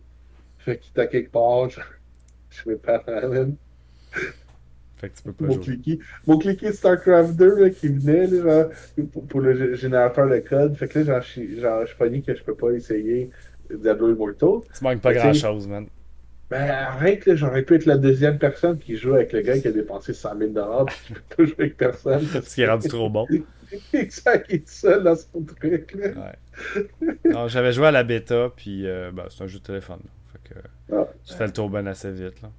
[0.60, 1.70] Fait qu'il était quelque part.
[2.50, 3.58] Je, je perds même.
[4.98, 6.00] Fait que tu peux pas Mon clicky.
[6.26, 8.72] Mon clicky StarCraft 2 là, qui venait là, genre,
[9.12, 10.76] pour, pour le gé- générateur de code.
[10.76, 13.30] Fait que là, genre, je suis genre, je pogné que je peux pas essayer
[13.70, 14.62] Diablo Immortal.
[14.78, 15.88] Tu manques pas grand chose, man.
[16.50, 19.68] Ben arrête, là, j'aurais pu être la deuxième personne qui joue avec le gars qui
[19.68, 20.52] a dépensé 100 000
[20.86, 22.22] puis je peux pas jouer avec personne.
[22.44, 23.26] Ce qui est rendu trop bon.
[23.94, 25.94] Exact, il est seul dans son truc.
[25.96, 26.08] Là.
[26.10, 27.18] Ouais.
[27.26, 30.00] Non, j'avais joué à la bêta, puis euh, ben, c'est un jeu de téléphone.
[30.04, 30.12] là.
[30.34, 30.60] Fait que
[30.96, 31.08] Ah.
[31.26, 32.42] tu fais le tour ben assez vite.
[32.44, 32.52] Là.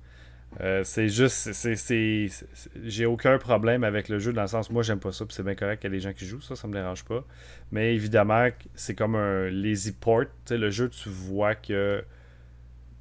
[0.60, 2.26] Euh, c'est juste, c'est-
[2.84, 5.42] j'ai aucun problème avec le jeu dans le sens, moi j'aime pas ça, puis c'est
[5.42, 7.24] bien correct qu'il y a des gens qui jouent, ça, ça me dérange pas.
[7.72, 10.24] Mais évidemment, c'est comme un lazy port.
[10.50, 12.02] Le jeu, tu vois que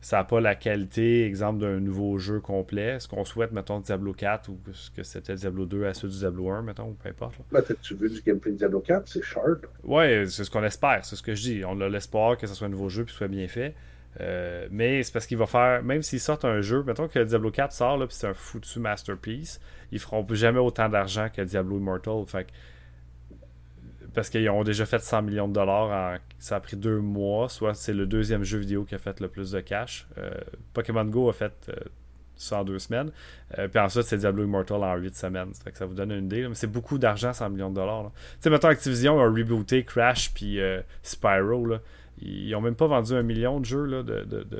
[0.02, 3.00] ça n'a pas la qualité, exemple, d'un nouveau jeu complet.
[3.00, 6.18] Ce qu'on souhaite, mettons, Diablo 4 ou ce que c'était Diablo 2 à ceux du
[6.18, 7.40] Diablo 1, mettons, ou peu importe.
[7.40, 7.46] là.
[7.54, 9.66] Ben, t'as- tu veux du gameplay de Diablo 4, c'est sharp.
[9.84, 11.62] Ouais, c'est ce qu'on espère, c'est ce que je dis.
[11.66, 13.74] On a l'espoir que ce soit un nouveau jeu et que ce soit bien fait.
[14.22, 17.52] Euh, mais c'est parce qu'il va faire, même s'ils sortent un jeu, mettons que Diablo
[17.52, 19.60] 4 sort, puis c'est un foutu masterpiece,
[19.92, 22.24] ils feront jamais autant d'argent que Diablo Immortal.
[24.14, 27.50] Parce qu'ils ont déjà fait 100 millions de dollars, en- ça a pris deux mois,
[27.50, 30.08] soit c'est le deuxième jeu vidéo qui a fait le plus de cash.
[30.18, 30.30] Euh,
[30.74, 31.74] Pokémon Go a fait euh,
[32.38, 33.12] ça en deux semaines,
[33.58, 35.52] Euh, puis ensuite c'est Diablo Immortal en huit semaines.
[35.74, 38.12] Ça vous donne une idée, mais c'est beaucoup d'argent, 100 millions de dollars.
[38.16, 40.60] Tu sais, mettons Activision a rebooté Crash puis
[41.04, 41.68] Spyro.
[42.22, 44.60] Ils ont même pas vendu un million de jeux là, de, de, de,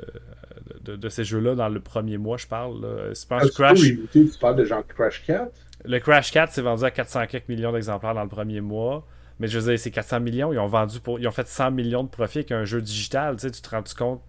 [0.84, 2.80] de- de ces jeux-là dans le premier mois, je parle.
[2.82, 3.14] Là.
[3.14, 3.80] Je pense Ah, Crash,
[4.12, 5.50] tu parles de genre Crash 4.
[5.84, 9.06] le Crash 4 s'est vendu à 400 quelques millions d'exemplaires dans le premier mois.
[9.38, 11.18] Mais je veux dire, ces 400 millions, ils ont vendu pour.
[11.20, 13.36] Ils ont fait 100 millions de profits avec un jeu digital.
[13.36, 14.22] Tu sais, tu te rends compte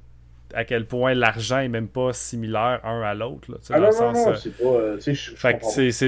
[0.54, 3.60] à quel point l'argent est même pas similaire un à l'autre.
[3.70, 3.92] Ah non,
[4.36, 4.64] c'est pas.
[4.66, 4.98] euh,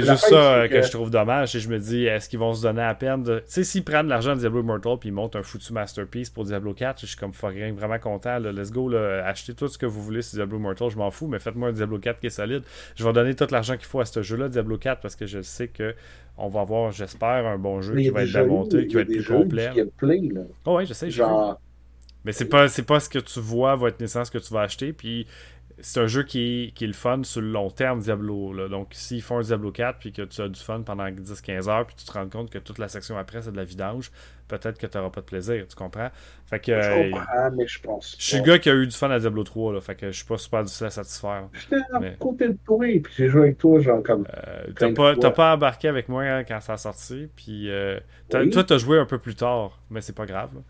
[0.02, 0.74] juste ça euh, que...
[0.76, 1.56] que- je trouve dommage.
[1.56, 3.40] Et je me dis, est-ce qu'ils vont se donner la peine de.
[3.40, 6.46] Tu sais, s'ils prennent l'argent de Diablo Immortal puis ils montent un foutu masterpiece pour
[6.46, 8.40] Diablo 4, je suis comme fucking vraiment content.
[8.40, 8.52] là.
[8.52, 11.28] Let's go, là, achetez tout ce que vous voulez sur Diablo Immortal, je m'en fous,
[11.28, 12.64] mais faites-moi un Diablo 4 qui est solide.
[12.96, 15.42] Je vais donner tout l'argent qu'il faut à ce jeu-là, Diablo 4, parce que je
[15.42, 15.94] sais que
[16.38, 18.88] on va avoir, j'espère, un bon jeu qui va être déjà bien eu- monté, il
[18.88, 19.70] qui va être plus complet.
[19.70, 20.42] du gameplay, là.
[20.66, 21.10] Oh, ouais, je sais.
[21.10, 21.60] Genre,
[22.30, 24.54] Mais c'est pas, c'est pas ce que tu vois va être nécessaire ce que tu
[24.54, 24.94] vas acheter.
[24.94, 25.26] Puis
[25.82, 28.54] c'est un jeu qui est, qui est le fun sur le long terme, Diablo.
[28.54, 28.68] là.
[28.68, 31.88] Donc s'ils font un Diablo 4 puis que tu as du fun pendant 10-15 heures
[31.88, 34.12] puis tu te rends compte que toute la section après c'est de la vidange,
[34.48, 36.10] peut-être que tu n'auras pas de plaisir, tu comprends?
[36.48, 38.16] Fait que je euh, comprends, mais je pense.
[38.20, 40.12] je suis le gars qui a eu du fun à Diablo 3, là, fait que
[40.12, 41.48] je suis pas super difficile à satisfaire.
[41.54, 44.28] J'étais à mais- côté de toi, puis j'ai joué avec toi, genre comme.
[44.48, 48.00] Euh, t'as pas, t'as pas embarqué avec moi hein, quand ça a sorti, puis euh,
[48.34, 48.50] Oui.
[48.50, 50.50] toi t'as joué un peu plus tard, mais c'est pas grave.
[50.56, 50.62] là.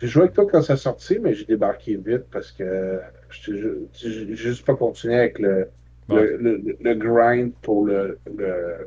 [0.00, 3.00] J'ai joué avec toi quand ça a sorti, mais j'ai débarqué vite parce que
[3.30, 5.68] j'ai juste pas continué avec le,
[6.08, 6.22] Ouais.
[6.38, 8.18] le, le- le grind pour le,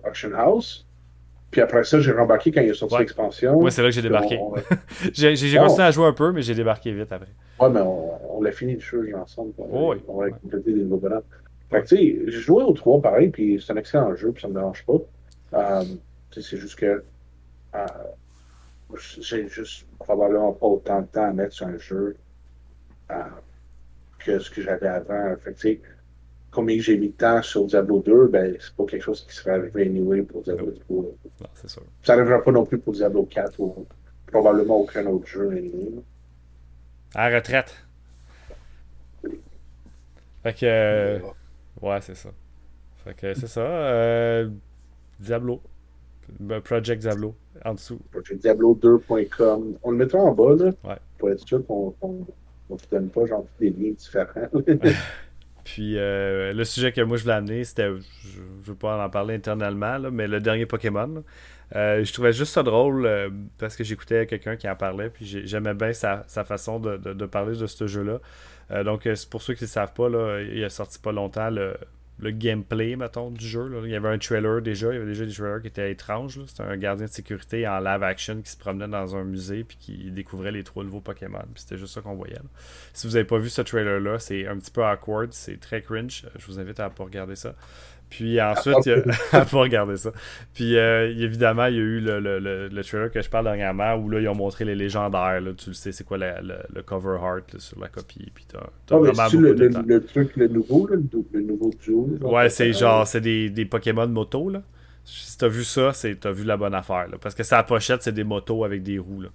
[0.07, 0.85] Auction House.
[1.51, 3.01] Puis après ça, j'ai rembarqué quand il est sorti Ouais.
[3.01, 3.59] l'expansion.
[3.59, 4.37] Moi c'est là que j'ai débarqué.
[4.39, 4.53] on-
[5.13, 7.27] J'ai continué à jouer un peu, mais j'ai débarqué vite après.
[7.59, 9.51] Ouais, mais on, on l'a fini le jeu ensemble.
[9.57, 9.97] On, oui.
[10.07, 11.23] on va compléter des nouveaux bonhommes.
[11.71, 14.41] Fait que, tu sais, j'ai joué aux trois pareil, puis c'est un excellent jeu, puis
[14.41, 14.93] ça me dérange pas.
[15.55, 15.83] Euh,
[16.31, 17.03] c'est juste que
[17.75, 17.85] euh,
[19.19, 22.15] j'ai juste probablement pas autant de temps à mettre sur un jeu
[23.11, 23.15] euh,
[24.19, 25.35] que ce que j'avais avant.
[25.43, 25.81] Fait que, tu sais,
[26.51, 29.51] combien j'ai mis de temps sur Diablo 2, ben, c'est pas quelque chose qui serait
[29.51, 31.03] arrivé anyway pour Diablo 3.
[31.41, 31.83] Non, c'est sûr.
[32.03, 33.85] Ça n'arrivera pas non plus pour Diablo 4 ou
[34.27, 35.89] probablement aucun autre jeu anyway.
[37.15, 37.85] À la retraite.
[40.43, 40.65] Fait que.
[40.65, 41.19] euh,
[41.81, 42.29] ouais, c'est ça.
[43.03, 43.61] Fait que c'est ça.
[43.61, 44.49] euh,
[45.19, 45.61] Diablo.
[46.39, 47.35] Ben, Project Diablo.
[47.65, 47.99] En dessous.
[48.13, 49.77] Diablo2.com.
[49.83, 50.97] On le mettra en bas, là, Ouais.
[51.17, 51.93] pour être sûr qu'on
[52.69, 54.47] ne te donne pas genre des liens différents.
[55.63, 57.89] Puis euh, le sujet que moi je voulais amener, c'était.
[58.23, 61.23] Je, je veux pas en parler internellement, là, mais le dernier Pokémon.
[61.75, 63.29] Euh, je trouvais juste ça drôle euh,
[63.59, 66.97] parce que j'écoutais quelqu'un qui en parlait, puis j'ai- j'aimais bien sa, sa façon de,
[66.97, 68.19] de- de parler de ce jeu-là.
[68.83, 71.73] Donc, pour ceux qui ne savent pas, là, il a sorti pas longtemps le,
[72.19, 73.67] le gameplay, mettons, du jeu.
[73.67, 73.79] là.
[73.83, 76.39] Il y avait un trailer déjà, il y avait déjà des trailers qui étaient étranges.
[76.47, 79.77] C'était un gardien de sécurité en live action qui se promenait dans un musée puis
[79.79, 81.45] qui découvrait les trois nouveaux Pokémon.
[81.55, 82.35] C'était juste ça qu'on voyait.
[82.35, 82.41] là.
[82.93, 86.25] Si vous n'avez pas vu ce trailer-là, c'est un petit peu awkward, c'est très cringe.
[86.37, 87.55] Je vous invite à pas regarder ça.
[88.09, 89.03] Puis ensuite, il y a...
[89.37, 90.11] à pas regarder ça.
[90.53, 93.45] Puis euh, évidemment, il y a eu le, le, le, le trailer que je parle
[93.45, 95.39] dernièrement où là, ils ont montré les légendaires.
[95.41, 95.51] là.
[95.55, 98.31] Tu le sais, c'est quoi la- le, le cover art là, sur la copie.
[98.33, 99.83] Puis t'as, mais vraiment beaucoup le, de le, temps.
[99.85, 100.95] le truc, le nouveau, là,
[101.33, 102.09] le, nouveau duo.
[102.21, 104.63] Ouais, c'est euh, genre, c'est des, des Pokémon moto, là.
[105.05, 107.17] Si t'as vu ça, c'est t'as vu la bonne affaire, là.
[107.21, 109.29] Parce que sa pochette, c'est des motos avec des roues, là.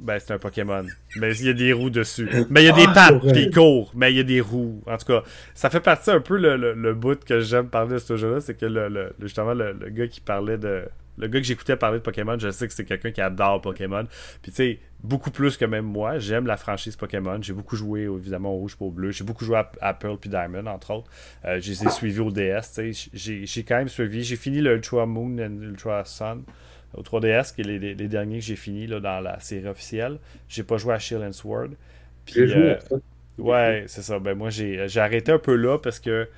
[0.00, 0.84] Ben, c'est un Pokémon.
[1.16, 2.28] Mais il y a des roues dessus.
[2.48, 3.92] Mais il y a des Ah, pattes, puis il court.
[3.94, 4.82] Mais il y a des roues.
[4.86, 5.22] En tout cas,
[5.54, 8.40] ça fait partie un peu le, le, le bout que j'aime parler de ce jeu-là.
[8.40, 10.84] C'est que le, le- justement, le, gars qui parlait de.
[11.18, 14.04] Le gars que j'écoutais parler de Pokémon, je sais que c'est quelqu'un qui adore Pokémon.
[14.40, 16.18] Puis tu sais, beaucoup plus que même moi.
[16.18, 17.38] J'aime la franchise Pokémon.
[17.42, 19.10] J'ai beaucoup joué, évidemment, au rouge pour au bleu.
[19.10, 21.10] J'ai beaucoup joué à, à Pearl puis Diamond, entre autres.
[21.44, 22.72] Euh, je les ai suivis au DS.
[22.74, 23.10] tu sais.
[23.44, 24.22] J'ai quand même suivi.
[24.24, 26.42] J'ai fini le Ultra Moon et Ultra Sun
[26.94, 29.68] au 3DS, qui est les, les- les derniers que j'ai fini là, dans la série
[29.68, 30.18] officielle.
[30.48, 31.70] J'ai pas joué à Shield and Sword.
[32.24, 32.96] Puis, joué euh, à ça.
[33.38, 34.18] Ouais, c'est ça.
[34.20, 36.28] Ben moi, j'ai arrêté un peu là parce que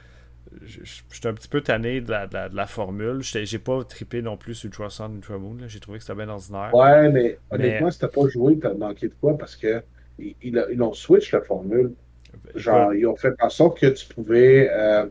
[0.64, 3.22] j'étais un petit peu tanné de la, de la, de la formule.
[3.22, 5.58] J'ai pas trippé non plus sur Ultra Sun, Ultra Moon.
[5.68, 6.74] J'ai trouvé que c'était bien ordinaire.
[6.74, 9.82] Ouais, mais honnêtement, si t'as pas joué, t'as manqué de quoi parce que
[10.18, 11.94] ils, ils ont switch la formule.
[12.54, 14.70] Genre, ils ont fait en sorte que tu pouvais.
[14.70, 15.06] euh,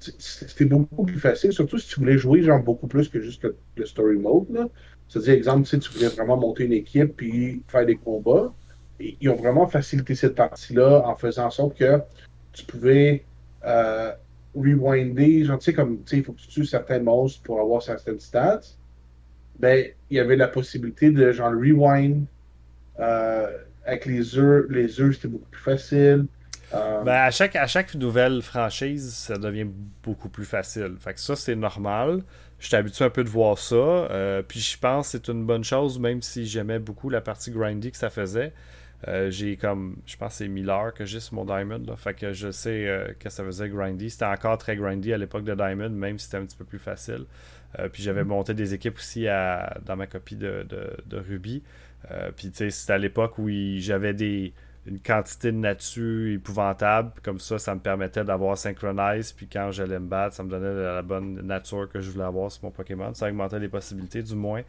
[0.00, 3.46] C'était beaucoup plus facile, surtout si tu voulais jouer genre beaucoup plus que juste
[3.76, 4.70] le, story mode.
[5.08, 8.52] C'est-à-dire, exemple, sais, tu voulais vraiment monter une équipe puis faire des combats.
[8.98, 12.00] Ils ont vraiment facilité cette partie-là en faisant en sorte que
[12.52, 13.24] tu pouvais
[13.64, 14.12] euh,
[14.54, 17.60] rewinder, genre, tu sais, comme, tu sais, il faut que tu tues certains monstres pour
[17.60, 18.60] avoir certaines stats.
[19.58, 22.24] Ben, il y avait la possibilité de, genre, rewind
[22.98, 24.66] euh, avec les œufs.
[24.70, 26.26] Les œufs, c'était beaucoup plus facile.
[26.74, 29.66] Euh, Ben, à, chaque, à chaque nouvelle franchise, ça devient
[30.02, 30.96] beaucoup plus facile.
[31.00, 32.22] Fait que ça, c'est normal.
[32.58, 33.74] Je suis habitué un peu de voir ça.
[33.74, 37.50] Euh, puis je pense que c'est une bonne chose, même si j'aimais beaucoup la partie
[37.50, 38.52] grindy que ça faisait.
[39.08, 41.82] Euh, j'ai comme, je pense que c'est 1000 heures que j'ai sur mon Diamond.
[41.86, 44.10] Là, fait que je sais euh, que ça faisait grindy.
[44.10, 46.78] C'était encore très grindy à l'époque de Diamond, même si c'était un petit peu plus
[46.78, 47.24] facile.
[47.78, 51.62] Euh, puis j'avais monté des équipes aussi à, dans ma copie de, de, de Ruby.
[52.36, 54.54] Puis tu sais, c'était à l'époque où j'avais des
[54.90, 57.12] une quantité de nature épouvantable.
[57.22, 59.32] Comme ça, ça me permettait d'avoir Synchronize.
[59.32, 62.50] Puis quand j'allais me battre, ça me donnait la, bonne nature que je voulais avoir
[62.50, 63.14] sur mon Pokémon.
[63.14, 64.62] Ça augmentait les possibilités, du moins.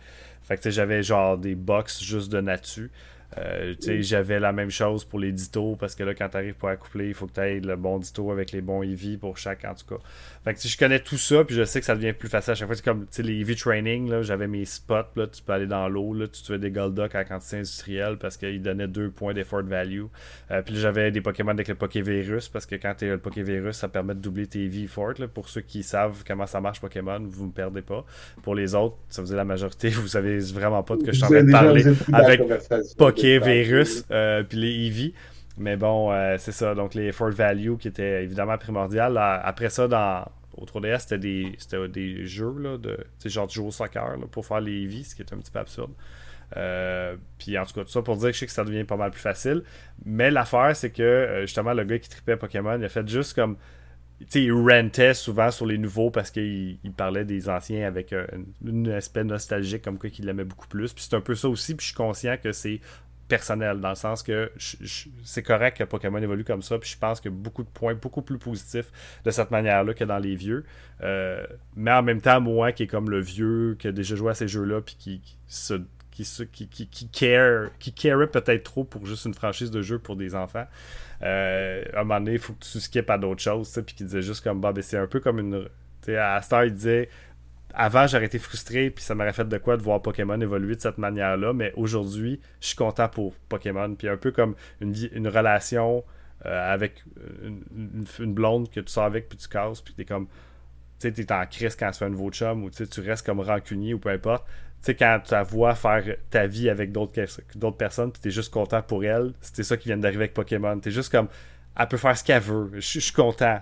[0.43, 2.89] Fait que j'avais genre des box juste de nature.
[3.37, 6.67] Euh, j'avais la même chose pour les ditos parce que là, quand tu arrives pour
[6.67, 9.63] accoupler, il faut que tu aies le bon dito avec les bons EV pour chaque
[9.63, 10.01] en tout cas.
[10.43, 12.55] Fait que je connais tout ça, puis je sais que ça devient plus facile à
[12.55, 12.75] chaque fois.
[12.75, 16.41] C'est comme les EV training, j'avais mes spots, là, tu peux aller dans l'eau, tu
[16.41, 20.05] tuais des Golduck à quantité industrielle parce qu'ils donnaient deux points d'effort value.
[20.49, 23.77] Euh, puis j'avais des Pokémon avec le Pokévirus parce que quand tu as le Pokévirus,
[23.77, 25.13] ça permet de doubler tes EV fort.
[25.33, 28.05] Pour ceux qui savent comment ça marche Pokémon, vous ne perdez pas.
[28.43, 31.23] Pour les autres, ça faisait la majorité, vous savez vraiment pas de que je suis
[31.23, 31.83] en train de parler
[32.13, 32.41] avec
[32.97, 35.13] Pokémon virus, euh, puis les EV.
[35.57, 36.73] Mais bon, euh, c'est ça.
[36.73, 39.17] Donc, les effort value qui étaient évidemment primordial.
[39.17, 40.25] après ça, dans,
[40.57, 41.57] au 3DS, c'était des,
[41.89, 45.21] des jeux, là, de, genre de jouer au soccer pour faire les EV, ce qui
[45.21, 45.91] est un petit peu absurde.
[46.57, 48.83] Euh, puis en tout cas, tout ça pour dire que je sais que ça devient
[48.83, 49.63] pas mal plus facile.
[50.05, 53.57] Mais l'affaire, c'est que justement, le gars qui tripait Pokémon, il a fait juste comme.
[54.19, 58.13] Tu sais, il rentait souvent sur les nouveaux parce qu'il parlait des anciens avec
[58.63, 60.93] une, aspect nostalgique, comme quoi qu'il l'aimait beaucoup plus.
[60.93, 61.73] Puis c'est un peu ça aussi.
[61.73, 62.81] Puis je suis conscient que c'est
[63.31, 64.51] personnel, dans le sens que
[65.23, 67.69] c'est correct que Pokémon évolue comme ça, puis je pense qu'il y a beaucoup de
[67.69, 68.91] points beaucoup plus positifs
[69.23, 70.65] de cette manière-là que dans les vieux.
[71.01, 71.47] Euh,
[71.77, 74.33] mais en même temps, moi qui est comme le vieux, qui a déjà joué à
[74.33, 75.75] ces jeux-là, puis qui, se
[76.11, 80.17] qui, qui, qui, qui, care, qui peut-être trop pour juste une franchise de jeu pour
[80.17, 80.67] des enfants.
[81.23, 84.03] Euh, à un moment donné, il faut que tu skippes à d'autres choses, puis qui
[84.03, 85.69] disait juste comme, bah, ben, c'est un peu comme une.
[86.09, 87.07] À Star, il disait
[87.73, 90.81] avant, j'aurais été frustré, puis ça m'aurait fait de quoi de voir Pokémon évoluer de
[90.81, 91.53] cette manière-là.
[91.53, 93.95] Mais aujourd'hui, je suis content pour Pokémon.
[93.95, 96.03] Puis un peu comme une, une relation
[96.45, 97.03] euh, avec
[98.19, 100.27] une, blonde que tu sors avec, puis tu casses, puis t'es comme.
[100.99, 103.41] Tu sais, t'es en crise quand tu fais un nouveau chum, ou tu restes comme
[103.41, 104.45] rancunier, ou peu importe.
[104.47, 107.13] Tu sais, quand tu la vois faire ta vie avec d'autres
[107.77, 110.79] personnes, puis t'es juste content pour elle, c'était ça qui vient d'arriver avec Pokémon.
[110.79, 111.27] T'es juste comme
[111.79, 112.71] elle peut faire ce qu'elle veut.
[112.75, 113.59] Je, suis content.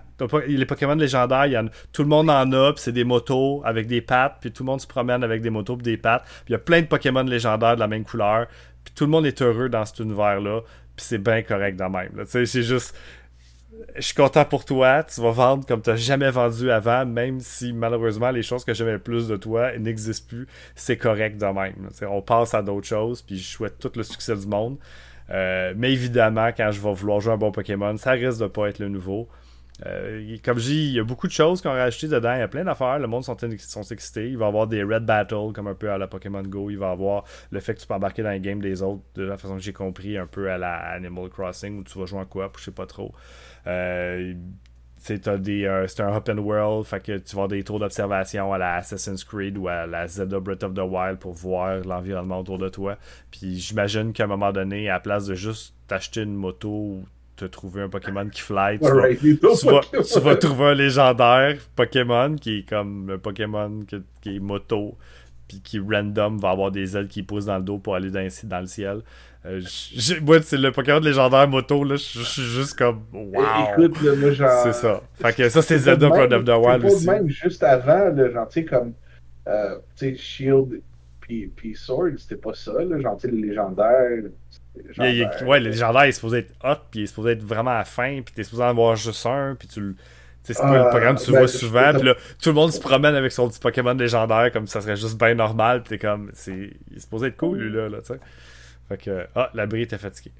[0.47, 3.87] Les Pokémon légendaires, y en, tout le monde en a, puis c'est des motos avec
[3.87, 6.23] des pattes, puis tout le monde se promène avec des motos et des pattes.
[6.23, 8.47] Puis il y a plein de Pokémon légendaires de la même couleur,
[8.83, 10.61] puis tout le monde est heureux dans cet univers-là,
[10.95, 12.23] puis c'est bien correct dans même.
[12.25, 12.95] C'est juste...
[13.95, 17.39] Je suis content pour toi, tu vas vendre comme tu n'as jamais vendu avant, même
[17.39, 21.45] si malheureusement les choses que j'aimais le plus de toi n'existent plus, c'est correct de
[21.45, 21.89] même.
[22.09, 24.77] On passe à d'autres choses, puis je souhaite tout le succès du monde.
[25.31, 28.69] Euh, mais évidemment, quand je vais vouloir jouer un bon Pokémon, ça risque de pas
[28.69, 29.29] être le nouveau.
[29.85, 32.33] Euh, comme je dis, il y a beaucoup de choses qu'on a rajouté dedans.
[32.33, 32.99] Il y a plein d'affaires.
[32.99, 34.29] Le monde sont, sont excités.
[34.29, 36.69] Il va y avoir des Red Battle, comme un peu à la Pokémon Go.
[36.69, 39.03] Il va y avoir le fait que tu peux embarquer dans les games des autres,
[39.15, 42.05] de la façon que j'ai compris, un peu à la Animal Crossing, où tu vas
[42.05, 43.13] jouer en coop, je sais pas trop.
[43.67, 44.33] Euh,
[44.99, 45.27] c'est
[46.01, 49.57] un open world, fait que tu vas avoir des tours d'observation à la Assassin's Creed
[49.57, 52.97] ou à la Zelda Breath of the Wild pour voir l'environnement autour de toi.
[53.31, 57.05] Puis j'imagine qu'à un moment donné, à la place de juste t'acheter une moto ou
[57.37, 63.09] te trouver un Pokémon qui fly, tu, vas, trouver un légendaire Pokémon qui est comme
[63.09, 63.79] un Pokémon
[64.21, 64.97] qui est moto
[65.49, 68.25] puis qui random va avoir des ailes qui poussent dans le dos pour aller dans,
[68.45, 69.01] dans le ciel.
[69.45, 69.61] Euh,
[70.21, 73.43] moi, c'est le Pokémon légendaire moto, là, je suis juste comme wow.
[73.71, 74.63] Écoute, moi, genre.
[74.63, 75.01] C'est ça.
[75.15, 77.07] Fait que ça, c'est Zelda Breath of the Wild aussi.
[77.07, 78.93] même juste avant, là, genre, tu sais, comme,
[79.47, 80.81] euh, tu sais, Shield
[81.55, 84.23] puis, Sword, c'était pas ça, là, genre, tu sais, le légendaire.
[84.97, 87.83] ouais, le légendaire, il est supposé être hot, puis il est supposé être vraiment à
[87.83, 89.95] fin, puis t'es supposé en avoir juste un, puis tu le
[90.43, 91.93] c'est pas le programme que tu vois ben, souvent.
[91.93, 94.95] Puis là, tout le monde se promène avec son petit Pokémon légendaire comme ça serait
[94.95, 95.83] juste bien normal.
[95.83, 98.19] Puis t'es comme, c'est, il est supposé être cool, lui, là, là tu sais.
[98.87, 100.31] Fait que, ah, l'abri était fatigué.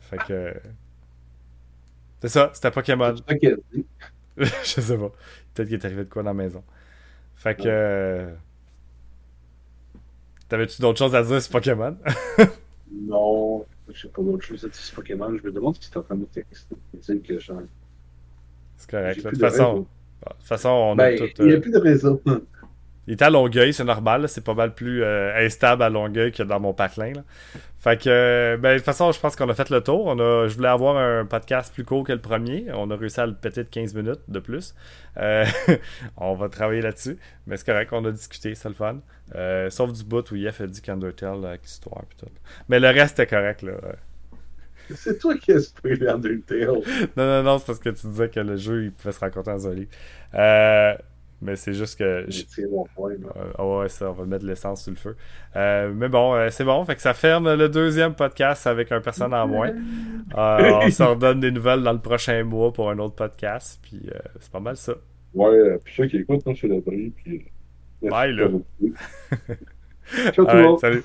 [0.00, 0.54] Fait que.
[2.20, 3.14] C'est ça, c'était Pokémon.
[4.36, 5.10] je sais pas.
[5.54, 6.62] Peut-être qu'il est arrivé de quoi dans la maison.
[7.34, 8.28] Fait que.
[10.48, 11.96] T'avais-tu d'autres choses à dire sur Pokémon?
[12.92, 15.34] non, je sais pas d'autres choses à dire sur Pokémon.
[15.36, 16.76] Je me demande si t'es en train de texter.
[17.20, 17.52] que je
[18.76, 19.24] c'est correct.
[19.24, 19.86] De toute, façon,
[20.40, 21.24] de façon, on ben, a tout.
[21.38, 22.22] Il n'y a euh, plus de réseau.
[23.06, 24.28] Il était à Longueuil, c'est normal.
[24.28, 27.12] C'est pas mal plus euh, instable à Longueuil que dans mon patelin.
[27.12, 27.22] Là.
[27.78, 30.06] Fait que, euh, ben, de toute façon, je pense qu'on a fait le tour.
[30.06, 32.66] On a, je voulais avoir un podcast plus court que le premier.
[32.72, 34.74] On a réussi à le péter de 15 minutes de plus.
[36.16, 37.18] on va travailler là-dessus.
[37.46, 39.00] Mais c'est correct, on a discuté, c'est le fun.
[39.68, 42.04] sauf du bout où Yef a dit qu'Undertale, l'histoire.
[42.70, 43.62] Mais le reste était correct.
[43.62, 43.74] là.
[44.94, 46.80] C'est toi qui as spoilé Undertale.
[47.16, 49.50] non, non, non, c'est parce que tu disais que le jeu, il pouvait se raconter
[49.50, 49.88] en Zoli.
[50.34, 50.94] Euh,
[51.44, 52.24] mais c'est juste que.
[52.30, 53.12] C'est mon point.
[53.58, 55.14] Euh, ouais, ça, on va mettre l'essence sur le feu.
[55.56, 56.82] Euh, mais bon, euh, c'est bon.
[56.86, 59.72] Fait que ça ferme le deuxième podcast avec un personne en moins.
[60.34, 63.78] on se redonne des nouvelles dans le prochain mois pour un autre podcast.
[63.82, 64.08] Puis
[64.40, 64.94] c'est pas mal ça.
[65.34, 67.10] Ouais, puis ceux qui écoutent, non, c'est le prix.
[67.10, 67.44] Puis.
[68.02, 68.48] Bye, là.
[70.32, 70.78] Ciao, tout le monde.
[70.78, 71.04] Salut.